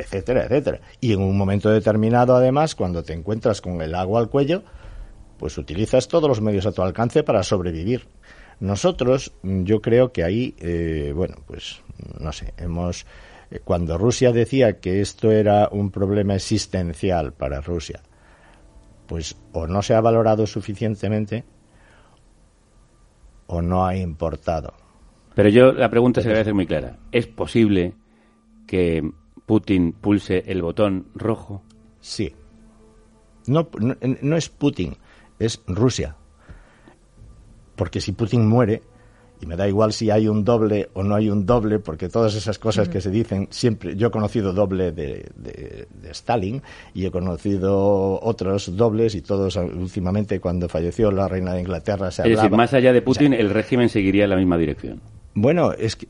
etcétera, 0.00 0.44
etcétera. 0.44 0.80
Y 1.00 1.12
en 1.12 1.22
un 1.22 1.36
momento 1.36 1.70
determinado, 1.70 2.34
además, 2.34 2.74
cuando 2.74 3.02
te 3.02 3.12
encuentras 3.12 3.60
con 3.60 3.80
el 3.80 3.94
agua 3.94 4.20
al 4.20 4.28
cuello, 4.28 4.62
pues 5.38 5.56
utilizas 5.58 6.08
todos 6.08 6.28
los 6.28 6.40
medios 6.40 6.66
a 6.66 6.72
tu 6.72 6.82
alcance 6.82 7.22
para 7.22 7.42
sobrevivir. 7.42 8.06
Nosotros, 8.60 9.32
yo 9.42 9.80
creo 9.80 10.12
que 10.12 10.22
ahí, 10.22 10.54
eh, 10.58 11.12
bueno, 11.14 11.36
pues 11.46 11.80
no 12.18 12.30
sé, 12.32 12.52
hemos 12.58 13.06
eh, 13.50 13.60
cuando 13.64 13.98
Rusia 13.98 14.32
decía 14.32 14.80
que 14.80 15.00
esto 15.00 15.30
era 15.30 15.68
un 15.70 15.90
problema 15.90 16.34
existencial 16.34 17.32
para 17.32 17.60
Rusia, 17.60 18.00
pues 19.06 19.36
o 19.52 19.66
no 19.66 19.82
se 19.82 19.94
ha 19.94 20.00
valorado 20.00 20.46
suficientemente 20.46 21.44
o 23.46 23.60
no 23.62 23.86
ha 23.86 23.96
importado. 23.96 24.74
Pero 25.34 25.48
yo 25.48 25.72
la 25.72 25.90
pregunta 25.90 26.20
se 26.20 26.28
debe 26.28 26.40
hacer 26.40 26.54
muy 26.54 26.66
clara. 26.66 26.98
¿Es 27.12 27.26
posible 27.26 27.94
que 28.66 29.10
Putin 29.50 29.90
pulse 29.90 30.44
el 30.46 30.62
botón 30.62 31.06
rojo? 31.12 31.64
Sí. 32.00 32.32
No, 33.48 33.68
no, 33.80 34.36
es 34.36 34.48
Putin, 34.48 34.94
es 35.40 35.60
Rusia. 35.66 36.14
Porque 37.74 38.00
si 38.00 38.12
Putin 38.12 38.46
muere, 38.46 38.80
y 39.40 39.46
me 39.46 39.56
da 39.56 39.66
igual 39.66 39.92
si 39.92 40.08
hay 40.08 40.28
un 40.28 40.44
doble 40.44 40.90
o 40.92 41.02
no 41.02 41.16
hay 41.16 41.30
un 41.30 41.46
doble, 41.46 41.80
porque 41.80 42.08
todas 42.08 42.36
esas 42.36 42.60
cosas 42.60 42.88
que 42.88 43.00
se 43.00 43.10
dicen, 43.10 43.48
siempre, 43.50 43.96
yo 43.96 44.06
he 44.06 44.10
conocido 44.12 44.52
doble 44.52 44.92
de, 44.92 45.26
de, 45.34 45.88
Stalin 46.12 46.62
y 46.94 47.06
he 47.06 47.10
conocido 47.10 48.20
otros 48.22 48.76
dobles 48.76 49.16
y 49.16 49.20
todos 49.20 49.56
últimamente 49.56 50.38
cuando 50.38 50.68
falleció 50.68 51.10
la 51.10 51.26
reina 51.26 51.54
de 51.54 51.62
Inglaterra 51.62 52.12
se 52.12 52.22
hablaba. 52.22 52.34
Es 52.34 52.42
decir, 52.44 52.56
más 52.56 52.72
allá 52.72 52.92
de 52.92 53.02
Putin, 53.02 53.32
el 53.32 53.50
régimen 53.50 53.88
seguiría 53.88 54.22
en 54.22 54.30
la 54.30 54.36
misma 54.36 54.56
dirección. 54.58 55.00
Bueno, 55.34 55.72
es 55.72 55.96
que 55.96 56.06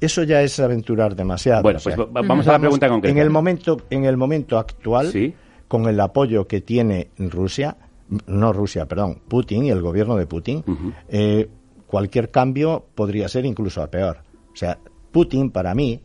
eso 0.00 0.22
ya 0.22 0.42
es 0.42 0.58
aventurar 0.60 1.14
demasiado. 1.14 1.62
Bueno, 1.62 1.80
pues 1.82 1.96
vamos 1.96 2.46
a 2.48 2.52
la 2.52 2.58
pregunta 2.58 2.88
concreta. 2.88 3.12
En 3.12 3.18
el 3.18 3.30
momento, 3.30 3.80
en 3.90 4.04
el 4.04 4.16
momento 4.16 4.58
actual, 4.58 5.12
con 5.68 5.86
el 5.86 6.00
apoyo 6.00 6.46
que 6.46 6.60
tiene 6.60 7.08
Rusia, 7.18 7.76
no 8.26 8.52
Rusia, 8.52 8.86
perdón, 8.86 9.20
Putin 9.28 9.64
y 9.64 9.70
el 9.70 9.80
gobierno 9.80 10.16
de 10.16 10.26
Putin, 10.26 10.64
eh, 11.08 11.48
cualquier 11.86 12.30
cambio 12.30 12.84
podría 12.94 13.28
ser 13.28 13.44
incluso 13.44 13.82
a 13.82 13.86
peor. 13.88 14.18
O 14.52 14.56
sea, 14.56 14.78
Putin 15.10 15.50
para 15.50 15.74
mí, 15.74 16.00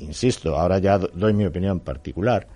insisto, 0.00 0.56
ahora 0.56 0.78
ya 0.78 0.98
doy 0.98 1.32
mi 1.32 1.44
opinión 1.44 1.80
particular, 1.80 2.46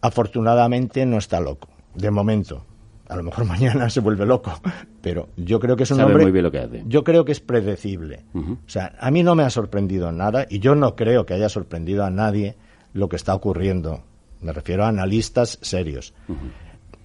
afortunadamente 0.00 1.04
no 1.06 1.18
está 1.18 1.40
loco, 1.40 1.68
de 1.94 2.10
momento 2.10 2.64
a 3.10 3.16
lo 3.16 3.22
mejor 3.22 3.44
mañana 3.46 3.90
se 3.90 4.00
vuelve 4.00 4.24
loco, 4.24 4.52
pero 5.00 5.28
yo 5.36 5.58
creo 5.60 5.76
que 5.76 5.82
es 5.82 5.90
un 5.90 6.00
hombre 6.00 6.22
muy 6.22 6.32
bien 6.32 6.44
lo 6.44 6.50
que 6.50 6.60
hace. 6.60 6.84
Yo 6.86 7.04
creo 7.04 7.24
que 7.24 7.32
es 7.32 7.40
predecible. 7.40 8.24
O 8.34 8.68
sea, 8.68 8.94
a 8.98 9.10
mí 9.10 9.22
no 9.22 9.34
me 9.34 9.42
ha 9.42 9.50
sorprendido 9.50 10.12
nada 10.12 10.46
y 10.48 10.60
yo 10.60 10.74
no 10.74 10.94
creo 10.94 11.26
que 11.26 11.34
haya 11.34 11.48
sorprendido 11.48 12.04
a 12.04 12.10
nadie 12.10 12.56
lo 12.92 13.08
que 13.08 13.16
está 13.16 13.34
ocurriendo. 13.34 14.02
Me 14.40 14.52
refiero 14.52 14.84
a 14.84 14.88
analistas 14.88 15.58
serios. 15.60 16.14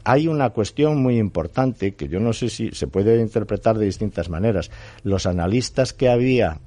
hay 0.04 0.28
una 0.28 0.52
cuestión 0.52 1.02
muy 1.02 1.18
importante 1.18 1.96
que 1.96 2.08
yo 2.08 2.20
no 2.20 2.32
sé 2.32 2.50
si 2.50 2.72
se 2.72 2.88
puede 2.88 3.20
interpretar 3.20 3.78
de 3.78 3.86
distintas 3.86 4.30
maneras. 4.30 4.72
Los 5.04 5.26
analistas 5.26 5.94
que 5.94 6.10
había 6.10 6.60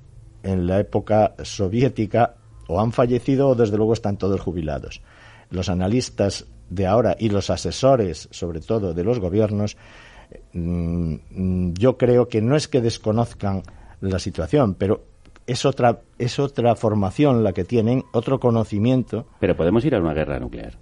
en 0.43 0.67
la 0.67 0.81
época 0.81 1.35
soviética 1.43 2.35
o 2.67 2.81
han 2.81 2.93
fallecido 2.93 3.49
o 3.49 3.55
desde 3.55 3.77
luego 3.77 3.93
están 3.93 4.19
todos 4.19 4.41
jubilados. 4.41 5.01
Los 5.51 5.69
analistas 5.69 6.47
de 6.71 6.87
ahora 6.87 7.17
y 7.19 7.31
los 7.31 7.51
asesores, 7.51 8.29
sobre 8.31 8.61
todo 8.61 8.95
de 8.95 9.05
los 9.05 9.21
gobiernos, 9.21 9.77
mm, 10.53 11.73
yo 11.73 11.97
creo 11.97 12.29
que 12.29 12.41
no 12.41 12.57
es 12.57 12.69
que 12.69 12.81
desconozcan 12.81 13.63
la 14.01 14.19
situación, 14.19 14.75
pero 14.75 15.03
es 15.47 15.65
otra 15.65 16.01
es 16.19 16.39
otra 16.39 16.75
formación 16.77 17.43
la 17.43 17.53
que 17.53 17.65
tienen, 17.65 18.05
otro 18.13 18.39
conocimiento. 18.39 19.27
Pero 19.41 19.57
podemos 19.57 19.85
ir 19.85 19.95
a 19.95 20.01
una 20.01 20.15
guerra 20.15 20.39
nuclear. 20.39 20.75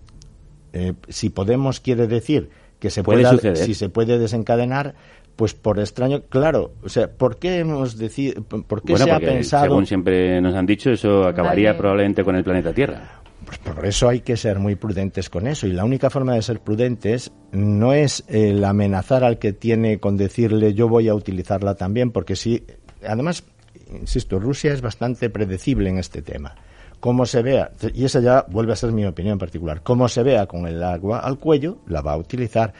Eh, 0.72 0.94
si 1.08 1.30
podemos 1.30 1.80
quiere 1.80 2.06
decir 2.06 2.50
que 2.78 2.90
se 2.90 3.02
puede 3.02 3.56
si 3.56 3.74
se 3.74 3.88
puede 3.88 4.18
desencadenar, 4.18 4.94
pues 5.36 5.54
por 5.54 5.78
extraño, 5.78 6.22
claro, 6.28 6.72
o 6.82 6.88
sea, 6.88 7.10
¿por 7.10 7.36
qué 7.36 7.58
hemos 7.58 7.96
decidido, 7.98 8.42
por 8.42 8.82
qué 8.82 8.96
se 8.96 9.10
ha 9.10 9.20
pensado? 9.20 9.64
Según 9.64 9.86
siempre 9.86 10.40
nos 10.40 10.54
han 10.54 10.66
dicho, 10.66 10.90
eso 10.90 11.24
acabaría 11.24 11.76
probablemente 11.76 12.24
con 12.24 12.36
el 12.36 12.44
planeta 12.44 12.72
Tierra. 12.72 13.22
Pues 13.46 13.58
por 13.58 13.86
eso 13.86 14.08
hay 14.08 14.20
que 14.20 14.36
ser 14.36 14.58
muy 14.58 14.74
prudentes 14.74 15.30
con 15.30 15.46
eso. 15.46 15.66
Y 15.66 15.72
la 15.72 15.84
única 15.84 16.10
forma 16.10 16.34
de 16.34 16.42
ser 16.42 16.60
prudentes 16.60 17.32
no 17.52 17.92
es 17.92 18.24
el 18.26 18.64
amenazar 18.64 19.22
al 19.22 19.38
que 19.38 19.52
tiene 19.52 20.00
con 20.00 20.16
decirle 20.16 20.74
yo 20.74 20.88
voy 20.88 21.08
a 21.08 21.14
utilizarla 21.14 21.76
también, 21.76 22.10
porque 22.10 22.34
si, 22.34 22.64
además, 23.06 23.44
insisto, 23.88 24.40
Rusia 24.40 24.72
es 24.72 24.80
bastante 24.82 25.30
predecible 25.30 25.88
en 25.88 25.98
este 25.98 26.22
tema. 26.22 26.56
Como 26.98 27.24
se 27.24 27.42
vea, 27.42 27.70
y 27.94 28.04
esa 28.04 28.20
ya 28.20 28.46
vuelve 28.48 28.72
a 28.72 28.76
ser 28.76 28.90
mi 28.90 29.04
opinión 29.06 29.38
particular, 29.38 29.82
como 29.82 30.08
se 30.08 30.22
vea 30.24 30.46
con 30.46 30.66
el 30.66 30.82
agua 30.82 31.20
al 31.20 31.38
cuello, 31.38 31.78
la 31.86 32.00
va 32.00 32.14
a 32.14 32.16
utilizar. 32.16 32.72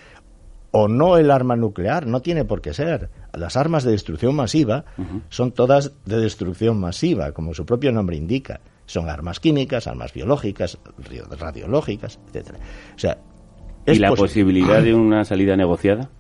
O 0.73 0.89
no 0.89 1.17
el 1.17 1.31
arma 1.31 1.55
nuclear, 1.55 2.07
no 2.07 2.21
tiene 2.21 2.45
por 2.45 2.61
qué 2.61 2.75
ser. 2.75 3.09
Las 3.33 3.57
armas 3.57 3.85
de 3.85 3.93
destrucción 3.93 4.35
masiva 4.35 4.85
son 5.29 5.53
todas 5.53 5.93
de 6.05 6.19
destrucción 6.19 6.81
masiva, 6.81 7.33
como 7.33 7.55
su 7.55 7.65
propio 7.65 7.93
nombre 7.93 8.17
indica. 8.17 8.61
Son 8.87 9.11
armas 9.11 9.41
químicas, 9.41 9.87
armas 9.87 10.13
biológicas, 10.13 10.79
radiológicas, 11.39 12.19
etcétera. 12.29 12.59
O 12.95 12.99
sea, 12.99 13.19
¿Y 13.87 13.99
la 13.99 14.13
posibilidad 14.13 14.83
de 14.83 14.95
una 14.95 15.25
salida 15.25 15.57
negociada? 15.57 16.11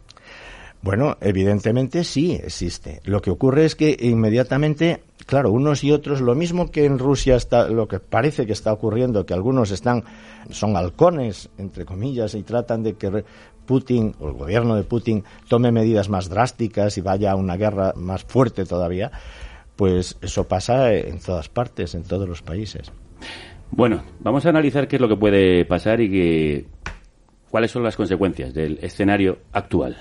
Bueno, 0.82 1.16
evidentemente 1.20 2.04
sí 2.04 2.34
existe. 2.34 3.00
Lo 3.04 3.20
que 3.20 3.30
ocurre 3.30 3.64
es 3.64 3.74
que 3.74 3.96
inmediatamente, 3.98 5.02
claro, 5.26 5.50
unos 5.50 5.82
y 5.82 5.90
otros, 5.90 6.20
lo 6.20 6.34
mismo 6.34 6.70
que 6.70 6.84
en 6.84 6.98
Rusia 6.98 7.34
está, 7.34 7.68
lo 7.68 7.88
que 7.88 7.98
parece 7.98 8.46
que 8.46 8.52
está 8.52 8.72
ocurriendo, 8.72 9.26
que 9.26 9.34
algunos 9.34 9.72
están, 9.72 10.04
son 10.50 10.76
halcones, 10.76 11.48
entre 11.58 11.84
comillas, 11.84 12.34
y 12.34 12.42
tratan 12.44 12.84
de 12.84 12.94
que 12.94 13.24
Putin, 13.66 14.14
o 14.20 14.28
el 14.28 14.34
gobierno 14.34 14.76
de 14.76 14.84
Putin, 14.84 15.24
tome 15.48 15.72
medidas 15.72 16.08
más 16.08 16.28
drásticas 16.28 16.96
y 16.98 17.00
vaya 17.00 17.32
a 17.32 17.36
una 17.36 17.56
guerra 17.56 17.92
más 17.96 18.22
fuerte 18.22 18.64
todavía 18.64 19.10
pues 19.77 20.16
eso 20.22 20.49
pasa 20.49 20.93
en 20.93 21.20
todas 21.20 21.49
partes, 21.49 21.95
en 21.95 22.03
todos 22.03 22.29
los 22.29 22.43
países. 22.43 22.93
Bueno, 23.70 24.03
vamos 24.20 24.47
a 24.47 24.49
analizar 24.49 24.89
qué 24.89 24.97
es 24.97 25.03
lo 25.03 25.09
que 25.09 25.16
puede 25.16 25.64
pasar 25.64 26.01
y 26.01 26.11
que, 26.11 26.66
cuáles 27.51 27.70
son 27.70 27.83
las 27.83 27.97
consecuencias 27.97 28.55
del 28.55 28.79
escenario 28.83 29.39
actual. 29.53 29.97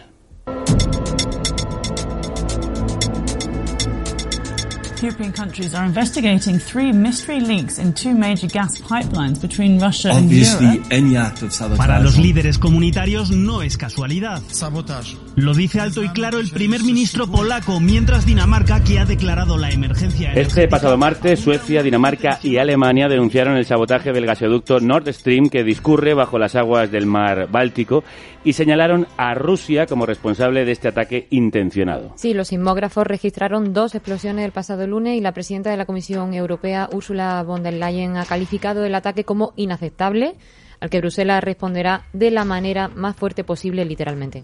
European 5.06 5.32
countries 5.32 5.76
are 5.76 5.86
investigating 5.86 6.58
three 6.58 6.92
mystery 6.92 7.40
leaks 7.40 7.78
in 7.78 7.94
two 7.94 8.14
major 8.14 8.48
gas 8.48 8.82
pipelines 8.82 9.40
between 9.40 9.80
Russia 9.80 10.10
and 10.10 10.32
Europe. 10.32 11.78
Para 11.78 12.00
los 12.00 12.18
líderes 12.18 12.58
comunitarios 12.58 13.30
no 13.30 13.62
es 13.62 13.78
casualidad. 13.78 14.42
Sabotaje. 14.48 15.16
Lo 15.36 15.54
dice 15.54 15.80
alto 15.80 16.02
y 16.02 16.10
claro 16.10 16.40
el 16.40 16.50
primer 16.50 16.82
ministro 16.84 17.28
polaco, 17.28 17.80
mientras 17.80 18.26
Dinamarca, 18.26 18.84
que 18.84 18.98
ha 18.98 19.06
declarado 19.06 19.58
la 19.58 19.70
emergencia. 19.70 20.34
Este 20.34 20.68
pasado 20.68 20.98
martes, 20.98 21.40
Suecia, 21.40 21.84
Dinamarca 21.84 22.40
y 22.42 22.58
Alemania 22.58 23.08
denunciaron 23.08 23.58
el 23.58 23.66
sabotaje 23.66 24.12
del 24.12 24.26
gasoducto 24.26 24.80
Nord 24.80 25.14
Stream 25.14 25.50
que 25.50 25.64
discurre 25.64 26.16
bajo 26.16 26.40
las 26.40 26.56
aguas 26.56 26.90
del 26.90 27.06
mar 27.06 27.48
Báltico 27.52 28.04
y 28.46 28.54
señalaron 28.54 29.08
a 29.18 29.34
Rusia 29.34 29.88
como 29.88 30.06
responsable 30.06 30.64
de 30.64 30.72
este 30.72 30.88
ataque 30.88 31.28
intencionado. 31.32 32.14
Sí, 32.16 32.34
los 32.34 32.50
sismógrafos 32.50 33.06
registraron 33.06 33.74
dos 33.74 33.96
explosiones 33.96 34.46
el 34.46 34.52
pasado 34.52 34.86
lunes 34.88 35.18
y 35.18 35.22
la 35.22 35.34
presidenta 35.34 35.72
de 35.72 35.78
la 35.78 35.86
Comisión 35.86 36.34
Europea, 36.34 36.88
Ursula 36.94 37.44
von 37.44 37.64
der 37.64 37.74
Leyen, 37.74 38.18
ha 38.18 38.26
calificado 38.26 38.86
el 38.86 38.94
ataque 38.94 39.24
como 39.24 39.54
inaceptable, 39.56 40.36
al 40.80 40.90
que 40.90 41.00
Bruselas 41.00 41.44
responderá 41.44 42.04
de 42.14 42.30
la 42.30 42.46
manera 42.46 42.88
más 42.88 43.16
fuerte 43.16 43.44
posible, 43.44 43.84
literalmente. 43.84 44.44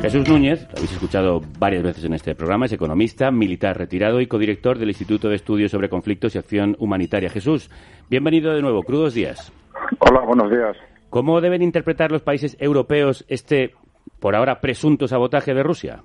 Jesús 0.00 0.28
Núñez, 0.28 0.62
lo 0.64 0.76
habéis 0.76 0.92
escuchado 0.92 1.40
varias 1.58 1.82
veces 1.82 2.04
en 2.04 2.14
este 2.14 2.34
programa, 2.34 2.66
es 2.66 2.72
economista, 2.72 3.30
militar 3.30 3.76
retirado 3.76 4.20
y 4.20 4.26
codirector 4.26 4.78
del 4.78 4.88
Instituto 4.88 5.28
de 5.28 5.36
Estudios 5.36 5.70
sobre 5.70 5.88
Conflictos 5.88 6.34
y 6.34 6.38
Acción 6.38 6.76
Humanitaria. 6.78 7.30
Jesús, 7.30 7.70
bienvenido 8.08 8.54
de 8.54 8.62
nuevo. 8.62 8.82
Crudos 8.82 9.14
días. 9.14 9.52
Hola, 10.00 10.20
buenos 10.20 10.50
días. 10.50 10.76
¿Cómo 11.14 11.40
deben 11.40 11.62
interpretar 11.62 12.10
los 12.10 12.22
países 12.22 12.56
europeos 12.58 13.24
este, 13.28 13.72
por 14.18 14.34
ahora, 14.34 14.60
presunto 14.60 15.06
sabotaje 15.06 15.54
de 15.54 15.62
Rusia? 15.62 16.02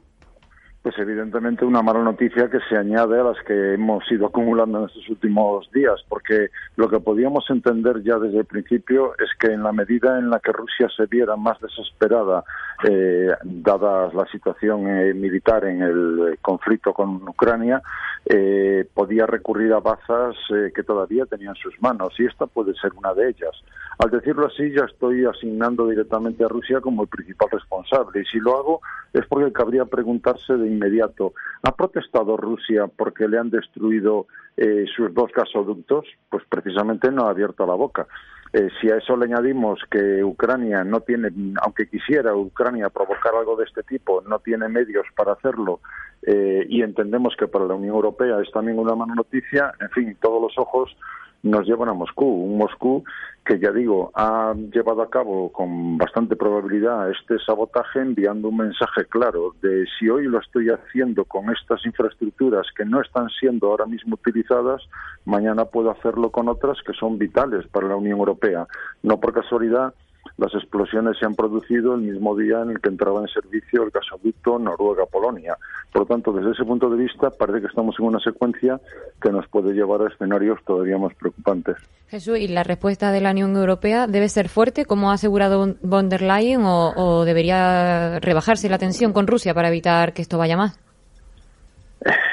Pues 0.81 0.97
evidentemente 0.97 1.65
una 1.65 1.81
mala 1.81 2.01
noticia 2.01 2.49
que 2.49 2.59
se 2.69 2.77
añade 2.77 3.19
a 3.19 3.23
las 3.23 3.43
que 3.43 3.73
hemos 3.73 4.09
ido 4.09 4.27
acumulando 4.27 4.79
en 4.79 4.85
estos 4.85 5.09
últimos 5.09 5.69
días, 5.73 6.05
porque 6.07 6.51
lo 6.77 6.87
que 6.87 7.01
podíamos 7.01 7.43
entender 7.49 8.01
ya 8.01 8.17
desde 8.17 8.39
el 8.39 8.45
principio 8.45 9.13
es 9.19 9.29
que 9.37 9.47
en 9.47 9.61
la 9.61 9.73
medida 9.73 10.17
en 10.17 10.29
la 10.29 10.39
que 10.39 10.53
Rusia 10.53 10.87
se 10.95 11.05
viera 11.07 11.35
más 11.35 11.59
desesperada, 11.59 12.45
eh, 12.87 13.27
dada 13.43 14.09
la 14.13 14.25
situación 14.27 14.87
eh, 14.87 15.13
militar 15.13 15.65
en 15.65 15.81
el 15.81 16.39
conflicto 16.41 16.93
con 16.93 17.27
Ucrania, 17.27 17.81
eh, 18.25 18.87
podía 18.93 19.25
recurrir 19.25 19.73
a 19.73 19.81
bazas 19.81 20.37
eh, 20.55 20.71
que 20.73 20.83
todavía 20.83 21.25
tenía 21.25 21.49
en 21.49 21.55
sus 21.55 21.73
manos, 21.81 22.13
y 22.19 22.25
esta 22.25 22.47
puede 22.47 22.73
ser 22.75 22.93
una 22.95 23.13
de 23.13 23.27
ellas. 23.29 23.51
Al 23.97 24.11
decirlo 24.11 24.47
así, 24.47 24.71
ya 24.71 24.85
estoy 24.85 25.25
asignando 25.25 25.85
directamente 25.85 26.45
a 26.45 26.47
Rusia 26.47 26.79
como 26.79 27.01
el 27.01 27.09
principal 27.09 27.49
responsable. 27.51 28.21
Y 28.21 28.25
si 28.25 28.39
lo 28.39 28.57
hago 28.57 28.81
es 29.11 29.25
porque 29.25 29.51
cabría 29.51 29.83
preguntarse 29.83 30.53
de 30.53 30.69
inmediato, 30.79 31.33
¿ha 31.63 31.75
protestado 31.75 32.37
Rusia 32.37 32.87
porque 32.87 33.27
le 33.27 33.37
han 33.37 33.49
destruido 33.49 34.27
eh, 34.55 34.85
sus 34.95 35.13
dos 35.13 35.31
gasoductos? 35.35 36.05
Pues 36.29 36.43
precisamente 36.49 37.11
no 37.11 37.25
ha 37.25 37.31
abierto 37.31 37.65
la 37.65 37.75
boca. 37.75 38.07
Eh, 38.51 38.69
si 38.81 38.89
a 38.89 38.97
eso 38.97 39.15
le 39.15 39.25
añadimos 39.25 39.79
que 39.91 40.23
Ucrania 40.23 40.83
no 40.83 41.01
tiene, 41.01 41.29
aunque 41.61 41.87
quisiera 41.87 42.35
Ucrania 42.35 42.89
provocar 42.89 43.35
algo 43.35 43.55
de 43.55 43.65
este 43.65 43.83
tipo, 43.83 44.21
no 44.21 44.39
tiene 44.39 44.67
medios 44.69 45.05
para 45.15 45.33
hacerlo, 45.33 45.81
eh, 46.23 46.65
y 46.67 46.81
entendemos 46.81 47.35
que 47.37 47.47
para 47.47 47.65
la 47.65 47.75
Unión 47.75 47.93
Europea 47.95 48.41
es 48.41 48.51
también 48.51 48.79
una 48.79 48.95
mala 48.95 49.13
noticia, 49.13 49.73
en 49.79 49.89
fin, 49.91 50.17
todos 50.19 50.41
los 50.41 50.57
ojos 50.57 50.95
nos 51.43 51.65
llevan 51.65 51.89
a 51.89 51.93
Moscú. 51.93 52.25
Un 52.25 52.57
Moscú 52.57 53.03
que, 53.45 53.59
ya 53.59 53.71
digo, 53.71 54.11
ha 54.13 54.53
llevado 54.71 55.01
a 55.01 55.09
cabo 55.09 55.51
con 55.51 55.97
bastante 55.97 56.35
probabilidad 56.35 57.09
este 57.09 57.39
sabotaje 57.39 57.99
enviando 57.99 58.49
un 58.49 58.57
mensaje 58.57 59.05
claro 59.05 59.55
de 59.61 59.85
si 59.97 60.09
hoy 60.09 60.25
lo 60.25 60.39
estoy 60.39 60.69
haciendo 60.69 61.25
con 61.25 61.49
estas 61.49 61.85
infraestructuras 61.85 62.67
que 62.75 62.85
no 62.85 63.01
están 63.01 63.29
siendo 63.39 63.67
ahora 63.67 63.85
mismo 63.85 64.15
utilizadas, 64.15 64.83
mañana 65.25 65.65
puedo 65.65 65.89
hacerlo 65.89 66.29
con 66.29 66.47
otras 66.47 66.77
que 66.85 66.93
son 66.93 67.17
vitales 67.17 67.65
para 67.67 67.87
la 67.87 67.95
Unión 67.95 68.19
Europea. 68.19 68.67
No 69.01 69.19
por 69.19 69.33
casualidad 69.33 69.93
las 70.39 70.53
explosiones 70.53 71.17
se 71.17 71.25
han 71.25 71.35
producido 71.35 71.95
el 71.95 72.01
mismo 72.01 72.35
día 72.35 72.61
en 72.61 72.71
el 72.71 72.79
que 72.79 72.89
entraba 72.89 73.21
en 73.21 73.27
servicio 73.27 73.83
el 73.83 73.91
gasoducto 73.91 74.57
Noruega-Polonia. 74.57 75.57
Por 75.91 76.03
lo 76.03 76.05
tanto, 76.05 76.31
desde 76.31 76.51
ese 76.51 76.63
punto 76.63 76.89
de 76.89 76.97
vista, 76.97 77.29
parece 77.29 77.61
que 77.61 77.67
estamos 77.67 77.95
en 77.99 78.05
una 78.05 78.19
secuencia 78.19 78.79
que 79.21 79.31
nos 79.31 79.47
puede 79.47 79.73
llevar 79.73 80.01
a 80.01 80.07
escenarios 80.07 80.59
todavía 80.65 80.97
más 80.97 81.13
preocupantes. 81.15 81.77
Jesús, 82.07 82.39
¿y 82.39 82.47
la 82.47 82.63
respuesta 82.63 83.11
de 83.11 83.21
la 83.21 83.31
Unión 83.31 83.55
Europea 83.55 84.07
debe 84.07 84.29
ser 84.29 84.49
fuerte, 84.49 84.85
como 84.85 85.11
ha 85.11 85.15
asegurado 85.15 85.75
von 85.81 86.09
der 86.09 86.21
Leyen, 86.21 86.63
o, 86.63 86.93
o 86.95 87.25
debería 87.25 88.19
rebajarse 88.19 88.69
la 88.69 88.77
tensión 88.77 89.13
con 89.13 89.27
Rusia 89.27 89.53
para 89.53 89.67
evitar 89.67 90.13
que 90.13 90.21
esto 90.21 90.37
vaya 90.37 90.57
más? 90.57 90.79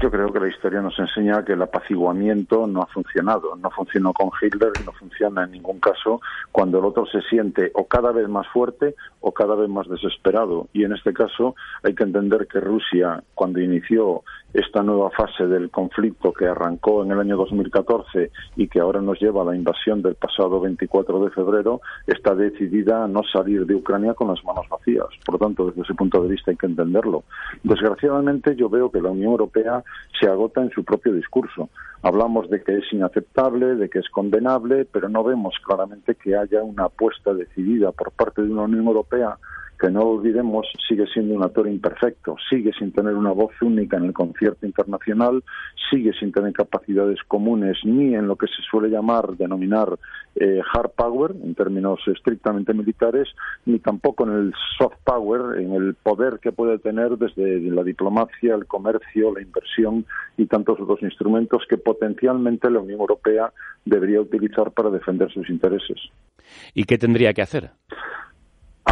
Yo 0.00 0.10
creo 0.10 0.32
que 0.32 0.40
la 0.40 0.48
historia 0.48 0.82
nos 0.82 0.98
enseña 0.98 1.44
que 1.44 1.52
el 1.52 1.62
apaciguamiento 1.62 2.66
no 2.66 2.82
ha 2.82 2.86
funcionado. 2.86 3.54
No 3.56 3.70
funcionó 3.70 4.12
con 4.12 4.30
Hitler 4.40 4.72
y 4.80 4.84
no 4.84 4.92
funciona 4.92 5.44
en 5.44 5.52
ningún 5.52 5.78
caso 5.78 6.20
cuando 6.50 6.78
el 6.78 6.84
otro 6.84 7.06
se 7.06 7.20
siente 7.22 7.70
o 7.74 7.86
cada 7.86 8.10
vez 8.10 8.28
más 8.28 8.46
fuerte 8.48 8.96
o 9.20 9.32
cada 9.32 9.54
vez 9.54 9.68
más 9.68 9.88
desesperado. 9.88 10.68
Y 10.72 10.84
en 10.84 10.92
este 10.92 11.12
caso 11.12 11.54
hay 11.82 11.94
que 11.94 12.02
entender 12.02 12.48
que 12.48 12.60
Rusia, 12.60 13.22
cuando 13.34 13.60
inició 13.60 14.22
esta 14.54 14.84
nueva 14.84 15.10
fase 15.10 15.46
del 15.48 15.68
conflicto 15.70 16.32
que 16.32 16.46
arrancó 16.46 17.02
en 17.02 17.10
el 17.10 17.18
año 17.18 17.36
2014 17.36 18.30
y 18.56 18.68
que 18.68 18.78
ahora 18.78 19.00
nos 19.00 19.20
lleva 19.20 19.42
a 19.42 19.46
la 19.46 19.56
invasión 19.56 20.00
del 20.00 20.14
pasado 20.14 20.60
24 20.60 21.24
de 21.24 21.30
febrero, 21.32 21.80
está 22.06 22.36
decidida 22.36 23.04
a 23.04 23.08
no 23.08 23.22
salir 23.24 23.66
de 23.66 23.74
Ucrania 23.74 24.14
con 24.14 24.28
las 24.28 24.42
manos 24.44 24.66
vacías. 24.70 25.06
Por 25.26 25.34
lo 25.34 25.38
tanto, 25.40 25.66
desde 25.66 25.82
ese 25.82 25.94
punto 25.94 26.22
de 26.22 26.28
vista 26.28 26.52
hay 26.52 26.56
que 26.56 26.66
entenderlo. 26.66 27.24
Desgraciadamente, 27.64 28.54
yo 28.54 28.68
veo 28.70 28.90
que 28.90 29.02
la 29.02 29.10
Unión 29.10 29.32
Europea 29.32 29.82
se 30.20 30.28
agota 30.28 30.62
en 30.62 30.70
su 30.70 30.84
propio 30.84 31.12
discurso. 31.12 31.68
Hablamos 32.02 32.48
de 32.48 32.62
que 32.62 32.78
es 32.78 32.92
inaceptable, 32.92 33.74
de 33.74 33.88
que 33.88 33.98
es 33.98 34.08
condenable, 34.08 34.84
pero 34.84 35.08
no 35.08 35.24
vemos 35.24 35.54
claramente 35.64 36.14
que 36.14 36.36
haya 36.36 36.62
una 36.62 36.84
apuesta 36.84 37.34
decidida 37.34 37.90
por 37.90 38.12
parte 38.12 38.42
de 38.42 38.52
una 38.52 38.62
Unión 38.62 38.86
Europea 38.86 39.36
que 39.84 39.90
no 39.90 40.00
olvidemos 40.00 40.66
sigue 40.88 41.04
siendo 41.12 41.34
un 41.34 41.44
actor 41.44 41.68
imperfecto, 41.68 42.36
sigue 42.48 42.72
sin 42.72 42.90
tener 42.90 43.12
una 43.12 43.32
voz 43.32 43.52
única 43.60 43.98
en 43.98 44.04
el 44.04 44.14
concierto 44.14 44.64
internacional, 44.64 45.44
sigue 45.90 46.14
sin 46.18 46.32
tener 46.32 46.54
capacidades 46.54 47.18
comunes 47.28 47.76
ni 47.84 48.14
en 48.14 48.26
lo 48.26 48.36
que 48.36 48.46
se 48.46 48.62
suele 48.62 48.88
llamar, 48.88 49.36
denominar 49.36 49.98
eh, 50.36 50.62
hard 50.72 50.92
power 50.92 51.32
en 51.32 51.54
términos 51.54 52.00
estrictamente 52.06 52.72
militares, 52.72 53.28
ni 53.66 53.78
tampoco 53.78 54.26
en 54.26 54.32
el 54.32 54.54
soft 54.78 54.96
power, 55.04 55.60
en 55.60 55.74
el 55.74 55.94
poder 55.96 56.38
que 56.40 56.50
puede 56.50 56.78
tener 56.78 57.18
desde 57.18 57.60
la 57.70 57.82
diplomacia, 57.82 58.54
el 58.54 58.64
comercio, 58.64 59.34
la 59.34 59.42
inversión 59.42 60.06
y 60.38 60.46
tantos 60.46 60.80
otros 60.80 61.02
instrumentos 61.02 61.62
que 61.68 61.76
potencialmente 61.76 62.70
la 62.70 62.80
Unión 62.80 63.00
Europea 63.00 63.52
debería 63.84 64.22
utilizar 64.22 64.70
para 64.70 64.88
defender 64.88 65.30
sus 65.30 65.50
intereses. 65.50 65.98
¿Y 66.72 66.84
qué 66.84 66.96
tendría 66.96 67.34
que 67.34 67.42
hacer? 67.42 67.72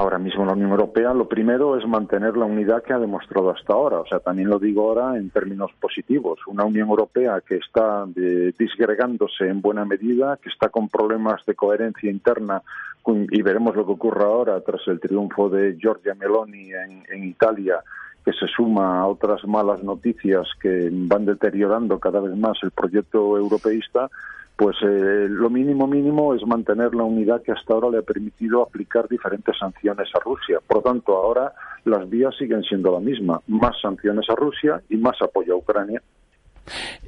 Ahora 0.02 0.18
mismo 0.18 0.44
la 0.44 0.54
Unión 0.54 0.72
Europea 0.72 1.14
lo 1.14 1.28
primero 1.28 1.78
es 1.78 1.86
mantener 1.86 2.36
la 2.36 2.44
unidad 2.44 2.82
que 2.82 2.92
ha 2.92 2.98
demostrado 2.98 3.50
hasta 3.50 3.72
ahora. 3.72 4.00
O 4.00 4.06
sea, 4.06 4.18
también 4.18 4.48
lo 4.48 4.58
digo 4.58 4.88
ahora 4.88 5.16
en 5.16 5.30
términos 5.30 5.70
positivos. 5.80 6.40
Una 6.48 6.64
Unión 6.64 6.88
Europea 6.88 7.40
que 7.40 7.58
está 7.58 8.04
eh, 8.16 8.52
disgregándose 8.58 9.46
en 9.46 9.60
buena 9.60 9.84
medida, 9.84 10.40
que 10.42 10.48
está 10.48 10.70
con 10.70 10.88
problemas 10.88 11.46
de 11.46 11.54
coherencia 11.54 12.10
interna 12.10 12.62
y 13.06 13.42
veremos 13.42 13.76
lo 13.76 13.86
que 13.86 13.92
ocurre 13.92 14.24
ahora 14.24 14.60
tras 14.62 14.80
el 14.88 14.98
triunfo 14.98 15.48
de 15.48 15.76
Giorgia 15.78 16.14
Meloni 16.14 16.70
en 17.08 17.22
Italia 17.22 17.78
que 18.24 18.32
se 18.32 18.46
suma 18.46 19.00
a 19.00 19.06
otras 19.06 19.44
malas 19.46 19.82
noticias 19.82 20.48
que 20.60 20.88
van 20.92 21.26
deteriorando 21.26 21.98
cada 21.98 22.20
vez 22.20 22.36
más 22.36 22.58
el 22.62 22.70
proyecto 22.70 23.36
europeísta, 23.36 24.08
pues 24.56 24.76
eh, 24.82 25.26
lo 25.28 25.50
mínimo 25.50 25.86
mínimo 25.86 26.34
es 26.34 26.46
mantener 26.46 26.94
la 26.94 27.04
unidad 27.04 27.42
que 27.42 27.52
hasta 27.52 27.74
ahora 27.74 27.90
le 27.90 27.98
ha 27.98 28.02
permitido 28.02 28.62
aplicar 28.62 29.08
diferentes 29.08 29.56
sanciones 29.58 30.08
a 30.14 30.20
Rusia. 30.20 30.58
Por 30.66 30.78
lo 30.78 30.82
tanto, 30.82 31.16
ahora 31.16 31.52
las 31.84 32.08
vías 32.08 32.34
siguen 32.38 32.62
siendo 32.62 32.92
la 32.92 33.00
misma, 33.00 33.40
más 33.48 33.80
sanciones 33.80 34.28
a 34.28 34.34
Rusia 34.34 34.80
y 34.88 34.96
más 34.96 35.20
apoyo 35.20 35.54
a 35.54 35.56
Ucrania. 35.56 36.02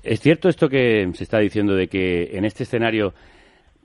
¿Es 0.03 0.21
cierto 0.21 0.49
esto 0.49 0.69
que 0.69 1.09
se 1.15 1.25
está 1.25 1.39
diciendo 1.39 1.75
de 1.75 1.89
que 1.89 2.37
en 2.37 2.45
este 2.45 2.65
escenario 2.65 3.15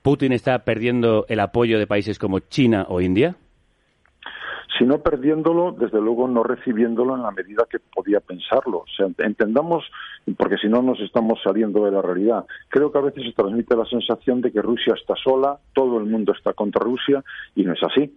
Putin 0.02 0.32
está 0.32 0.60
perdiendo 0.60 1.26
el 1.30 1.40
apoyo 1.40 1.78
de 1.78 1.88
países 1.88 2.18
como 2.18 2.40
China 2.40 2.86
o 2.90 3.02
India? 3.02 3.36
Si 4.80 4.86
no 4.86 5.00
perdiéndolo, 5.00 5.74
desde 5.74 6.00
luego 6.00 6.28
no 6.28 6.42
recibiéndolo 6.42 7.16
en 7.16 7.24
la 7.24 7.32
medida 7.32 7.68
que 7.70 7.80
podía 7.80 8.22
pensarlo. 8.22 8.80
O 8.80 8.86
sea, 8.96 9.08
entendamos, 9.18 9.84
porque 10.38 10.58
si 10.58 10.70
no 10.70 10.82
nos 10.82 11.00
estamos 11.02 11.40
saliendo 11.44 11.84
de 11.84 11.92
la 11.92 12.02
realidad. 12.02 12.46
Creo 12.70 12.90
que 12.90 12.98
a 12.98 13.02
veces 13.02 13.26
se 13.26 13.34
transmite 13.34 13.76
la 13.76 13.86
sensación 13.86 14.40
de 14.40 14.54
que 14.54 14.62
Rusia 14.62 14.94
está 14.98 15.16
sola, 15.22 15.60
todo 15.74 16.00
el 16.00 16.06
mundo 16.06 16.32
está 16.32 16.54
contra 16.54 16.82
Rusia, 16.82 17.22
y 17.56 17.64
no 17.64 17.74
es 17.74 17.84
así 17.84 18.16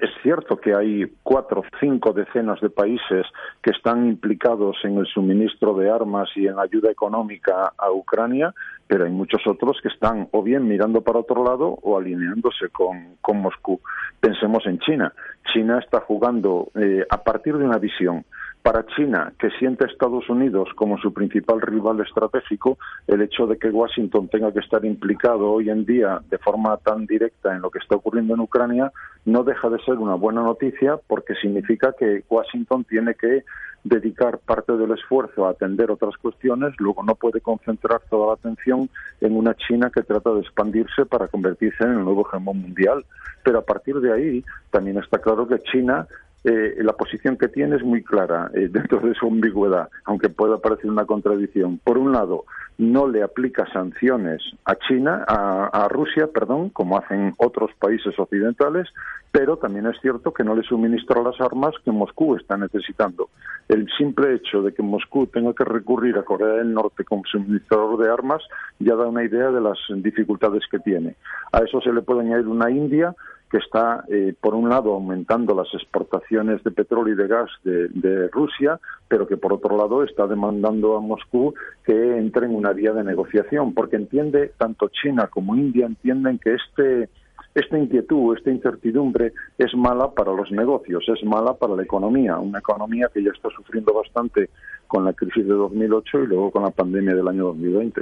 es 0.00 0.10
cierto 0.22 0.58
que 0.58 0.74
hay 0.74 1.06
cuatro 1.22 1.60
o 1.60 1.64
cinco 1.80 2.12
decenas 2.12 2.60
de 2.60 2.68
países 2.68 3.26
que 3.62 3.70
están 3.70 4.06
implicados 4.06 4.76
en 4.84 4.98
el 4.98 5.06
suministro 5.06 5.74
de 5.74 5.90
armas 5.90 6.28
y 6.36 6.46
en 6.46 6.58
ayuda 6.58 6.90
económica 6.90 7.72
a 7.78 7.90
Ucrania, 7.90 8.54
pero 8.86 9.04
hay 9.04 9.10
muchos 9.10 9.40
otros 9.46 9.78
que 9.82 9.88
están 9.88 10.28
o 10.32 10.42
bien 10.42 10.68
mirando 10.68 11.00
para 11.00 11.20
otro 11.20 11.42
lado 11.44 11.78
o 11.82 11.96
alineándose 11.96 12.68
con, 12.68 13.16
Moscú. 13.40 13.80
Pensemos 14.20 14.66
en 14.66 14.78
China. 14.80 15.12
China 15.52 15.78
está 15.78 16.00
jugando 16.00 16.68
eh, 16.74 17.04
a 17.08 17.22
partir 17.22 17.56
de 17.56 17.64
una 17.64 17.78
visión 17.78 18.24
para 18.64 18.86
China, 18.86 19.30
que 19.38 19.50
siente 19.58 19.84
a 19.84 19.88
Estados 19.88 20.26
Unidos 20.30 20.70
como 20.74 20.96
su 20.96 21.12
principal 21.12 21.60
rival 21.60 22.00
estratégico, 22.00 22.78
el 23.06 23.20
hecho 23.20 23.46
de 23.46 23.58
que 23.58 23.68
Washington 23.68 24.28
tenga 24.28 24.50
que 24.54 24.60
estar 24.60 24.82
implicado 24.86 25.52
hoy 25.52 25.68
en 25.68 25.84
día 25.84 26.22
de 26.30 26.38
forma 26.38 26.78
tan 26.78 27.04
directa 27.04 27.54
en 27.54 27.60
lo 27.60 27.70
que 27.70 27.78
está 27.78 27.96
ocurriendo 27.96 28.32
en 28.32 28.40
Ucrania 28.40 28.90
no 29.26 29.44
deja 29.44 29.68
de 29.68 29.78
ser 29.80 29.98
una 29.98 30.14
buena 30.14 30.42
noticia 30.42 30.96
porque 31.06 31.34
significa 31.34 31.92
que 31.98 32.24
Washington 32.30 32.84
tiene 32.84 33.14
que 33.14 33.44
dedicar 33.84 34.38
parte 34.38 34.72
del 34.72 34.92
esfuerzo 34.92 35.46
a 35.46 35.50
atender 35.50 35.90
otras 35.90 36.16
cuestiones, 36.16 36.72
luego 36.78 37.02
no 37.02 37.14
puede 37.16 37.42
concentrar 37.42 38.00
toda 38.08 38.28
la 38.28 38.32
atención 38.32 38.88
en 39.20 39.36
una 39.36 39.54
China 39.54 39.90
que 39.94 40.02
trata 40.02 40.32
de 40.32 40.40
expandirse 40.40 41.04
para 41.04 41.28
convertirse 41.28 41.84
en 41.84 41.90
el 41.90 42.04
nuevo 42.04 42.26
hegemón 42.26 42.62
mundial. 42.62 43.04
Pero 43.42 43.58
a 43.58 43.62
partir 43.62 44.00
de 44.00 44.10
ahí 44.10 44.44
también 44.70 44.96
está 44.96 45.18
claro 45.18 45.46
que 45.46 45.58
China 45.70 46.06
eh, 46.44 46.76
la 46.82 46.92
posición 46.92 47.38
que 47.38 47.48
tiene 47.48 47.76
es 47.76 47.82
muy 47.82 48.02
clara 48.02 48.50
eh, 48.54 48.68
dentro 48.70 49.00
de 49.00 49.14
su 49.14 49.26
ambigüedad, 49.26 49.88
aunque 50.04 50.28
pueda 50.28 50.58
parecer 50.58 50.90
una 50.90 51.06
contradicción. 51.06 51.78
Por 51.82 51.96
un 51.96 52.12
lado, 52.12 52.44
no 52.76 53.08
le 53.08 53.22
aplica 53.22 53.66
sanciones 53.72 54.42
a 54.64 54.74
China, 54.76 55.24
a, 55.26 55.88
Rusia, 55.88 56.26
perdón, 56.26 56.70
como 56.70 56.98
hacen 56.98 57.32
otros 57.38 57.70
países 57.78 58.18
occidentales, 58.18 58.88
pero 59.30 59.56
también 59.56 59.86
es 59.86 59.96
cierto 60.00 60.32
que 60.32 60.44
no 60.44 60.56
le 60.56 60.62
suministra 60.64 61.22
las 61.22 61.40
armas 61.40 61.74
que 61.84 61.92
Moscú 61.92 62.34
está 62.34 62.56
necesitando. 62.56 63.28
El 63.68 63.88
simple 63.96 64.34
hecho 64.34 64.60
de 64.62 64.74
que 64.74 64.82
Moscú 64.82 65.26
tenga 65.26 65.54
que 65.54 65.64
recurrir 65.64 66.18
a 66.18 66.24
Corea 66.24 66.54
del 66.54 66.74
Norte 66.74 67.04
como 67.04 67.22
suministrador 67.24 67.96
de 67.98 68.10
armas 68.10 68.42
ya 68.80 68.96
da 68.96 69.06
una 69.06 69.24
idea 69.24 69.50
de 69.50 69.60
las 69.60 69.78
dificultades 69.96 70.62
que 70.70 70.80
tiene. 70.80 71.14
A 71.52 71.58
eso 71.58 71.80
se 71.80 71.92
le 71.92 72.02
puede 72.02 72.22
añadir 72.22 72.48
una 72.48 72.70
India 72.70 73.14
que 73.50 73.58
está, 73.58 74.04
eh, 74.08 74.34
por 74.40 74.54
un 74.54 74.68
lado, 74.68 74.94
aumentando 74.94 75.54
las 75.54 75.72
exportaciones 75.74 76.62
de 76.64 76.70
petróleo 76.70 77.14
y 77.14 77.16
de 77.16 77.28
gas 77.28 77.50
de, 77.62 78.28
Rusia, 78.28 78.80
pero 79.06 79.26
que, 79.26 79.36
por 79.36 79.52
otro 79.52 79.76
lado, 79.76 80.02
está 80.02 80.26
demandando 80.26 80.96
a 80.96 81.00
Moscú 81.00 81.54
que 81.84 82.18
entre 82.18 82.46
en 82.46 82.54
una 82.54 82.72
vía 82.72 82.92
de 82.92 83.04
negociación, 83.04 83.74
porque 83.74 83.96
entiende, 83.96 84.52
tanto 84.58 84.88
China 84.88 85.28
como 85.28 85.54
India 85.54 85.86
entienden 85.86 86.38
que 86.38 86.54
este, 86.54 87.08
esta 87.54 87.78
inquietud, 87.78 88.36
esta 88.36 88.50
incertidumbre 88.50 89.32
es 89.58 89.74
mala 89.74 90.10
para 90.10 90.32
los 90.32 90.50
negocios, 90.50 91.04
es 91.08 91.24
mala 91.24 91.54
para 91.54 91.76
la 91.76 91.84
economía, 91.84 92.38
una 92.38 92.58
economía 92.58 93.08
que 93.12 93.22
ya 93.22 93.30
está 93.30 93.50
sufriendo 93.50 93.92
bastante 93.94 94.50
con 94.88 95.04
la 95.04 95.12
crisis 95.12 95.46
de 95.46 95.54
2008 95.54 96.24
y 96.24 96.26
luego 96.26 96.50
con 96.50 96.62
la 96.62 96.70
pandemia 96.70 97.14
del 97.14 97.28
año 97.28 97.44
2020. 97.44 98.00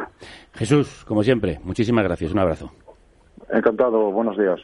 Jesús, 0.55 1.05
como 1.07 1.23
siempre, 1.23 1.61
muchísimas 1.65 2.05
gracias. 2.05 2.33
Un 2.33 2.39
abrazo. 2.39 2.73
Encantado. 3.51 4.11
Buenos 4.11 4.37
días. 4.39 4.61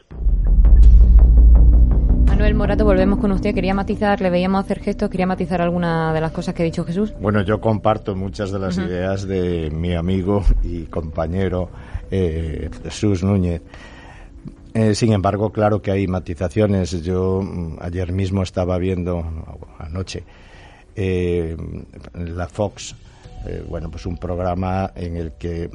Manuel 2.39 2.55
Morato, 2.55 2.85
volvemos 2.85 3.19
con 3.19 3.33
usted. 3.33 3.53
Quería 3.53 3.75
matizar, 3.75 4.21
le 4.21 4.31
veíamos 4.31 4.65
hacer 4.65 4.79
gestos, 4.79 5.11
quería 5.11 5.27
matizar 5.27 5.61
alguna 5.61 6.13
de 6.13 6.21
las 6.21 6.31
cosas 6.31 6.55
que 6.55 6.63
ha 6.63 6.65
dicho 6.65 6.85
Jesús. 6.85 7.13
Bueno, 7.21 7.43
yo 7.43 7.61
comparto 7.61 8.15
muchas 8.15 8.53
de 8.53 8.61
las 8.61 8.79
ideas 8.79 9.27
de 9.27 9.73
mi 9.73 9.97
amigo 9.97 10.45
y 10.63 10.85
compañero 10.85 11.69
eh, 12.13 12.71
Jesús 12.85 13.25
Núñez. 13.25 13.61
Eh, 14.73 14.95
sin 14.95 15.15
embargo, 15.15 15.51
claro 15.51 15.83
que 15.83 15.91
hay 15.91 16.07
matizaciones. 16.07 17.03
Yo 17.03 17.43
mm, 17.43 17.79
ayer 17.81 18.13
mismo 18.13 18.45
estaba 18.45 18.79
viendo, 18.79 19.25
anoche, 19.81 20.23
eh, 20.95 21.57
la 22.15 22.47
Fox, 22.47 22.95
bueno, 23.69 23.91
pues 23.91 24.07
un 24.07 24.17
programa 24.17 24.93
en 24.95 25.17
el 25.17 25.33
que 25.33 25.71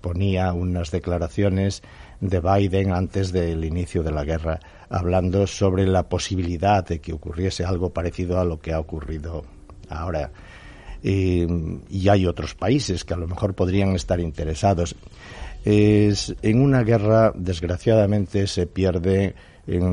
ponía 0.00 0.54
unas 0.54 0.90
declaraciones 0.90 1.82
de 2.22 2.40
Biden 2.40 2.92
antes 2.92 3.32
del 3.32 3.64
inicio 3.64 4.02
de 4.02 4.12
la 4.12 4.24
guerra, 4.24 4.60
hablando 4.92 5.46
sobre 5.46 5.86
la 5.86 6.08
posibilidad 6.08 6.86
de 6.86 7.00
que 7.00 7.12
ocurriese 7.12 7.64
algo 7.64 7.90
parecido 7.90 8.38
a 8.38 8.44
lo 8.44 8.60
que 8.60 8.72
ha 8.72 8.78
ocurrido 8.78 9.44
ahora. 9.88 10.30
y 11.02 12.08
hay 12.08 12.26
otros 12.26 12.54
países 12.54 13.04
que 13.04 13.14
a 13.14 13.16
lo 13.16 13.26
mejor 13.26 13.54
podrían 13.54 13.96
estar 13.96 14.20
interesados. 14.20 14.94
Es, 15.64 16.34
en 16.42 16.60
una 16.60 16.82
guerra, 16.84 17.32
desgraciadamente, 17.34 18.46
se 18.46 18.66
pierde 18.66 19.34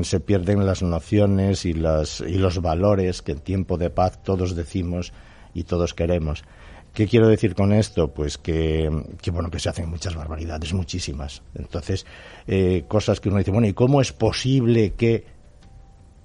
se 0.02 0.20
pierden 0.20 0.66
las 0.66 0.82
nociones 0.82 1.64
y, 1.64 1.74
las, 1.74 2.20
y 2.20 2.34
los 2.34 2.60
valores 2.60 3.22
que 3.22 3.32
en 3.32 3.38
tiempo 3.38 3.78
de 3.78 3.90
paz 3.90 4.22
todos 4.22 4.56
decimos 4.56 5.12
y 5.54 5.62
todos 5.64 5.94
queremos. 5.94 6.44
¿Qué 6.92 7.06
quiero 7.06 7.28
decir 7.28 7.54
con 7.54 7.72
esto? 7.72 8.08
Pues 8.08 8.36
que, 8.36 8.90
bueno, 9.32 9.50
que 9.50 9.60
se 9.60 9.68
hacen 9.68 9.88
muchas 9.88 10.16
barbaridades, 10.16 10.72
muchísimas. 10.74 11.42
Entonces, 11.54 12.04
eh, 12.48 12.84
cosas 12.88 13.20
que 13.20 13.28
uno 13.28 13.38
dice, 13.38 13.52
bueno, 13.52 13.68
¿y 13.68 13.74
cómo 13.74 14.00
es 14.00 14.12
posible 14.12 14.94
que, 14.94 15.24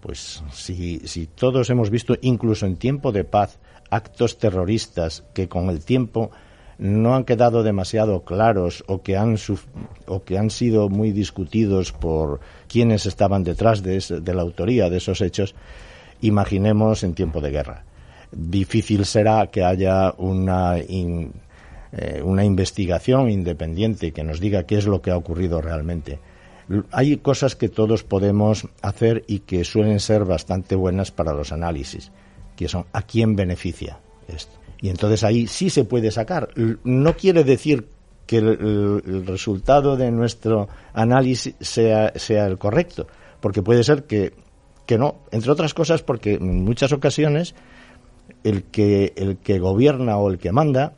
pues, 0.02 0.44
si, 0.52 1.30
todos 1.36 1.70
hemos 1.70 1.92
visto, 1.92 2.16
incluso 2.22 2.66
en 2.66 2.78
tiempo 2.78 3.12
de 3.12 3.24
paz, 3.24 3.60
actos 3.92 4.40
terroristas 4.40 5.24
que 5.36 5.48
con 5.48 5.70
el 5.70 5.86
tiempo 5.86 6.32
no 6.80 7.16
han 7.16 7.26
quedado 7.26 7.62
demasiado 7.62 8.26
claros 8.26 8.84
o 8.88 9.04
que 9.04 9.18
han, 9.18 9.38
o 10.08 10.24
que 10.24 10.38
han 10.38 10.50
sido 10.50 10.90
muy 10.90 11.12
discutidos 11.12 11.92
por 11.92 12.40
quienes 12.68 13.06
estaban 13.06 13.44
detrás 13.44 13.84
de, 13.84 14.04
de 14.22 14.34
la 14.34 14.42
autoría 14.42 14.90
de 14.90 14.98
esos 14.98 15.22
hechos, 15.22 15.54
imaginemos 16.22 17.04
en 17.04 17.14
tiempo 17.14 17.40
de 17.40 17.52
guerra 17.52 17.86
difícil 18.36 19.06
será 19.06 19.48
que 19.48 19.64
haya 19.64 20.14
una, 20.18 20.78
eh, 20.78 22.22
una 22.24 22.44
investigación 22.44 23.30
independiente 23.30 24.12
que 24.12 24.24
nos 24.24 24.40
diga 24.40 24.64
qué 24.64 24.78
es 24.78 24.86
lo 24.86 25.02
que 25.02 25.12
ha 25.12 25.18
ocurrido 25.18 25.62
realmente. 25.62 26.20
Hay 26.92 27.18
cosas 27.18 27.56
que 27.56 27.70
todos 27.70 28.04
podemos 28.04 28.68
hacer 28.82 29.24
y 29.28 29.40
que 29.40 29.64
suelen 29.64 30.00
ser 30.00 30.26
bastante 30.26 30.76
buenas 30.76 31.12
para 31.12 31.34
los 31.34 31.52
análisis, 31.52 32.12
que 32.56 32.68
son 32.68 32.86
a 32.92 33.04
quién 33.04 33.36
beneficia 33.36 34.00
esto. 34.28 34.58
Y 34.82 34.90
entonces 34.90 35.24
ahí 35.24 35.48
sí 35.48 35.70
se 35.70 35.86
puede 35.86 36.12
sacar. 36.12 36.50
No 36.84 37.16
quiere 37.16 37.44
decir 37.44 37.88
que 38.26 38.38
el, 38.38 39.26
resultado 39.26 39.96
de 39.96 40.12
nuestro 40.12 40.68
análisis 40.94 41.56
sea, 41.60 42.12
sea 42.16 42.48
el 42.48 42.58
correcto, 42.58 43.08
porque 43.40 43.62
puede 43.62 43.84
ser 43.84 44.04
que, 44.06 44.34
que 44.86 44.98
no, 44.98 45.20
entre 45.32 45.52
otras 45.52 45.74
cosas 45.74 46.02
porque 46.02 46.34
en 46.34 46.64
muchas 46.64 46.92
ocasiones 46.92 47.54
el 48.44 48.64
que, 48.64 49.14
el 49.16 49.38
que 49.38 49.60
gobierna 49.60 50.18
o 50.18 50.30
el 50.30 50.38
que 50.38 50.52
manda 50.52 50.94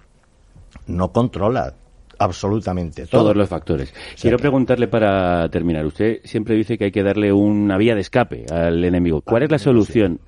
no 0.88 1.12
controla 1.12 1.74
absolutamente 2.20 3.06
todos 3.06 3.36
los 3.36 3.50
factores. 3.50 3.94
Quiero 4.20 4.38
preguntarle 4.38 4.88
para 4.88 5.50
terminar. 5.50 5.86
Usted 5.86 6.22
siempre 6.24 6.56
dice 6.56 6.78
que 6.78 6.86
hay 6.86 6.92
que 6.92 7.04
darle 7.04 7.32
una 7.32 7.78
vía 7.78 7.96
de 7.96 8.02
escape 8.02 8.46
al 8.52 8.84
enemigo. 8.84 9.22
¿Cuál 9.22 9.44
es 9.44 9.52
la 9.52 9.60
solución? 9.60 10.20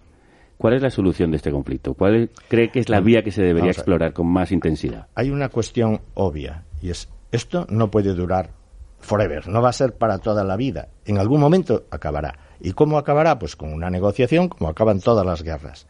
¿Cuál 0.57 0.73
es 0.73 0.81
la 0.81 0.89
solución 0.89 1.31
de 1.31 1.37
este 1.37 1.51
conflicto? 1.51 1.93
¿Cuál 1.93 2.29
cree 2.47 2.69
que 2.69 2.79
es 2.79 2.89
la 2.89 2.99
vía 2.99 3.23
que 3.23 3.31
se 3.31 3.41
debería 3.41 3.71
explorar 3.71 4.13
con 4.13 4.27
más 4.27 4.51
intensidad? 4.51 5.07
Hay 5.15 5.29
una 5.29 5.49
cuestión 5.49 6.01
obvia 6.15 6.65
y 6.81 6.89
es 6.89 7.09
esto 7.31 7.65
no 7.69 7.91
puede 7.91 8.13
durar 8.13 8.51
forever, 8.99 9.47
no 9.47 9.61
va 9.61 9.69
a 9.69 9.73
ser 9.73 9.93
para 9.93 10.17
toda 10.17 10.43
la 10.43 10.57
vida. 10.57 10.89
En 11.05 11.17
algún 11.17 11.39
momento 11.39 11.85
acabará. 11.91 12.37
¿Y 12.59 12.73
cómo 12.73 12.97
acabará? 12.97 13.39
Pues 13.39 13.55
con 13.55 13.71
una 13.71 13.89
negociación, 13.89 14.49
como 14.49 14.69
acaban 14.69 14.99
todas 14.99 15.25
las 15.25 15.43
guerras. 15.43 15.87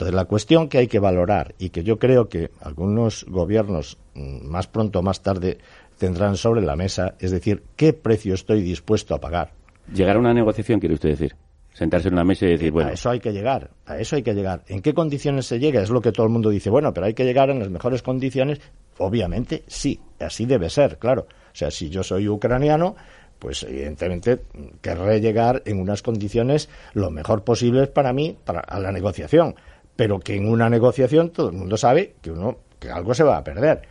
Entonces, 0.00 0.16
la 0.16 0.24
cuestión 0.24 0.70
que 0.70 0.78
hay 0.78 0.86
que 0.86 0.98
valorar 0.98 1.54
y 1.58 1.68
que 1.68 1.82
yo 1.82 1.98
creo 1.98 2.26
que 2.26 2.50
algunos 2.62 3.26
gobiernos 3.28 3.98
mm, 4.14 4.46
más 4.46 4.66
pronto 4.66 5.00
o 5.00 5.02
más 5.02 5.22
tarde 5.22 5.58
tendrán 5.98 6.38
sobre 6.38 6.62
la 6.62 6.74
mesa, 6.74 7.16
es 7.18 7.30
decir, 7.32 7.64
¿qué 7.76 7.92
precio 7.92 8.32
estoy 8.32 8.62
dispuesto 8.62 9.14
a 9.14 9.20
pagar? 9.20 9.52
Llegar 9.92 10.16
a 10.16 10.18
una 10.18 10.32
negociación, 10.32 10.80
quiere 10.80 10.94
usted 10.94 11.10
decir. 11.10 11.36
Sentarse 11.74 12.08
en 12.08 12.14
una 12.14 12.24
mesa 12.24 12.46
y 12.46 12.52
decir, 12.52 12.72
bueno. 12.72 12.88
A 12.88 12.92
eso 12.94 13.10
hay 13.10 13.20
que 13.20 13.30
llegar, 13.30 13.72
a 13.84 13.98
eso 13.98 14.16
hay 14.16 14.22
que 14.22 14.32
llegar. 14.32 14.62
¿En 14.68 14.80
qué 14.80 14.94
condiciones 14.94 15.44
se 15.44 15.58
llega? 15.58 15.82
Es 15.82 15.90
lo 15.90 16.00
que 16.00 16.12
todo 16.12 16.24
el 16.24 16.32
mundo 16.32 16.48
dice, 16.48 16.70
bueno, 16.70 16.94
pero 16.94 17.04
hay 17.04 17.12
que 17.12 17.24
llegar 17.24 17.50
en 17.50 17.58
las 17.58 17.68
mejores 17.68 18.00
condiciones. 18.00 18.58
Obviamente, 18.96 19.64
sí, 19.66 20.00
así 20.18 20.46
debe 20.46 20.70
ser, 20.70 20.96
claro. 20.96 21.26
O 21.28 21.54
sea, 21.54 21.70
si 21.70 21.90
yo 21.90 22.02
soy 22.02 22.26
ucraniano, 22.26 22.96
pues 23.38 23.64
evidentemente 23.64 24.40
querré 24.80 25.20
llegar 25.20 25.62
en 25.66 25.78
unas 25.78 26.00
condiciones 26.00 26.70
lo 26.94 27.10
mejor 27.10 27.44
posibles 27.44 27.88
para 27.88 28.14
mí, 28.14 28.34
para 28.42 28.60
a 28.60 28.80
la 28.80 28.92
negociación 28.92 29.56
pero 30.00 30.18
que 30.18 30.34
en 30.34 30.48
una 30.48 30.70
negociación 30.70 31.28
todo 31.28 31.50
el 31.50 31.56
mundo 31.56 31.76
sabe 31.76 32.14
que 32.22 32.30
uno 32.30 32.56
que 32.78 32.90
algo 32.90 33.12
se 33.12 33.22
va 33.22 33.36
a 33.36 33.44
perder. 33.44 33.82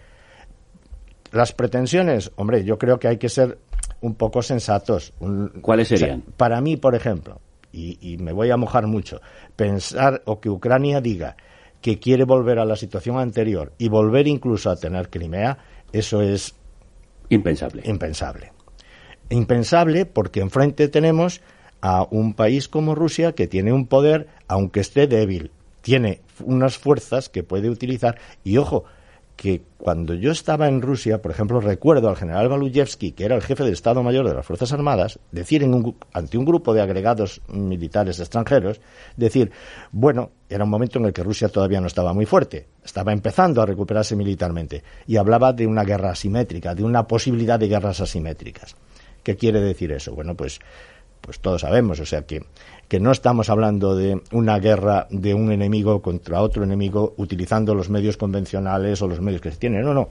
Las 1.32 1.53
pretensiones, 1.53 2.32
hombre, 2.36 2.64
yo 2.64 2.80
creo 2.80 2.97
que 2.97 3.07
hay 3.07 3.18
que 3.18 3.30
ser 3.30 3.60
un 4.01 4.16
poco 4.16 4.41
sensatos. 4.41 5.14
¿Cuáles 5.62 5.89
serían? 5.89 6.24
para 6.36 6.62
mí, 6.62 6.78
por 6.78 6.95
ejemplo, 6.95 7.39
y, 7.72 8.18
me 8.20 8.32
voy 8.32 8.49
a 8.49 8.57
mojar 8.57 8.88
mucho, 8.88 9.22
pensar 9.55 10.24
o 10.26 10.39
que 10.39 10.49
Ucrania 10.49 10.99
diga 10.99 11.38
que 11.80 11.99
quiere 11.99 12.24
volver 12.24 12.57
a 12.57 12.66
la 12.66 12.76
situación 12.76 13.20
anterior 13.20 13.74
y 13.78 13.88
volver 13.88 14.28
incluso 14.28 14.72
a 14.72 14.78
tener 14.78 15.12
Crimea, 15.12 15.60
eso 15.93 16.24
es 16.24 16.55
impensable. 17.30 17.84
Impensable. 17.86 18.51
Impensable 19.30 20.07
porque 20.07 20.39
enfrente 20.39 20.88
tenemos 20.88 21.41
a 21.82 22.07
un 22.10 22.34
país 22.34 22.68
como 22.68 22.95
Rusia 22.95 23.34
que 23.34 23.45
tiene 23.45 23.72
un 23.72 23.86
poder, 23.86 24.26
aunque 24.47 24.80
esté 24.80 25.05
débil, 25.05 25.51
tiene 25.82 26.22
unas 26.44 26.78
fuerzas 26.78 27.30
que 27.30 27.44
puede 27.44 27.70
utilizar 27.70 28.18
y 28.44 28.58
ojo 28.58 28.86
que 29.40 29.62
cuando 29.78 30.16
yo 30.16 30.34
estaba 30.34 30.68
en 30.68 30.82
Rusia, 30.82 31.22
por 31.22 31.32
ejemplo, 31.32 31.62
recuerdo 31.62 32.10
al 32.10 32.18
general 32.18 32.50
Baluyevsky, 32.50 33.14
que 33.14 33.24
era 33.24 33.38
el 33.38 33.42
jefe 33.42 33.64
del 33.64 33.72
Estado 33.72 34.04
Mayor 34.04 34.28
de 34.28 34.34
las 34.34 34.46
Fuerzas 34.46 34.74
Armadas, 34.74 35.18
decir 35.32 35.64
en 35.64 35.96
ante 36.12 36.38
un 36.38 36.44
grupo 36.44 36.74
de 36.74 36.82
agregados 36.82 37.42
militares 37.48 38.20
extranjeros, 38.20 38.82
decir, 39.16 39.50
bueno, 39.94 40.32
era 40.50 40.66
un 40.66 40.70
momento 40.70 41.00
en 41.00 41.06
el 41.06 41.14
que 41.14 41.24
Rusia 41.24 41.48
todavía 41.48 41.80
no 41.80 41.88
estaba 41.88 42.12
muy 42.12 42.26
fuerte, 42.26 42.68
estaba 42.84 43.14
empezando 43.14 43.62
a 43.62 43.66
recuperarse 43.66 44.14
militarmente, 44.14 44.84
y 45.08 45.16
hablaba 45.16 45.54
de 45.54 45.66
una 45.66 45.86
guerra 45.86 46.12
asimétrica, 46.12 46.76
de 46.76 46.84
una 46.84 47.08
posibilidad 47.08 47.58
de 47.58 47.70
guerras 47.70 48.02
asimétricas. 48.02 48.76
¿Qué 49.24 49.38
quiere 49.38 49.62
decir 49.62 49.94
eso? 49.94 50.14
Bueno, 50.14 50.36
pues, 50.36 50.60
pues 51.22 51.40
todos 51.40 51.62
sabemos, 51.62 52.00
o 52.00 52.06
sea 52.06 52.24
que 52.24 52.44
que 52.90 53.00
no 53.00 53.12
estamos 53.12 53.50
hablando 53.50 53.96
de 53.96 54.20
una 54.32 54.58
guerra 54.58 55.08
de 55.12 55.36
un 55.36 55.52
enemigo 55.52 56.02
contra 56.02 56.42
otro 56.42 56.64
enemigo 56.64 57.14
utilizando 57.18 57.76
los 57.76 57.90
medios 57.90 58.18
convencionales 58.18 59.00
o 59.04 59.08
los 59.08 59.22
medios 59.22 59.42
que 59.42 59.52
se 59.52 59.58
tienen. 59.58 59.84
No, 59.84 59.94
no. 59.94 60.10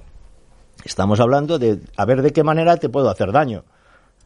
Estamos 0.85 1.19
hablando 1.19 1.59
de 1.59 1.81
a 1.97 2.05
ver 2.05 2.23
de 2.23 2.33
qué 2.33 2.45
manera 2.45 2.77
te 2.77 2.89
puedo 2.89 3.11
hacer 3.11 3.33
daño. 3.33 3.65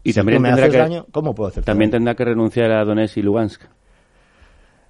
Y 0.05 0.13
también 0.13 0.43
me 0.43 0.51
haces 0.51 0.71
que, 0.71 0.77
daño, 0.77 1.07
¿cómo 1.11 1.35
puedo 1.35 1.49
hacer 1.49 1.65
También 1.65 1.91
tendrá 1.91 2.15
que 2.15 2.27
renunciar 2.27 2.71
a 2.73 2.85
Donetsk 2.85 3.17
y 3.17 3.23
Lugansk. 3.23 3.63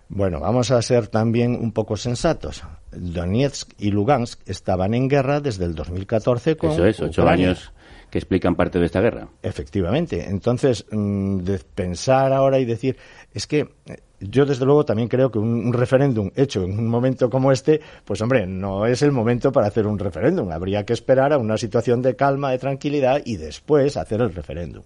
Bueno, 0.08 0.40
vamos 0.40 0.72
a 0.72 0.82
ser 0.82 1.06
también 1.06 1.54
un 1.54 1.70
poco 1.70 1.96
sensatos. 1.96 2.64
Donetsk 2.90 3.74
y 3.78 3.92
Lugansk 3.92 4.40
estaban 4.46 4.92
en 4.92 5.08
guerra 5.08 5.40
desde 5.40 5.66
el 5.66 5.76
2014 5.76 6.56
con 6.56 6.72
Eso 6.72 6.84
es, 6.84 7.00
ocho 7.00 7.28
años 7.28 7.72
que 8.12 8.18
explican 8.18 8.56
parte 8.56 8.78
de 8.78 8.84
esta 8.84 9.00
guerra. 9.00 9.26
Efectivamente. 9.42 10.28
Entonces, 10.28 10.84
mm, 10.90 11.40
pensar 11.74 12.34
ahora 12.34 12.58
y 12.58 12.66
decir, 12.66 12.98
es 13.32 13.46
que 13.46 13.60
eh, 13.86 13.96
yo 14.20 14.44
desde 14.44 14.66
luego 14.66 14.84
también 14.84 15.08
creo 15.08 15.30
que 15.30 15.38
un, 15.38 15.72
referéndum 15.72 16.30
hecho 16.36 16.62
en 16.62 16.78
un 16.78 16.88
momento 16.88 17.30
como 17.30 17.50
este, 17.50 17.80
pues 18.04 18.20
hombre, 18.20 18.46
no 18.46 18.84
es 18.84 19.00
el 19.00 19.12
momento 19.12 19.50
para 19.50 19.68
hacer 19.68 19.86
un 19.86 19.98
referéndum. 19.98 20.52
Habría 20.52 20.84
que 20.84 20.92
esperar 20.92 21.32
a 21.32 21.38
una 21.38 21.56
situación 21.56 22.02
de 22.02 22.14
calma, 22.14 22.50
de 22.50 22.58
tranquilidad 22.58 23.22
y 23.24 23.38
después 23.38 23.96
hacer 23.96 24.20
el 24.20 24.34
referéndum. 24.34 24.82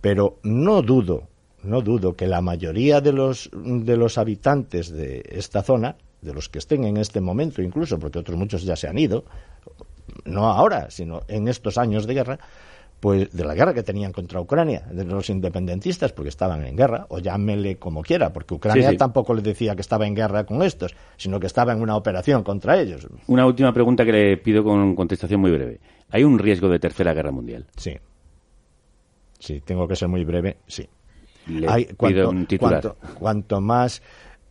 Pero 0.00 0.40
no 0.42 0.82
dudo, 0.82 1.28
no 1.62 1.80
dudo 1.80 2.16
que 2.16 2.26
la 2.26 2.40
mayoría 2.40 3.00
de 3.00 3.12
los, 3.12 3.50
de 3.52 3.96
los 3.96 4.18
habitantes 4.18 4.90
de 4.90 5.22
esta 5.30 5.62
zona, 5.62 5.94
de 6.22 6.34
los 6.34 6.48
que 6.48 6.58
estén 6.58 6.82
en 6.82 6.96
este 6.96 7.20
momento 7.20 7.62
incluso, 7.62 8.00
porque 8.00 8.18
otros 8.18 8.36
muchos 8.36 8.64
ya 8.64 8.74
se 8.74 8.88
han 8.88 8.98
ido, 8.98 9.24
no 10.24 10.46
ahora, 10.46 10.90
sino 10.90 11.22
en 11.28 11.48
estos 11.48 11.78
años 11.78 12.06
de 12.06 12.14
guerra, 12.14 12.38
pues 13.00 13.30
de 13.30 13.44
la 13.44 13.54
guerra 13.54 13.74
que 13.74 13.82
tenían 13.82 14.12
contra 14.12 14.40
Ucrania, 14.40 14.82
de 14.90 15.04
los 15.04 15.30
independentistas, 15.30 16.12
porque 16.12 16.30
estaban 16.30 16.64
en 16.64 16.76
guerra, 16.76 17.06
o 17.10 17.20
llámele 17.20 17.76
como 17.76 18.02
quiera, 18.02 18.32
porque 18.32 18.54
Ucrania 18.54 18.96
tampoco 18.96 19.34
les 19.34 19.44
decía 19.44 19.74
que 19.74 19.82
estaba 19.82 20.06
en 20.06 20.14
guerra 20.14 20.44
con 20.44 20.62
estos, 20.62 20.96
sino 21.16 21.38
que 21.38 21.46
estaba 21.46 21.72
en 21.72 21.80
una 21.80 21.96
operación 21.96 22.42
contra 22.42 22.80
ellos. 22.80 23.06
Una 23.28 23.46
última 23.46 23.72
pregunta 23.72 24.04
que 24.04 24.12
le 24.12 24.36
pido 24.38 24.64
con 24.64 24.96
contestación 24.96 25.40
muy 25.40 25.52
breve. 25.52 25.80
¿Hay 26.10 26.24
un 26.24 26.38
riesgo 26.38 26.68
de 26.68 26.78
tercera 26.78 27.14
guerra 27.14 27.30
mundial? 27.30 27.66
Sí. 27.76 27.96
Sí, 29.38 29.60
tengo 29.60 29.86
que 29.86 29.94
ser 29.94 30.08
muy 30.08 30.24
breve, 30.24 30.58
sí. 30.66 30.88
Le 31.46 31.68
Hay, 31.68 31.84
pido 31.86 32.30
un 32.30 32.46
titular. 32.46 32.96
Cuanto, 33.18 33.60
más, 33.60 34.02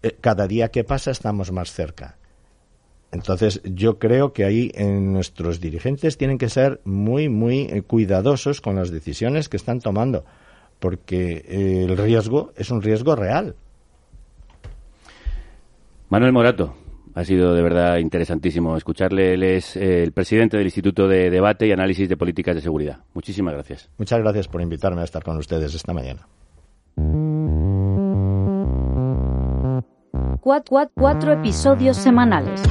eh, 0.01 0.17
cada 0.21 0.47
día 0.47 0.69
que 0.69 0.83
pasa 0.83 1.11
estamos 1.11 1.51
más 1.51 1.71
cerca. 1.71 2.17
Entonces, 3.17 3.61
yo 3.63 3.97
creo 3.97 4.31
que 4.31 4.45
ahí 4.45 4.71
en 4.75 5.11
nuestros 5.11 5.59
dirigentes 5.59 6.17
tienen 6.17 6.37
que 6.37 6.49
ser 6.49 6.81
muy, 6.85 7.29
muy 7.29 7.61
eh, 7.61 7.81
cuidadosos 7.81 8.61
con 8.61 8.75
las 8.75 8.91
decisiones 8.91 9.49
que 9.49 9.57
están 9.57 9.79
tomando, 9.79 10.23
porque 10.79 11.43
eh, 11.47 11.85
el 11.85 11.97
riesgo 11.97 12.51
es 12.55 12.69
un 12.69 12.83
riesgo 12.83 13.15
real. 13.15 13.55
Manuel 16.09 16.31
Morato, 16.31 16.75
ha 17.15 17.23
sido 17.23 17.55
de 17.55 17.63
verdad 17.63 17.97
interesantísimo 17.97 18.77
escucharle. 18.77 19.33
Él 19.33 19.41
es 19.41 19.75
eh, 19.75 20.03
el 20.03 20.11
presidente 20.11 20.55
del 20.57 20.67
Instituto 20.67 21.07
de 21.07 21.31
Debate 21.31 21.65
y 21.65 21.71
Análisis 21.71 22.07
de 22.07 22.17
Políticas 22.17 22.53
de 22.53 22.61
Seguridad. 22.61 22.99
Muchísimas 23.15 23.55
gracias. 23.55 23.89
Muchas 23.97 24.19
gracias 24.19 24.47
por 24.47 24.61
invitarme 24.61 25.01
a 25.01 25.05
estar 25.05 25.23
con 25.23 25.37
ustedes 25.37 25.73
esta 25.73 25.91
mañana. 25.91 26.27
cuatro 30.95 31.33
episodios 31.33 31.97
semanales 31.97 32.61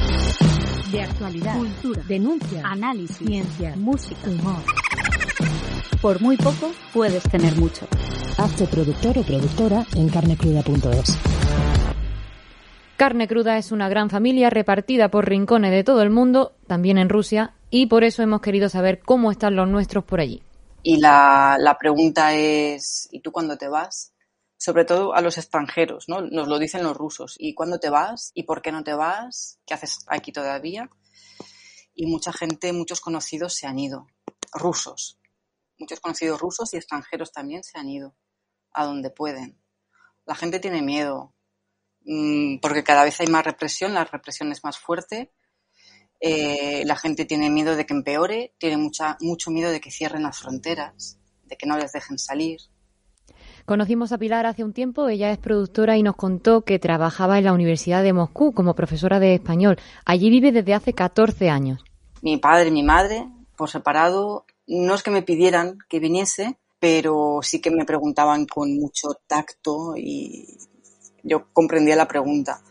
de 0.97 1.03
actualidad, 1.03 1.55
cultura, 1.55 2.01
denuncia, 2.07 2.63
análisis, 2.65 3.17
ciencia, 3.17 3.75
música, 3.75 4.27
humor. 4.27 4.63
Por 6.01 6.19
muy 6.21 6.37
poco 6.37 6.71
puedes 6.91 7.21
tener 7.29 7.55
mucho. 7.55 7.87
Hazte 8.39 8.65
productor 8.65 9.19
o 9.19 9.21
productora 9.21 9.85
en 9.95 10.09
carnecruda.es. 10.09 11.19
Carne 12.95 13.27
Cruda 13.27 13.59
es 13.59 13.71
una 13.71 13.89
gran 13.89 14.09
familia 14.09 14.49
repartida 14.49 15.09
por 15.09 15.29
rincones 15.29 15.69
de 15.69 15.83
todo 15.83 16.01
el 16.01 16.09
mundo, 16.09 16.53
también 16.65 16.97
en 16.97 17.09
Rusia, 17.09 17.53
y 17.69 17.85
por 17.85 18.03
eso 18.03 18.23
hemos 18.23 18.41
querido 18.41 18.67
saber 18.67 18.99
cómo 19.05 19.29
están 19.29 19.55
los 19.55 19.67
nuestros 19.67 20.03
por 20.03 20.19
allí. 20.19 20.41
Y 20.81 20.97
la, 20.97 21.57
la 21.59 21.77
pregunta 21.77 22.33
es, 22.33 23.07
¿y 23.11 23.19
tú 23.19 23.31
cuándo 23.31 23.55
te 23.55 23.67
vas? 23.67 24.13
Sobre 24.57 24.85
todo 24.85 25.13
a 25.13 25.21
los 25.21 25.37
extranjeros, 25.37 26.09
¿no? 26.09 26.21
Nos 26.21 26.47
lo 26.47 26.57
dicen 26.57 26.83
los 26.83 26.97
rusos. 26.97 27.35
¿Y 27.37 27.53
cuándo 27.53 27.79
te 27.79 27.89
vas? 27.89 28.31
¿Y 28.33 28.43
por 28.43 28.61
qué 28.61 28.71
no 28.71 28.83
te 28.83 28.93
vas? 28.93 29.59
¿Qué 29.65 29.75
haces 29.75 29.99
aquí 30.07 30.31
todavía? 30.31 30.89
Y 31.93 32.07
mucha 32.07 32.33
gente, 32.33 32.73
muchos 32.73 32.99
conocidos 32.99 33.53
se 33.53 33.67
han 33.67 33.77
ido, 33.77 34.07
rusos. 34.51 35.19
Muchos 35.77 35.99
conocidos 35.99 36.41
rusos 36.41 36.73
y 36.73 36.77
extranjeros 36.77 37.31
también 37.31 37.63
se 37.63 37.77
han 37.77 37.87
ido 37.87 38.15
a 38.73 38.85
donde 38.85 39.11
pueden. 39.11 39.61
La 40.25 40.35
gente 40.35 40.59
tiene 40.59 40.81
miedo 40.81 41.35
mm, 42.01 42.57
porque 42.59 42.83
cada 42.83 43.03
vez 43.03 43.19
hay 43.21 43.27
más 43.27 43.45
represión, 43.45 43.93
la 43.93 44.05
represión 44.05 44.51
es 44.51 44.63
más 44.63 44.79
fuerte. 44.79 45.31
Eh, 46.19 46.83
la 46.85 46.95
gente 46.95 47.25
tiene 47.25 47.51
miedo 47.51 47.75
de 47.75 47.85
que 47.85 47.93
empeore, 47.93 48.55
tiene 48.57 48.77
mucha, 48.77 49.17
mucho 49.21 49.51
miedo 49.51 49.69
de 49.69 49.79
que 49.79 49.91
cierren 49.91 50.23
las 50.23 50.39
fronteras, 50.39 51.19
de 51.43 51.57
que 51.57 51.67
no 51.67 51.77
les 51.77 51.91
dejen 51.91 52.17
salir 52.17 52.59
Conocimos 53.67 54.13
a 54.13 54.17
Pilar 54.17 54.45
hace 54.45 54.63
un 54.63 54.71
tiempo, 54.71 55.09
ella 55.09 55.29
es 55.29 55.37
productora 55.39 55.97
y 55.97 56.01
nos 56.01 56.15
contó 56.15 56.61
que 56.61 56.79
trabajaba 56.79 57.37
en 57.37 57.43
la 57.43 57.51
Universidad 57.51 58.01
de 58.01 58.13
Moscú 58.13 58.53
como 58.53 58.75
profesora 58.75 59.19
de 59.19 59.33
español. 59.33 59.77
Allí 60.05 60.29
vive 60.29 60.53
desde 60.53 60.73
hace 60.73 60.93
14 60.93 61.49
años. 61.49 61.83
Mi 62.21 62.37
padre 62.37 62.69
y 62.69 62.71
mi 62.71 62.81
madre, 62.81 63.27
por 63.57 63.69
separado, 63.69 64.45
no 64.67 64.95
es 64.95 65.03
que 65.03 65.11
me 65.11 65.21
pidieran 65.21 65.79
que 65.89 65.99
viniese, 65.99 66.57
pero 66.79 67.39
sí 67.41 67.59
que 67.59 67.69
me 67.69 67.83
preguntaban 67.83 68.45
con 68.45 68.73
mucho 68.73 69.19
tacto 69.27 69.97
y 69.97 70.47
yo 71.23 71.51
comprendía 71.51 71.97
la 71.97 72.07
pregunta. 72.07 72.61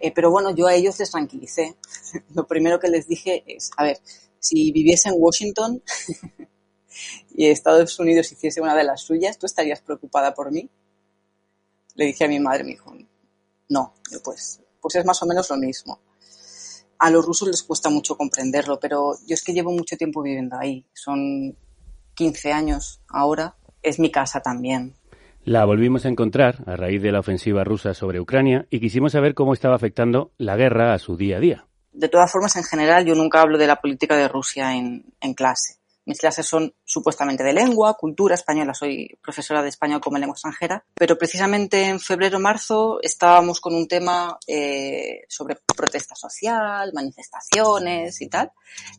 Eh, 0.00 0.10
pero 0.12 0.32
bueno, 0.32 0.50
yo 0.50 0.66
a 0.66 0.74
ellos 0.74 0.98
les 0.98 1.12
tranquilicé. 1.12 1.76
Lo 2.34 2.48
primero 2.48 2.80
que 2.80 2.88
les 2.88 3.06
dije 3.06 3.44
es, 3.46 3.70
a 3.76 3.84
ver, 3.84 3.98
si 4.40 4.72
viviese 4.72 5.10
en 5.10 5.14
Washington 5.16 5.80
y 7.34 7.46
Estados 7.46 7.98
Unidos 7.98 8.32
hiciese 8.32 8.60
una 8.60 8.76
de 8.76 8.84
las 8.84 9.02
suyas, 9.02 9.38
¿tú 9.38 9.46
estarías 9.46 9.80
preocupada 9.80 10.34
por 10.34 10.50
mí? 10.50 10.68
Le 11.94 12.06
dije 12.06 12.24
a 12.24 12.28
mi 12.28 12.38
madre, 12.38 12.64
me 12.64 12.70
dijo, 12.70 12.94
no, 13.68 13.94
pues, 14.24 14.60
pues 14.80 14.94
es 14.96 15.04
más 15.04 15.22
o 15.22 15.26
menos 15.26 15.48
lo 15.50 15.56
mismo. 15.56 16.00
A 16.98 17.10
los 17.10 17.24
rusos 17.24 17.48
les 17.48 17.62
cuesta 17.62 17.88
mucho 17.88 18.16
comprenderlo, 18.16 18.78
pero 18.78 19.14
yo 19.26 19.34
es 19.34 19.42
que 19.42 19.54
llevo 19.54 19.70
mucho 19.72 19.96
tiempo 19.96 20.22
viviendo 20.22 20.56
ahí. 20.58 20.84
Son 20.92 21.56
15 22.14 22.52
años 22.52 23.00
ahora. 23.08 23.56
Es 23.82 23.98
mi 23.98 24.10
casa 24.10 24.40
también. 24.40 24.94
La 25.44 25.64
volvimos 25.64 26.04
a 26.04 26.08
encontrar 26.08 26.62
a 26.66 26.76
raíz 26.76 27.00
de 27.00 27.12
la 27.12 27.20
ofensiva 27.20 27.64
rusa 27.64 27.94
sobre 27.94 28.20
Ucrania 28.20 28.66
y 28.68 28.78
quisimos 28.78 29.12
saber 29.12 29.34
cómo 29.34 29.54
estaba 29.54 29.74
afectando 29.74 30.32
la 30.36 30.56
guerra 30.56 30.92
a 30.92 30.98
su 30.98 31.16
día 31.16 31.38
a 31.38 31.40
día. 31.40 31.66
De 31.92 32.10
todas 32.10 32.30
formas, 32.30 32.54
en 32.56 32.64
general, 32.64 33.06
yo 33.06 33.14
nunca 33.14 33.40
hablo 33.40 33.56
de 33.56 33.66
la 33.66 33.80
política 33.80 34.16
de 34.16 34.28
Rusia 34.28 34.76
en, 34.76 35.06
en 35.20 35.32
clase. 35.32 35.79
Mis 36.06 36.18
clases 36.18 36.46
son 36.46 36.74
supuestamente 36.82 37.44
de 37.44 37.52
lengua, 37.52 37.94
cultura 37.94 38.34
española, 38.34 38.72
soy 38.72 39.18
profesora 39.22 39.62
de 39.62 39.68
español 39.68 40.00
como 40.00 40.16
lengua 40.18 40.34
extranjera, 40.34 40.84
pero 40.94 41.18
precisamente 41.18 41.84
en 41.84 42.00
febrero-marzo 42.00 43.00
estábamos 43.02 43.60
con 43.60 43.74
un 43.74 43.86
tema 43.86 44.38
eh, 44.46 45.24
sobre 45.28 45.58
protesta 45.76 46.14
social, 46.14 46.92
manifestaciones 46.94 48.20
y 48.22 48.28
tal. 48.28 48.50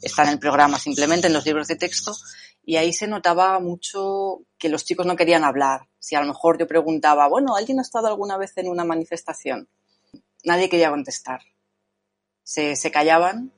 Está 0.02 0.24
en 0.24 0.30
el 0.30 0.40
programa 0.40 0.78
simplemente, 0.78 1.28
en 1.28 1.34
los 1.34 1.46
libros 1.46 1.68
de 1.68 1.76
texto, 1.76 2.14
y 2.64 2.76
ahí 2.76 2.94
se 2.94 3.08
notaba 3.08 3.60
mucho 3.60 4.42
que 4.60 4.70
los 4.70 4.86
chicos 4.86 5.06
no 5.06 5.16
querían 5.16 5.44
hablar. 5.44 5.88
Si 5.98 6.16
a 6.16 6.22
lo 6.22 6.28
mejor 6.28 6.60
yo 6.60 6.68
preguntaba, 6.68 7.28
bueno, 7.28 7.56
¿alguien 7.56 7.80
ha 7.80 7.84
estado 7.84 8.08
alguna 8.08 8.38
vez 8.38 8.56
en 8.58 8.70
una 8.70 8.84
manifestación? 8.84 9.68
Nadie 10.44 10.70
quería 10.70 10.92
contestar. 10.92 11.42
Se, 12.44 12.76
se 12.76 12.92
callaban 12.92 13.52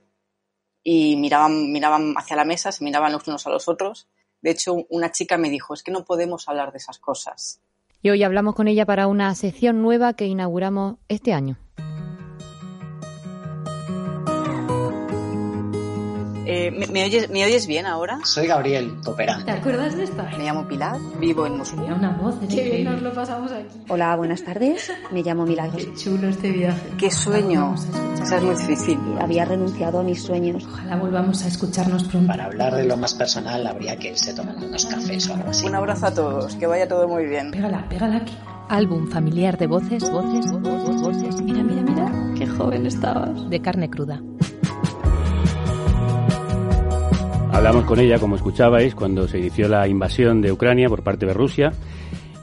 y 0.83 1.15
miraban, 1.15 1.71
miraban 1.71 2.13
hacia 2.17 2.35
la 2.35 2.45
mesa, 2.45 2.71
se 2.71 2.83
miraban 2.83 3.11
los 3.11 3.27
unos 3.27 3.47
a 3.47 3.49
los 3.49 3.67
otros. 3.67 4.07
De 4.41 4.51
hecho, 4.51 4.75
una 4.89 5.11
chica 5.11 5.37
me 5.37 5.49
dijo, 5.49 5.73
es 5.73 5.83
que 5.83 5.91
no 5.91 6.03
podemos 6.03 6.49
hablar 6.49 6.71
de 6.71 6.77
esas 6.77 6.99
cosas. 6.99 7.61
Y 8.01 8.09
hoy 8.09 8.23
hablamos 8.23 8.55
con 8.55 8.67
ella 8.67 8.85
para 8.85 9.07
una 9.07 9.33
sección 9.33 9.81
nueva 9.81 10.13
que 10.13 10.25
inauguramos 10.25 10.97
este 11.07 11.33
año. 11.33 11.57
Eh, 16.45 16.71
¿me, 16.71 16.87
me 16.87 17.05
oyes, 17.05 17.29
¿Me 17.29 17.45
oyes 17.45 17.67
bien 17.67 17.85
ahora? 17.85 18.19
Soy 18.23 18.47
Gabriel, 18.47 18.93
cooperante. 19.03 19.45
¿Te 19.45 19.51
acuerdas 19.51 19.95
de 19.95 20.03
esta? 20.03 20.23
Me 20.37 20.43
llamo 20.43 20.67
Pilar, 20.67 20.97
vivo 21.19 21.45
en 21.47 21.57
Moscú. 21.57 21.77
Tenía 21.77 21.95
una 21.95 22.11
voz, 22.17 22.35
Qué 22.49 22.63
bien 22.63 22.83
nos 22.83 23.01
lo 23.01 23.13
pasamos 23.13 23.51
aquí. 23.51 23.67
Hola, 23.87 24.15
buenas 24.15 24.43
tardes. 24.43 24.91
Me 25.11 25.23
llamo 25.23 25.45
Milagros. 25.45 25.85
Qué 25.85 25.93
chulo 25.93 26.27
este 26.27 26.51
viaje. 26.51 26.81
Qué 26.97 27.09
sueño. 27.09 27.75
O 28.21 28.25
sea, 28.25 28.37
es 28.37 28.43
muy 28.43 28.55
difícil. 28.55 28.99
Había 29.19 29.45
renunciado 29.45 29.99
a 29.99 30.03
mis 30.03 30.21
sueños. 30.21 30.65
Ojalá 30.65 30.97
volvamos 30.97 31.43
a 31.43 31.47
escucharnos 31.47 32.03
pronto. 32.05 32.27
Para 32.27 32.45
hablar 32.45 32.75
de 32.75 32.85
lo 32.85 32.97
más 32.97 33.13
personal 33.13 33.65
habría 33.65 33.95
que 33.97 34.09
irse 34.09 34.33
tomando 34.33 34.65
unos 34.65 34.85
cafés 34.85 35.29
o 35.29 35.35
algo 35.35 35.49
así. 35.49 35.65
Un 35.65 35.75
abrazo 35.75 36.07
a 36.07 36.13
todos, 36.13 36.55
que 36.55 36.67
vaya 36.67 36.87
todo 36.87 37.07
muy 37.07 37.25
bien. 37.25 37.51
Pégala, 37.51 37.87
pégala 37.87 38.17
aquí. 38.17 38.33
Álbum 38.69 39.07
familiar 39.09 39.57
de 39.57 39.67
voces, 39.67 40.09
voces, 40.09 40.51
voces, 40.51 41.01
voces. 41.01 41.41
Mira, 41.41 41.63
mira, 41.63 41.81
mira. 41.81 42.33
Qué 42.37 42.47
joven 42.47 42.85
estabas. 42.85 43.49
De 43.49 43.61
carne 43.61 43.89
cruda. 43.89 44.21
Hablamos 47.53 47.85
con 47.85 47.99
ella, 47.99 48.17
como 48.17 48.35
escuchabais, 48.35 48.95
cuando 48.95 49.27
se 49.27 49.37
inició 49.37 49.67
la 49.67 49.87
invasión 49.87 50.41
de 50.41 50.51
Ucrania 50.51 50.89
por 50.89 51.03
parte 51.03 51.27
de 51.27 51.33
Rusia 51.33 51.71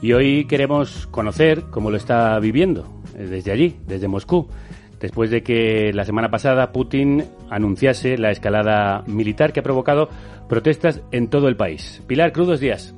y 0.01 0.13
hoy 0.13 0.45
queremos 0.45 1.05
conocer 1.07 1.63
cómo 1.69 1.91
lo 1.91 1.97
está 1.97 2.39
viviendo 2.39 2.87
eh, 3.15 3.27
desde 3.27 3.51
allí, 3.51 3.75
desde 3.85 4.07
Moscú, 4.07 4.47
después 5.01 5.29
de 5.29 5.43
que 5.43 5.91
la 5.93 6.05
semana 6.05 6.31
pasada 6.31 6.71
Putin 6.71 7.25
anunciase 7.49 8.17
la 8.17 8.31
escalada 8.31 9.03
militar 9.05 9.51
que 9.51 9.59
ha 9.59 9.63
provocado 9.63 10.07
protestas 10.47 11.01
en 11.11 11.27
todo 11.27 11.49
el 11.49 11.57
país. 11.57 12.01
Pilar, 12.07 12.31
crudos 12.31 12.61
días. 12.61 12.95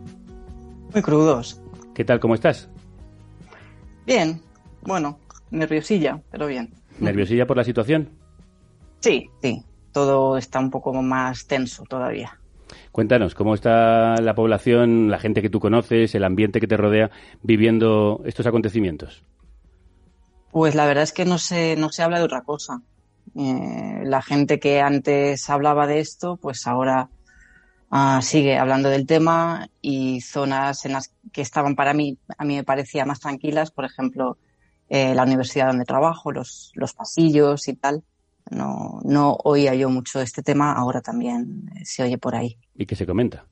Muy 0.93 1.01
crudos. 1.01 1.63
¿Qué 1.95 2.05
tal, 2.05 2.19
cómo 2.19 2.35
estás? 2.35 2.69
Bien, 4.05 4.39
bueno, 4.83 5.17
nerviosilla, 5.49 6.21
pero 6.29 6.45
bien. 6.45 6.75
¿Nerviosilla 6.99 7.47
por 7.47 7.57
la 7.57 7.63
situación? 7.63 8.09
Sí, 8.99 9.31
sí, 9.41 9.63
todo 9.93 10.37
está 10.37 10.59
un 10.59 10.69
poco 10.69 10.91
más 10.93 11.47
tenso 11.47 11.83
todavía. 11.83 12.37
Cuéntanos, 12.91 13.35
¿cómo 13.35 13.53
está 13.53 14.15
la 14.21 14.35
población, 14.35 15.09
la 15.09 15.19
gente 15.19 15.41
que 15.41 15.49
tú 15.49 15.59
conoces, 15.59 16.13
el 16.15 16.23
ambiente 16.23 16.59
que 16.59 16.67
te 16.67 16.77
rodea 16.77 17.11
viviendo 17.41 18.21
estos 18.25 18.45
acontecimientos? 18.45 19.23
Pues 20.51 20.75
la 20.75 20.85
verdad 20.85 21.03
es 21.03 21.13
que 21.13 21.25
no 21.25 21.37
se, 21.37 21.75
no 21.75 21.89
se 21.89 22.03
habla 22.03 22.19
de 22.19 22.25
otra 22.25 22.41
cosa. 22.41 22.81
Eh, 23.35 24.01
la 24.03 24.21
gente 24.21 24.59
que 24.59 24.81
antes 24.81 25.49
hablaba 25.49 25.87
de 25.87 25.99
esto, 25.99 26.37
pues 26.37 26.67
ahora 26.67 27.09
ah, 27.89 28.19
sigue 28.21 28.57
hablando 28.57 28.89
del 28.89 29.07
tema 29.07 29.69
y 29.81 30.21
zonas 30.21 30.85
en 30.85 30.93
las 30.93 31.11
que 31.31 31.41
estaban 31.41 31.75
para 31.75 31.93
mí, 31.93 32.17
a 32.37 32.45
mí 32.45 32.55
me 32.55 32.63
parecía 32.63 33.05
más 33.05 33.19
tranquilas, 33.19 33.71
por 33.71 33.85
ejemplo, 33.85 34.37
eh, 34.89 35.15
la 35.15 35.23
universidad 35.23 35.67
donde 35.67 35.85
trabajo, 35.85 36.31
los, 36.31 36.71
los 36.75 36.93
pasillos 36.93 37.67
y 37.67 37.73
tal, 37.73 38.03
no, 38.49 38.99
no 39.03 39.37
oía 39.43 39.75
yo 39.75 39.89
mucho 39.89 40.21
este 40.21 40.43
tema, 40.43 40.73
ahora 40.73 41.01
también 41.01 41.69
se 41.83 42.03
oye 42.03 42.17
por 42.17 42.35
ahí. 42.35 42.57
¿Y 42.75 42.85
qué 42.85 42.95
se 42.95 43.05
comenta? 43.05 43.45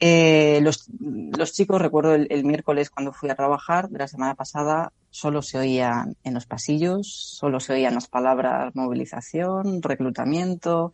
Eh, 0.00 0.60
los, 0.62 0.86
los, 1.00 1.52
chicos, 1.52 1.80
recuerdo 1.80 2.14
el, 2.14 2.26
el, 2.30 2.44
miércoles 2.44 2.90
cuando 2.90 3.12
fui 3.12 3.30
a 3.30 3.36
trabajar 3.36 3.88
de 3.88 3.98
la 3.98 4.08
semana 4.08 4.34
pasada, 4.34 4.92
solo 5.10 5.40
se 5.40 5.58
oían 5.58 6.16
en 6.24 6.34
los 6.34 6.46
pasillos, 6.46 7.08
solo 7.08 7.60
se 7.60 7.72
oían 7.72 7.94
las 7.94 8.08
palabras 8.08 8.74
movilización, 8.74 9.80
reclutamiento, 9.80 10.92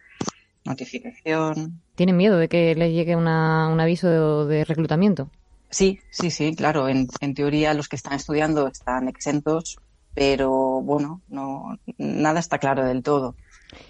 notificación. 0.65 1.81
¿Tienen 1.95 2.17
miedo 2.17 2.37
de 2.37 2.49
que 2.49 2.75
les 2.75 2.93
llegue 2.93 3.17
una, 3.17 3.69
un 3.69 3.81
aviso 3.81 4.47
de, 4.47 4.55
de, 4.55 4.65
reclutamiento? 4.65 5.31
Sí, 5.71 6.01
sí, 6.11 6.31
sí, 6.31 6.55
claro. 6.55 6.89
En, 6.89 7.09
en 7.21 7.35
teoría 7.35 7.75
los 7.75 7.89
que 7.89 7.97
están 7.97 8.13
estudiando 8.13 8.69
están 8.69 9.09
exentos, 9.09 9.79
pero 10.15 10.81
bueno, 10.83 11.23
no, 11.29 11.79
nada 11.99 12.41
está 12.41 12.59
claro 12.59 12.85
del 12.85 13.03
todo. 13.03 13.37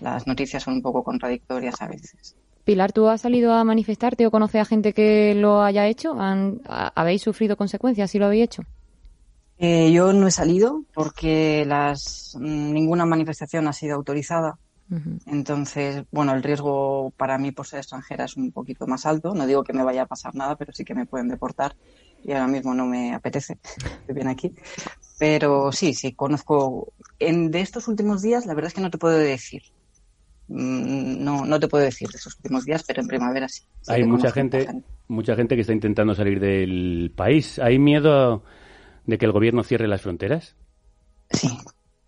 Las 0.00 0.26
noticias 0.26 0.62
son 0.62 0.74
un 0.74 0.82
poco 0.82 1.02
contradictorias 1.02 1.80
a 1.80 1.88
veces. 1.88 2.36
Pilar, 2.64 2.92
¿tú 2.92 3.08
has 3.08 3.22
salido 3.22 3.52
a 3.52 3.64
manifestarte 3.64 4.26
o 4.26 4.30
conoces 4.30 4.60
a 4.60 4.64
gente 4.64 4.92
que 4.92 5.34
lo 5.34 5.62
haya 5.62 5.86
hecho? 5.86 6.12
¿Han, 6.20 6.60
¿Habéis 6.66 7.22
sufrido 7.22 7.56
consecuencias 7.56 8.10
si 8.10 8.18
lo 8.18 8.26
habéis 8.26 8.44
hecho? 8.44 8.62
Eh, 9.58 9.92
yo 9.92 10.12
no 10.12 10.26
he 10.26 10.30
salido 10.30 10.84
porque 10.94 11.64
las, 11.66 12.36
ninguna 12.38 13.06
manifestación 13.06 13.68
ha 13.68 13.72
sido 13.72 13.96
autorizada. 13.96 14.58
Uh 14.90 14.94
-huh. 14.94 15.20
Entonces, 15.26 16.04
bueno, 16.10 16.32
el 16.32 16.42
riesgo 16.42 17.12
para 17.16 17.38
mí 17.38 17.52
por 17.52 17.66
ser 17.66 17.80
extranjera 17.80 18.24
es 18.24 18.36
un 18.36 18.52
poquito 18.52 18.86
más 18.86 19.06
alto. 19.06 19.34
No 19.34 19.46
digo 19.46 19.62
que 19.62 19.72
me 19.72 19.84
vaya 19.84 20.02
a 20.02 20.06
pasar 20.06 20.34
nada, 20.34 20.56
pero 20.56 20.72
sí 20.72 20.84
que 20.84 20.94
me 20.94 21.06
pueden 21.06 21.28
deportar 21.28 21.76
y 22.22 22.32
ahora 22.32 22.46
mismo 22.46 22.74
no 22.74 22.86
me 22.86 23.14
apetece. 23.14 23.58
Estoy 23.64 24.14
bien 24.14 24.28
aquí. 24.28 24.54
Pero 25.18 25.72
sí, 25.72 25.94
sí, 25.94 26.14
conozco. 26.14 26.92
En, 27.18 27.50
de 27.50 27.60
estos 27.60 27.88
últimos 27.88 28.22
días, 28.22 28.46
la 28.46 28.54
verdad 28.54 28.68
es 28.68 28.74
que 28.74 28.80
no 28.80 28.90
te 28.90 28.98
puedo 28.98 29.18
decir. 29.18 29.62
No, 30.48 31.44
no 31.44 31.60
te 31.60 31.68
puedo 31.68 31.84
decir 31.84 32.08
de 32.08 32.16
esos 32.18 32.36
últimos 32.38 32.64
días, 32.64 32.82
pero 32.86 33.02
en 33.02 33.08
primavera 33.08 33.48
sí. 33.48 33.62
sí 33.82 33.92
Hay 33.92 34.04
mucha 34.04 34.32
gente, 34.32 34.66
gente, 34.66 34.88
mucha 35.06 35.36
gente 35.36 35.54
que 35.54 35.60
está 35.60 35.72
intentando 35.72 36.14
salir 36.14 36.40
del 36.40 37.12
país. 37.14 37.58
¿Hay 37.58 37.78
miedo 37.78 38.42
de 39.06 39.18
que 39.18 39.26
el 39.26 39.32
gobierno 39.32 39.62
cierre 39.62 39.86
las 39.86 40.02
fronteras? 40.02 40.56
Sí, 41.30 41.48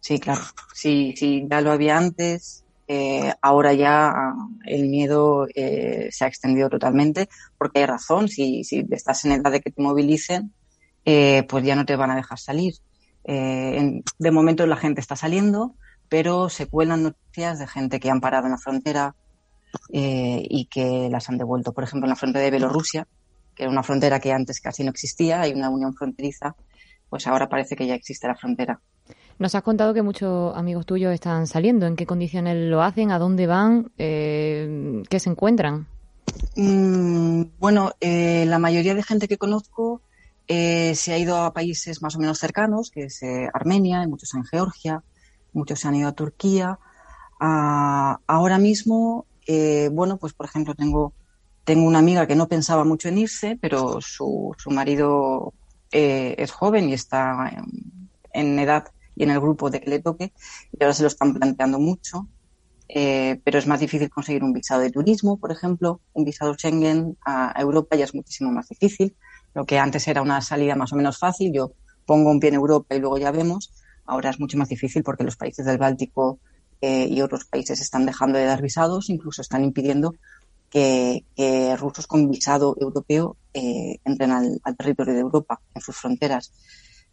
sí, 0.01 0.19
claro. 0.19 0.43
Sí, 0.75 1.15
sí, 1.17 1.47
ya 1.49 1.61
lo 1.61 1.71
había 1.71 1.99
antes. 1.99 2.65
Eh, 2.89 3.33
ahora 3.41 3.73
ya 3.73 4.35
el 4.67 4.89
miedo 4.89 5.47
eh, 5.55 6.09
se 6.11 6.25
ha 6.25 6.29
extendido 6.29 6.69
totalmente 6.69 7.29
porque 7.59 7.81
hay 7.81 7.87
razón. 7.87 8.29
Si, 8.29 8.65
si 8.65 8.87
estás 8.91 9.25
en 9.25 9.33
edad 9.33 9.51
de 9.51 9.61
que 9.61 9.71
te 9.71 9.83
movilicen, 9.83 10.53
eh, 11.05 11.45
pues 11.49 11.65
ya 11.65 11.77
no 11.77 11.85
te 11.85 11.97
van 11.97 12.11
a 12.11 12.17
dejar 12.17 12.39
salir. 12.39 12.75
Eh, 13.25 13.77
en, 13.79 14.05
de 14.19 14.31
momento 14.31 14.67
la 14.67 14.77
gente 14.77 15.01
está 15.01 15.17
saliendo, 15.17 15.75
pero 16.09 16.49
se 16.49 16.67
cuelan 16.67 17.05
noticias 17.05 17.59
de 17.59 17.67
gente 17.67 18.01
que 18.01 18.11
han 18.11 18.21
parado 18.21 18.47
en 18.47 18.53
la 18.53 18.59
frontera 18.59 19.15
eh, 19.93 20.43
y 20.49 20.67
que 20.67 21.09
las 21.11 21.29
han 21.29 21.39
devuelto. 21.39 21.73
Por 21.73 21.85
ejemplo, 21.85 22.07
en 22.07 22.11
la 22.11 22.17
frontera 22.17 22.45
de 22.45 22.51
Bielorrusia, 22.51 23.07
que 23.55 23.65
era 23.65 23.73
una 23.73 23.83
frontera 23.83 24.21
que 24.21 24.33
antes 24.33 24.61
casi 24.61 24.85
no 24.85 24.91
existía, 24.91 25.41
hay 25.41 25.53
una 25.53 25.71
unión 25.71 25.95
fronteriza, 25.95 26.55
pues 27.09 27.27
ahora 27.27 27.49
parece 27.49 27.77
que 27.77 27.87
ya 27.87 27.95
existe 27.95 28.27
la 28.27 28.35
frontera. 28.35 28.81
Nos 29.39 29.55
has 29.55 29.63
contado 29.63 29.95
que 29.95 30.03
muchos 30.03 30.57
amigos 30.57 30.87
tuyos 30.87 31.13
están 31.13 31.47
saliendo. 31.47 31.87
¿En 31.87 31.97
qué 31.97 32.07
condiciones 32.07 32.57
lo 32.57 32.83
hacen? 32.83 33.11
¿A 33.11 33.19
dónde 33.19 33.47
van? 33.47 33.91
Eh, 33.99 35.03
¿Qué 35.09 35.19
se 35.19 35.31
encuentran? 35.31 35.87
Mm, 36.57 37.45
bueno, 37.59 37.93
eh, 38.01 38.45
la 38.47 38.59
mayoría 38.59 38.95
de 38.95 39.03
gente 39.03 39.29
que 39.29 39.39
conozco 39.39 40.01
eh, 40.47 40.95
se 40.95 41.13
ha 41.13 41.19
ido 41.19 41.37
a 41.39 41.53
países 41.53 42.03
más 42.03 42.17
o 42.17 42.19
menos 42.19 42.39
cercanos, 42.39 42.91
que 42.91 43.05
es 43.05 43.21
Armenia, 43.53 44.07
muchos 44.07 44.35
en 44.35 44.45
Georgia, 44.45 45.03
muchos 45.53 45.81
se 45.81 45.89
han 45.89 45.97
ido 45.97 46.09
a 46.09 46.13
Turquía. 46.13 46.79
Ah, 47.41 48.21
ahora 48.27 48.59
mismo, 48.59 49.27
bueno, 49.93 50.19
pues 50.19 50.35
por 50.35 50.47
ejemplo 50.47 50.75
tengo, 50.75 51.13
tengo 51.65 51.87
una 51.87 51.99
amiga 51.99 52.27
que 52.27 52.37
no 52.37 52.49
pensaba 52.49 52.85
mucho 52.85 53.09
en 53.09 53.19
irse, 53.19 53.59
pero 53.61 54.01
su, 54.01 54.55
su 54.59 54.71
marido 54.71 55.53
es 55.91 56.51
joven 56.53 56.89
y 56.89 56.95
está 56.95 57.51
en 58.33 58.59
edad 58.59 58.87
y 59.17 59.25
en 59.25 59.31
el 59.31 59.41
grupo 59.41 59.71
de 59.71 59.81
que 59.81 59.91
le 59.91 60.01
toque, 60.01 60.33
y 60.73 60.83
ahora 60.83 60.95
se 60.95 61.03
lo 61.03 61.09
están 61.09 61.35
planteando 61.35 61.79
mucho. 61.79 62.29
Eh, 62.95 63.41
pero 63.43 63.59
es 63.59 63.67
más 63.67 63.81
difícil 63.81 64.11
conseguir 64.11 64.45
un 64.45 64.53
visado 64.53 64.83
de 64.83 64.91
turismo, 64.91 65.39
por 65.39 65.51
ejemplo, 65.51 66.03
un 66.13 66.25
visado 66.25 66.53
Schengen 66.53 67.17
a 67.25 67.59
Europa 67.59 67.97
ya 67.97 68.05
es 68.05 68.15
muchísimo 68.15 68.51
más 68.51 68.69
difícil. 68.69 69.17
Lo 69.55 69.65
que 69.65 69.79
antes 69.79 70.07
era 70.09 70.21
una 70.21 70.43
salida 70.43 70.75
más 70.75 70.93
o 70.93 70.97
menos 70.97 71.19
fácil, 71.19 71.53
yo 71.55 71.73
pongo 72.05 72.31
un 72.31 72.39
pie 72.39 72.51
en 72.51 72.57
Europa 72.57 72.95
y 72.95 72.99
luego 72.99 73.17
ya 73.17 73.31
vemos, 73.31 73.73
ahora 74.05 74.29
es 74.29 74.39
mucho 74.41 74.59
más 74.59 74.69
difícil 74.69 75.03
porque 75.03 75.25
los 75.25 75.37
países 75.37 75.65
del 75.65 75.79
Báltico 75.79 76.39
eh, 76.83 77.07
y 77.09 77.23
otros 77.23 77.47
países 77.47 77.81
están 77.81 78.05
dejando 78.05 78.39
de 78.39 78.45
dar 78.45 78.61
visados, 78.61 79.09
incluso 79.09 79.41
están 79.41 79.65
impidiendo 79.65 80.15
que, 80.69 81.25
rusos 81.79 82.07
con 82.07 82.31
visado 82.31 82.77
europeo 82.81 83.37
eh, 83.53 83.99
entren 84.05 84.33
al, 84.33 84.61
territorio 84.77 85.15
de 85.15 85.21
Europa, 85.21 85.61
en 85.75 85.83
sus 85.83 85.97
fronteras. 85.97 86.53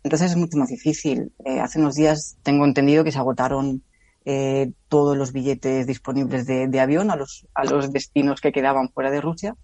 Entonces 0.03 0.31
es 0.31 0.37
mucho 0.37 0.57
más 0.57 0.69
difícil. 0.69 1.31
Eh, 1.45 1.59
hace 1.59 1.79
unos 1.79 1.95
días 1.95 2.37
tengo 2.43 2.65
entendido 2.65 3.03
que 3.03 3.11
se 3.11 3.19
agotaron 3.19 3.83
eh, 4.25 4.71
todos 4.89 5.17
los 5.17 5.31
billetes 5.31 5.87
disponibles 5.87 6.45
de, 6.45 6.67
de, 6.67 6.79
avión 6.79 7.09
a 7.09 7.15
los, 7.15 7.47
a 7.53 7.63
los 7.63 7.91
destinos 7.91 8.41
que 8.41 8.51
quedaban 8.51 8.89
fuera 8.89 9.11
de 9.11 9.21
Rusia. 9.21 9.55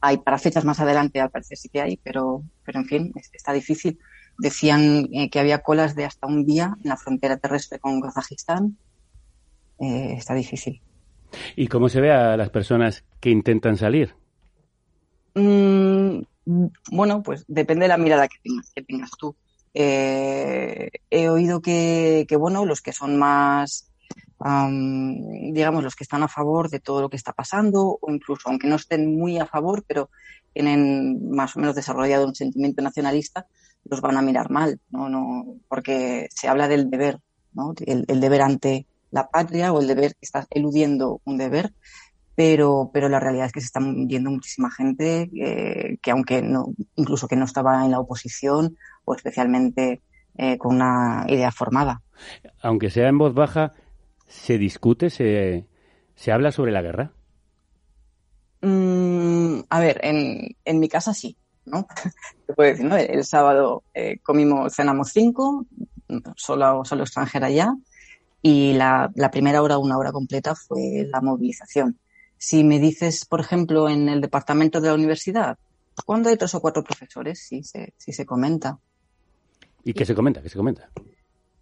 Hay 0.00 0.18
para 0.18 0.38
fechas 0.38 0.64
más 0.64 0.80
adelante, 0.80 1.20
al 1.20 1.30
parecer 1.30 1.58
sí 1.58 1.68
que 1.68 1.80
hay, 1.80 1.96
pero, 1.96 2.42
pero 2.64 2.78
en 2.78 2.86
fin, 2.86 3.12
está 3.32 3.52
difícil. 3.52 3.98
Decían 4.38 5.08
eh, 5.12 5.30
que 5.30 5.40
había 5.40 5.58
colas 5.58 5.94
de 5.94 6.04
hasta 6.04 6.26
un 6.26 6.44
día 6.44 6.76
en 6.82 6.88
la 6.88 6.96
frontera 6.96 7.36
terrestre 7.36 7.78
con 7.78 8.00
Kazajistán. 8.00 8.76
Eh, 9.78 10.14
está 10.16 10.34
difícil. 10.34 10.80
¿Y 11.56 11.66
cómo 11.66 11.88
se 11.88 12.00
ve 12.00 12.12
a 12.12 12.36
las 12.36 12.50
personas 12.50 13.04
que 13.20 13.30
intentan 13.30 13.76
salir? 13.76 14.14
Mm, 15.34 15.73
bueno, 16.44 17.22
pues 17.22 17.44
depende 17.48 17.84
de 17.84 17.88
la 17.88 17.96
mirada 17.96 18.28
que 18.28 18.38
tengas, 18.42 18.70
que 18.74 18.82
tengas 18.82 19.10
tú. 19.18 19.34
Eh, 19.72 20.90
he 21.10 21.28
oído 21.28 21.60
que, 21.60 22.26
que, 22.28 22.36
bueno, 22.36 22.64
los 22.64 22.80
que 22.80 22.92
son 22.92 23.18
más, 23.18 23.90
digamos, 24.38 25.82
los 25.82 25.96
que 25.96 26.04
están 26.04 26.22
a 26.22 26.28
favor 26.28 26.68
de 26.70 26.80
todo 26.80 27.00
lo 27.00 27.08
que 27.08 27.16
está 27.16 27.32
pasando, 27.32 27.98
o 28.00 28.12
incluso 28.12 28.48
aunque 28.48 28.68
no 28.68 28.76
estén 28.76 29.16
muy 29.16 29.38
a 29.38 29.46
favor, 29.46 29.84
pero 29.86 30.10
tienen 30.52 31.30
más 31.30 31.56
o 31.56 31.60
menos 31.60 31.74
desarrollado 31.74 32.26
un 32.26 32.34
sentimiento 32.34 32.82
nacionalista, 32.82 33.46
los 33.84 34.00
van 34.00 34.16
a 34.16 34.22
mirar 34.22 34.50
mal, 34.50 34.80
¿no? 34.90 35.08
no 35.08 35.56
porque 35.68 36.28
se 36.30 36.48
habla 36.48 36.68
del 36.68 36.90
deber, 36.90 37.20
¿no? 37.52 37.74
El, 37.84 38.04
el 38.08 38.20
deber 38.20 38.42
ante 38.42 38.86
la 39.10 39.28
patria 39.28 39.72
o 39.72 39.80
el 39.80 39.86
deber 39.86 40.12
que 40.12 40.22
estás 40.22 40.46
eludiendo 40.50 41.20
un 41.24 41.38
deber 41.38 41.72
pero, 42.34 42.90
pero 42.92 43.08
la 43.08 43.20
realidad 43.20 43.46
es 43.46 43.52
que 43.52 43.60
se 43.60 43.66
están 43.66 44.08
yendo 44.08 44.30
muchísima 44.30 44.70
gente 44.70 45.30
eh, 45.36 45.98
que 46.02 46.10
aunque 46.10 46.42
no, 46.42 46.74
incluso 46.96 47.28
que 47.28 47.36
no 47.36 47.44
estaba 47.44 47.84
en 47.84 47.90
la 47.90 48.00
oposición 48.00 48.76
o 49.04 49.14
especialmente 49.14 50.00
eh, 50.36 50.58
con 50.58 50.76
una 50.76 51.24
idea 51.28 51.52
formada. 51.52 52.02
Aunque 52.60 52.90
sea 52.90 53.08
en 53.08 53.18
voz 53.18 53.34
baja, 53.34 53.72
¿se 54.26 54.58
discute, 54.58 55.10
se, 55.10 55.66
se 56.14 56.32
habla 56.32 56.50
sobre 56.50 56.72
la 56.72 56.82
guerra? 56.82 57.12
Mm, 58.62 59.60
a 59.68 59.80
ver, 59.80 60.00
en, 60.02 60.56
en 60.64 60.80
mi 60.80 60.88
casa 60.88 61.14
sí, 61.14 61.36
¿no? 61.66 61.86
Te 62.46 62.54
puedo 62.54 62.70
decir, 62.70 62.86
¿no? 62.86 62.96
El, 62.96 63.10
el 63.10 63.24
sábado 63.24 63.84
eh, 63.94 64.18
comimos, 64.22 64.74
cenamos 64.74 65.10
cinco, 65.12 65.66
solo, 66.36 66.84
solo 66.84 67.02
extranjera 67.04 67.50
ya, 67.50 67.74
y 68.42 68.72
la, 68.74 69.10
la 69.14 69.30
primera 69.30 69.62
hora, 69.62 69.78
una 69.78 69.96
hora 69.96 70.12
completa 70.12 70.54
fue 70.54 71.06
la 71.10 71.20
movilización. 71.20 71.98
Si 72.46 72.62
me 72.62 72.78
dices, 72.78 73.24
por 73.24 73.40
ejemplo, 73.40 73.88
en 73.88 74.06
el 74.06 74.20
departamento 74.20 74.78
de 74.78 74.88
la 74.88 74.94
universidad, 74.94 75.56
cuando 76.04 76.28
hay 76.28 76.36
tres 76.36 76.54
o 76.54 76.60
cuatro 76.60 76.84
profesores, 76.84 77.42
sí 77.48 77.62
se, 77.62 77.94
sí 77.96 78.12
se 78.12 78.26
comenta. 78.26 78.78
¿Y 79.82 79.94
qué 79.94 80.04
se 80.04 80.14
comenta? 80.14 80.42
¿Qué 80.42 80.50
se 80.50 80.58
comenta? 80.58 80.90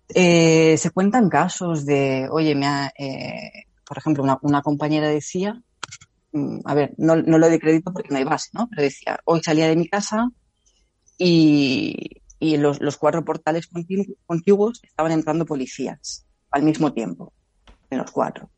Eh, 0.09 0.76
se 0.76 0.91
cuentan 0.91 1.28
casos 1.28 1.87
de, 1.87 2.26
oye, 2.28 2.57
me 2.57 2.66
ha, 2.66 2.93
eh, 2.99 3.66
por 3.87 3.97
ejemplo, 3.99 4.24
una, 4.24 4.39
una, 4.43 4.61
compañera 4.61 5.09
decía, 5.09 5.62
a 6.64 6.74
ver, 6.74 6.95
no, 6.99 7.14
no 7.14 7.39
lo 7.39 7.49
de 7.49 7.61
crédito 7.61 7.93
porque 7.93 8.09
no 8.11 8.16
hay 8.16 8.24
base, 8.24 8.51
¿no? 8.53 8.68
Pero 8.68 8.83
decía, 8.83 9.20
hoy 9.24 9.41
salía 9.41 9.68
de 9.68 9.76
mi 9.76 9.87
casa 9.87 10.33
y, 11.16 12.22
y 12.41 12.57
los, 12.57 12.80
los 12.80 12.97
cuatro 12.97 13.24
portales 13.24 13.68
contiguos 14.26 14.80
estaban 14.83 15.12
entrando 15.12 15.47
policías 15.47 16.26
al 16.51 16.64
mismo 16.64 16.93
tiempo, 16.93 17.33
en 17.89 17.99
los 17.99 18.11
cuatro. 18.11 18.51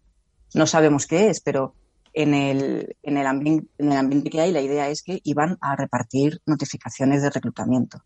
No 0.54 0.66
sabemos 0.66 1.06
qué 1.06 1.28
es, 1.28 1.40
pero 1.40 1.74
en 2.14 2.32
el, 2.32 2.96
en, 3.02 3.18
el 3.18 3.26
ambiente, 3.26 3.66
en 3.78 3.92
el 3.92 3.98
ambiente 3.98 4.30
que 4.30 4.40
hay, 4.40 4.52
la 4.52 4.60
idea 4.60 4.88
es 4.88 5.02
que 5.02 5.20
iban 5.24 5.58
a 5.60 5.76
repartir 5.76 6.40
notificaciones 6.46 7.22
de 7.22 7.30
reclutamiento. 7.30 7.98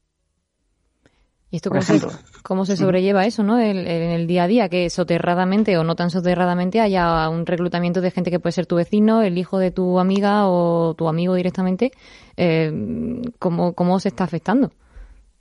¿Y 1.51 1.57
esto 1.57 1.71
cómo 1.71 1.81
se, 1.81 2.01
cómo 2.43 2.67
se, 2.67 2.77
sobrelleva 2.77 3.25
eso, 3.25 3.43
no? 3.43 3.59
El, 3.59 3.79
el, 3.79 4.03
en 4.03 4.11
el 4.11 4.27
día 4.27 4.45
a 4.45 4.47
día, 4.49 4.69
que 4.69 4.91
soterradamente 4.91 5.79
o 5.79 5.85
no 5.85 5.97
tan 5.97 6.11
soterradamente 6.11 6.81
haya 6.81 7.27
un 7.31 7.47
reclutamiento 7.47 8.03
de 8.03 8.11
gente 8.11 8.31
que 8.31 8.41
puede 8.41 8.53
ser 8.53 8.67
tu 8.67 8.77
vecino, 8.77 9.23
el 9.23 9.39
hijo 9.39 9.59
de 9.59 9.71
tu 9.71 9.99
amiga 9.99 10.47
o 10.47 10.95
tu 10.95 11.09
amigo 11.09 11.35
directamente. 11.35 11.93
Eh, 12.37 13.23
¿cómo, 13.39 13.73
¿Cómo 13.73 13.99
se 13.99 14.09
está 14.09 14.25
afectando? 14.25 14.73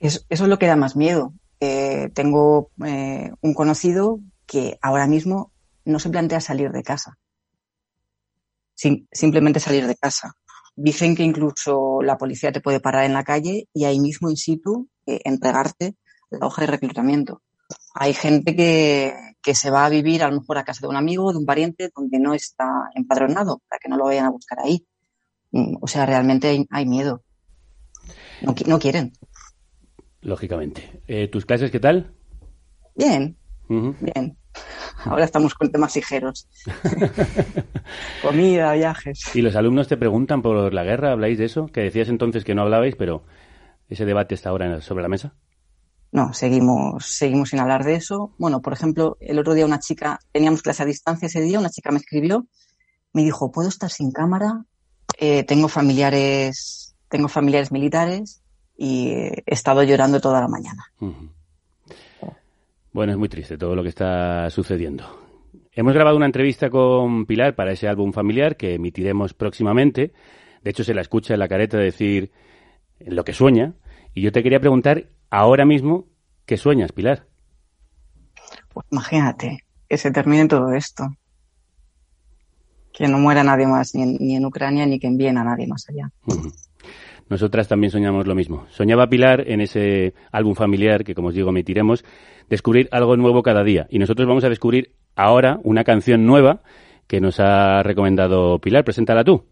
Eso, 0.00 0.20
eso 0.30 0.44
es 0.44 0.48
lo 0.48 0.58
que 0.58 0.66
da 0.66 0.76
más 0.76 0.96
miedo. 0.96 1.34
Eh, 1.60 2.10
tengo 2.14 2.70
eh, 2.86 3.32
un 3.42 3.52
conocido 3.52 4.20
que 4.46 4.78
ahora 4.80 5.06
mismo 5.06 5.52
no 5.84 5.98
se 5.98 6.08
plantea 6.08 6.40
salir 6.40 6.70
de 6.70 6.82
casa 6.82 7.18
sin, 8.78 9.08
simplemente 9.10 9.58
salir 9.58 9.86
de 9.86 9.96
casa. 9.96 10.34
Dicen 10.76 11.16
que 11.16 11.24
incluso 11.24 12.00
la 12.02 12.16
policía 12.16 12.52
te 12.52 12.60
puede 12.60 12.78
parar 12.78 13.04
en 13.04 13.12
la 13.12 13.24
calle 13.24 13.68
y 13.74 13.84
ahí 13.84 13.98
mismo 13.98 14.30
in 14.30 14.36
situ 14.36 14.88
eh, 15.04 15.20
entregarte 15.24 15.96
la 16.30 16.46
hoja 16.46 16.62
de 16.62 16.68
reclutamiento. 16.68 17.42
Hay 17.94 18.14
gente 18.14 18.54
que, 18.54 19.12
que 19.42 19.54
se 19.56 19.70
va 19.70 19.84
a 19.84 19.88
vivir 19.88 20.22
a 20.22 20.28
lo 20.28 20.40
mejor 20.40 20.58
a 20.58 20.64
casa 20.64 20.82
de 20.82 20.88
un 20.88 20.96
amigo, 20.96 21.32
de 21.32 21.38
un 21.38 21.44
pariente, 21.46 21.90
donde 21.94 22.20
no 22.20 22.32
está 22.34 22.68
empadronado, 22.94 23.60
para 23.68 23.80
que 23.80 23.88
no 23.88 23.96
lo 23.96 24.04
vayan 24.04 24.26
a 24.26 24.30
buscar 24.30 24.60
ahí. 24.60 24.86
O 25.80 25.88
sea, 25.88 26.06
realmente 26.06 26.48
hay, 26.48 26.64
hay 26.70 26.86
miedo. 26.86 27.24
No, 28.42 28.54
no, 28.66 28.78
quieren. 28.78 29.12
Lógicamente. 30.20 31.02
Eh, 31.08 31.26
¿Tus 31.26 31.44
clases 31.44 31.72
qué 31.72 31.80
tal? 31.80 32.14
Bien, 32.94 33.36
uh 33.68 33.74
-huh. 33.74 33.96
bien. 34.00 34.38
Ahora 35.04 35.24
estamos 35.24 35.54
con 35.54 35.70
temas 35.70 35.94
ligeros. 35.96 36.48
Comida, 38.22 38.72
viajes. 38.72 39.34
¿Y 39.34 39.42
los 39.42 39.56
alumnos 39.56 39.88
te 39.88 39.96
preguntan 39.96 40.42
por 40.42 40.72
la 40.72 40.84
guerra? 40.84 41.12
¿Habláis 41.12 41.38
de 41.38 41.44
eso? 41.44 41.66
Que 41.66 41.82
decías 41.82 42.08
entonces 42.08 42.44
que 42.44 42.54
no 42.54 42.62
hablabais, 42.62 42.96
pero 42.96 43.22
ese 43.88 44.04
debate 44.04 44.34
está 44.34 44.50
ahora 44.50 44.80
sobre 44.80 45.02
la 45.02 45.08
mesa. 45.08 45.34
No, 46.10 46.32
seguimos, 46.32 47.04
seguimos 47.06 47.50
sin 47.50 47.60
hablar 47.60 47.84
de 47.84 47.94
eso. 47.94 48.34
Bueno, 48.38 48.62
por 48.62 48.72
ejemplo, 48.72 49.16
el 49.20 49.38
otro 49.38 49.54
día 49.54 49.66
una 49.66 49.78
chica, 49.78 50.18
teníamos 50.32 50.62
clase 50.62 50.82
a 50.82 50.86
distancia 50.86 51.26
ese 51.26 51.42
día, 51.42 51.58
una 51.58 51.70
chica 51.70 51.90
me 51.90 51.98
escribió, 51.98 52.46
me 53.12 53.22
dijo, 53.22 53.52
¿puedo 53.52 53.68
estar 53.68 53.90
sin 53.90 54.10
cámara? 54.10 54.64
Eh, 55.18 55.44
tengo 55.44 55.68
familiares, 55.68 56.96
tengo 57.08 57.28
familiares 57.28 57.72
militares 57.72 58.42
y 58.76 59.10
he 59.10 59.42
estado 59.46 59.82
llorando 59.82 60.20
toda 60.20 60.40
la 60.40 60.48
mañana. 60.48 60.84
Uh 61.00 61.08
-huh. 61.08 61.37
Bueno, 62.92 63.12
es 63.12 63.18
muy 63.18 63.28
triste 63.28 63.58
todo 63.58 63.74
lo 63.74 63.82
que 63.82 63.90
está 63.90 64.50
sucediendo. 64.50 65.04
Hemos 65.72 65.94
grabado 65.94 66.16
una 66.16 66.26
entrevista 66.26 66.70
con 66.70 67.26
Pilar 67.26 67.54
para 67.54 67.72
ese 67.72 67.86
álbum 67.86 68.12
familiar 68.12 68.56
que 68.56 68.74
emitiremos 68.74 69.34
próximamente. 69.34 70.12
De 70.62 70.70
hecho, 70.70 70.84
se 70.84 70.94
la 70.94 71.02
escucha 71.02 71.34
en 71.34 71.40
la 71.40 71.48
careta 71.48 71.78
decir 71.78 72.32
lo 72.98 73.24
que 73.24 73.32
sueña. 73.32 73.74
Y 74.14 74.22
yo 74.22 74.32
te 74.32 74.42
quería 74.42 74.60
preguntar 74.60 75.10
ahora 75.30 75.64
mismo, 75.64 76.06
¿qué 76.46 76.56
sueñas, 76.56 76.92
Pilar? 76.92 77.26
Pues 78.72 78.86
imagínate, 78.90 79.64
que 79.88 79.98
se 79.98 80.10
termine 80.10 80.48
todo 80.48 80.72
esto. 80.72 81.06
Que 82.92 83.06
no 83.06 83.18
muera 83.18 83.44
nadie 83.44 83.66
más, 83.66 83.94
ni 83.94 84.02
en, 84.02 84.16
ni 84.18 84.36
en 84.36 84.44
Ucrania, 84.44 84.86
ni 84.86 84.98
que 84.98 85.06
envíen 85.06 85.38
a 85.38 85.44
nadie 85.44 85.66
más 85.68 85.88
allá. 85.88 86.10
Uh 86.26 86.32
-huh. 86.34 86.68
Nosotras 87.28 87.68
también 87.68 87.90
soñamos 87.90 88.26
lo 88.26 88.34
mismo. 88.34 88.66
Soñaba 88.70 89.08
Pilar 89.08 89.44
en 89.46 89.60
ese 89.60 90.14
álbum 90.32 90.54
familiar 90.54 91.04
que, 91.04 91.14
como 91.14 91.28
os 91.28 91.34
digo, 91.34 91.50
emitiremos, 91.50 92.04
descubrir 92.48 92.88
algo 92.90 93.16
nuevo 93.16 93.42
cada 93.42 93.62
día. 93.62 93.86
Y 93.90 93.98
nosotros 93.98 94.26
vamos 94.26 94.44
a 94.44 94.48
descubrir 94.48 94.94
ahora 95.14 95.60
una 95.62 95.84
canción 95.84 96.24
nueva 96.26 96.62
que 97.06 97.20
nos 97.20 97.38
ha 97.40 97.82
recomendado 97.82 98.58
Pilar. 98.60 98.84
Preséntala 98.84 99.24
tú. 99.24 99.44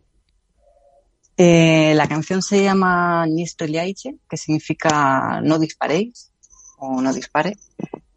Eh, 1.37 1.93
la 1.95 2.09
canción 2.09 2.41
se 2.41 2.62
llama 2.62 3.27
Nistreliaiche, 3.27 4.16
que 4.29 4.37
significa 4.39 5.41
no 5.43 5.59
disparéis 5.59 6.33
o 6.79 7.03
no 7.03 7.12
dispare. 7.12 7.57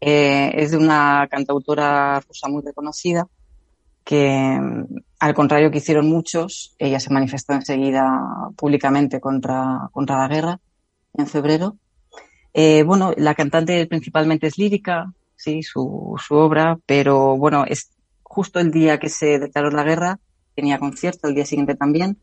Eh, 0.00 0.52
es 0.54 0.70
de 0.70 0.78
una 0.78 1.28
cantautora 1.30 2.20
rusa 2.20 2.48
muy 2.48 2.62
reconocida 2.62 3.28
que 4.04 4.58
al 5.20 5.34
contrario 5.34 5.70
que 5.70 5.78
hicieron 5.78 6.08
muchos, 6.08 6.74
ella 6.78 7.00
se 7.00 7.12
manifestó 7.12 7.52
enseguida 7.54 8.10
públicamente 8.56 9.20
contra, 9.20 9.88
contra 9.92 10.18
la 10.18 10.28
guerra. 10.28 10.60
en 11.14 11.26
febrero. 11.26 11.76
Eh, 12.54 12.82
bueno, 12.84 13.12
la 13.16 13.34
cantante 13.34 13.86
principalmente 13.86 14.46
es 14.48 14.58
lírica, 14.58 15.12
sí, 15.36 15.62
su, 15.62 16.14
su 16.24 16.34
obra, 16.34 16.78
pero 16.86 17.36
bueno, 17.36 17.64
es 17.66 17.90
justo 18.22 18.60
el 18.60 18.70
día 18.70 18.98
que 18.98 19.08
se 19.08 19.38
declaró 19.38 19.70
la 19.70 19.84
guerra, 19.84 20.18
tenía 20.54 20.78
concierto, 20.78 21.28
el 21.28 21.34
día 21.34 21.46
siguiente 21.46 21.74
también, 21.76 22.18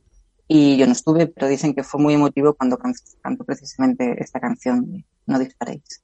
y 0.48 0.78
yo 0.78 0.86
no 0.86 0.94
estuve, 0.94 1.28
pero 1.28 1.48
dicen 1.48 1.74
que 1.74 1.84
fue 1.84 2.02
muy 2.02 2.14
emotivo 2.14 2.54
cuando 2.56 2.78
can- 2.78 2.94
cantó 3.22 3.44
precisamente 3.44 4.16
esta 4.24 4.40
canción, 4.40 5.04
No 5.26 5.40
disparéis. 5.40 6.04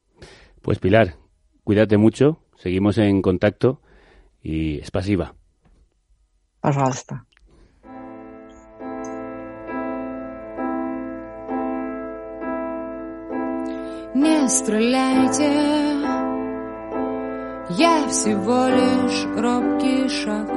Pues 0.62 0.80
Pilar, 0.80 1.16
cuídate 1.64 1.98
mucho, 1.98 2.40
seguimos 2.58 2.98
en 2.98 3.22
contacto 3.22 3.82
y 4.42 4.80
es 4.80 4.92
pasiva. 4.92 5.36
Пожалуйста. 6.64 7.20
Не 14.16 14.48
стреляйте, 14.48 15.52
я 17.70 18.08
всего 18.08 18.68
лишь 18.68 19.26
робкий 19.36 20.08
шаг, 20.08 20.48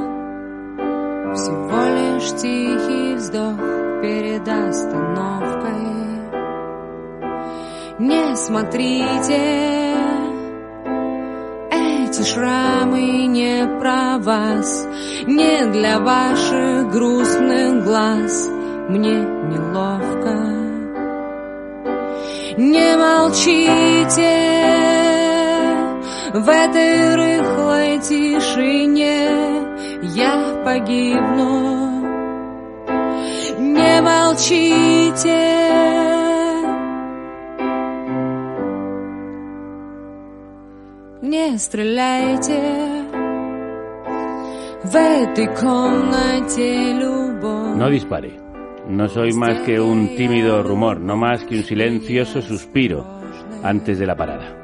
всего 1.35 1.83
лишь 1.97 2.31
тихий 2.41 3.15
вздох 3.17 3.59
перед 4.01 4.47
остановкой. 4.47 5.87
Не 7.99 8.37
смотрите, 8.37 9.86
эти 12.07 12.23
шрамы 12.23 13.27
не 13.27 13.67
про 13.81 14.19
вас, 14.19 14.87
не 15.27 15.67
для 15.73 15.99
ваших 15.99 16.89
грустных 16.91 17.85
глаз. 17.85 18.49
Мне 18.89 19.17
неловко. 19.51 20.35
Не 22.57 22.97
молчите 22.97 24.37
в 26.33 26.49
этой 26.49 27.17
рыхлой 27.17 27.99
тишине, 27.99 29.29
я 30.03 30.63
погибну. 30.65 32.07
Не 33.59 34.01
молчите. 34.01 36.06
Не 41.26 41.58
стреляйте 41.58 42.60
в 44.84 44.96
этой 44.96 45.48
комнате 45.56 46.94
любовь. 46.94 47.78
No 47.78 47.90
dispare. 47.90 48.32
No 48.90 49.08
soy 49.08 49.32
más 49.34 49.62
que 49.62 49.80
un 49.80 50.16
tímido 50.16 50.64
rumor, 50.64 51.00
no 51.00 51.16
más 51.16 51.44
que 51.44 51.58
un 51.58 51.64
silencioso 51.64 52.42
suspiro 52.42 53.06
antes 53.64 54.00
de 54.00 54.08
la 54.08 54.16
parada. 54.16 54.58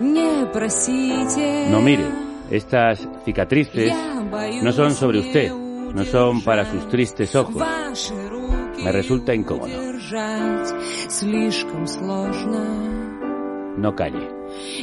Не 0.00 0.46
просите. 0.52 1.68
No 1.70 1.80
mire, 1.80 2.04
estas 2.50 3.08
cicatrices 3.24 3.92
no 4.62 4.72
son 4.72 4.90
sobre 4.92 5.20
usted, 5.20 5.50
no 5.50 6.04
son 6.04 6.42
para 6.44 6.64
sus 6.66 6.86
tristes 6.90 7.34
ojos. 7.34 7.56
Ваши 7.56 8.12
руки 8.28 8.82
Me 8.84 8.92
resulta 8.92 9.34
incómodo. 9.34 9.68
держать 9.68 10.68
слишком 11.08 11.86
сложно. 11.86 12.60
No 13.78 13.94
calle. 13.96 14.28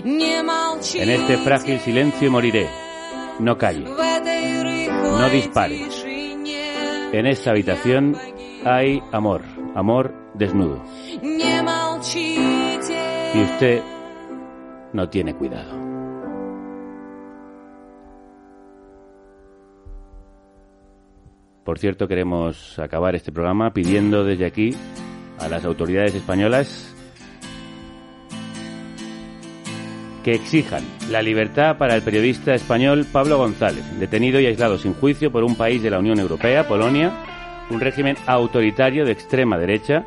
En 0.04 1.10
este 1.10 1.38
frágil 1.38 1.78
silencio 1.80 2.30
moriré. 2.30 2.68
No 3.38 3.56
calle. 3.58 3.84
No 3.84 5.30
dispare. 5.30 5.80
En 7.12 7.26
esta 7.26 7.50
habitación 7.50 8.16
hay 8.64 9.02
amor, 9.12 9.42
amor 9.74 10.14
desnudo. 10.34 10.82
Y 13.34 13.42
usted 13.42 13.82
no 14.92 15.08
tiene 15.08 15.34
cuidado. 15.34 15.84
Por 21.64 21.78
cierto, 21.78 22.06
queremos 22.06 22.78
acabar 22.78 23.14
este 23.14 23.32
programa 23.32 23.72
pidiendo 23.72 24.24
desde 24.24 24.44
aquí 24.44 24.74
a 25.38 25.48
las 25.48 25.64
autoridades 25.64 26.14
españolas 26.14 26.93
que 30.24 30.34
exijan 30.34 30.82
la 31.10 31.22
libertad 31.22 31.76
para 31.76 31.94
el 31.94 32.02
periodista 32.02 32.54
español 32.54 33.06
Pablo 33.12 33.36
González, 33.36 33.84
detenido 34.00 34.40
y 34.40 34.46
aislado 34.46 34.78
sin 34.78 34.94
juicio 34.94 35.30
por 35.30 35.44
un 35.44 35.54
país 35.54 35.82
de 35.82 35.90
la 35.90 35.98
Unión 35.98 36.18
Europea, 36.18 36.66
Polonia, 36.66 37.12
un 37.70 37.78
régimen 37.78 38.16
autoritario 38.26 39.04
de 39.04 39.12
extrema 39.12 39.58
derecha, 39.58 40.06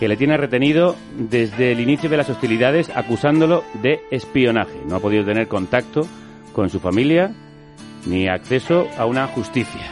que 0.00 0.08
le 0.08 0.16
tiene 0.16 0.36
retenido 0.36 0.96
desde 1.16 1.72
el 1.72 1.80
inicio 1.80 2.08
de 2.08 2.16
las 2.16 2.30
hostilidades 2.30 2.90
acusándolo 2.94 3.62
de 3.82 4.00
espionaje. 4.10 4.80
No 4.88 4.96
ha 4.96 5.00
podido 5.00 5.24
tener 5.24 5.46
contacto 5.46 6.08
con 6.52 6.70
su 6.70 6.80
familia 6.80 7.32
ni 8.06 8.26
acceso 8.26 8.88
a 8.98 9.04
una 9.04 9.26
justicia. 9.28 9.82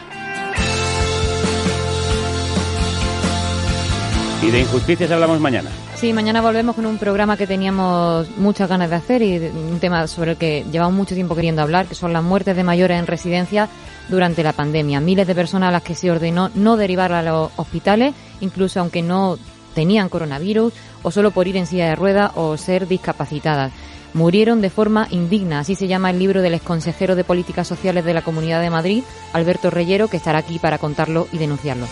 Y 4.42 4.50
de 4.50 4.60
injusticias 4.60 5.10
hablamos 5.10 5.38
mañana. 5.38 5.70
Sí, 6.03 6.12
mañana 6.12 6.40
volvemos 6.40 6.74
con 6.74 6.84
un 6.84 6.98
programa 6.98 7.36
que 7.36 7.46
teníamos 7.46 8.28
muchas 8.36 8.68
ganas 8.68 8.90
de 8.90 8.96
hacer 8.96 9.22
y 9.22 9.38
un 9.38 9.78
tema 9.78 10.09
sobre 10.09 10.32
el 10.32 10.36
que 10.36 10.64
llevamos 10.72 10.96
mucho 10.96 11.14
tiempo 11.14 11.36
queriendo 11.36 11.62
hablar, 11.62 11.86
que 11.86 11.94
son 11.94 12.12
las 12.12 12.24
muertes 12.24 12.57
de 12.57 12.64
mayores 12.64 12.98
en 12.98 13.07
residencia 13.07 13.68
durante 14.09 14.42
la 14.42 14.53
pandemia. 14.53 14.98
Miles 14.98 15.28
de 15.28 15.34
personas 15.36 15.68
a 15.68 15.70
las 15.70 15.84
que 15.84 15.94
se 15.94 16.11
ordenó 16.11 16.50
no 16.57 16.76
derivar 16.76 17.12
a 17.12 17.22
los 17.22 17.53
hospitales, 17.55 18.14
incluso 18.40 18.80
aunque 18.80 19.00
no 19.00 19.38
tenían 19.76 20.09
coronavirus, 20.09 20.72
o 21.05 21.12
solo 21.12 21.30
por 21.30 21.46
ir 21.46 21.57
en 21.57 21.68
silla 21.68 21.90
de 21.90 21.94
ruedas 21.94 22.32
o 22.34 22.57
ser 22.57 22.88
discapacitadas. 22.88 23.70
Murieron 24.12 24.61
de 24.61 24.70
forma 24.70 25.07
indigna, 25.12 25.61
así 25.61 25.76
se 25.76 25.86
llama 25.86 26.11
el 26.11 26.18
libro 26.18 26.42
del 26.42 26.55
exconsejero 26.55 27.14
de 27.14 27.22
Políticas 27.22 27.68
Sociales 27.68 28.05
de 28.05 28.14
la 28.14 28.22
Comunidad 28.22 28.61
de 28.61 28.70
Madrid, 28.70 29.05
Alberto 29.32 29.70
Reyero, 29.70 30.09
que 30.09 30.16
estará 30.16 30.38
aquí 30.38 30.59
para 30.59 30.78
contarlo 30.78 31.28
y 31.30 31.38
denunciarlo. 31.38 31.86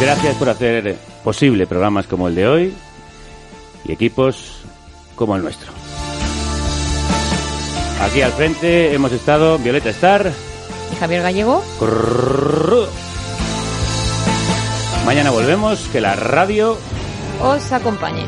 Gracias 0.00 0.34
por 0.36 0.48
hacer 0.48 0.96
posible 1.24 1.66
programas 1.66 2.06
como 2.06 2.28
el 2.28 2.34
de 2.34 2.46
hoy 2.46 2.74
y 3.84 3.92
equipos 3.92 4.62
como 5.14 5.36
el 5.36 5.42
nuestro. 5.42 5.72
Aquí 8.02 8.20
al 8.20 8.32
frente 8.32 8.94
hemos 8.94 9.12
estado 9.12 9.58
Violeta 9.58 9.90
Star. 9.90 10.30
¿Y 10.92 10.96
Javier 10.96 11.22
Gallego? 11.22 11.64
Mañana 15.06 15.30
volvemos, 15.30 15.88
que 15.88 16.00
la 16.00 16.14
radio 16.14 16.76
Os 17.40 17.72
acompañe. 17.72 18.26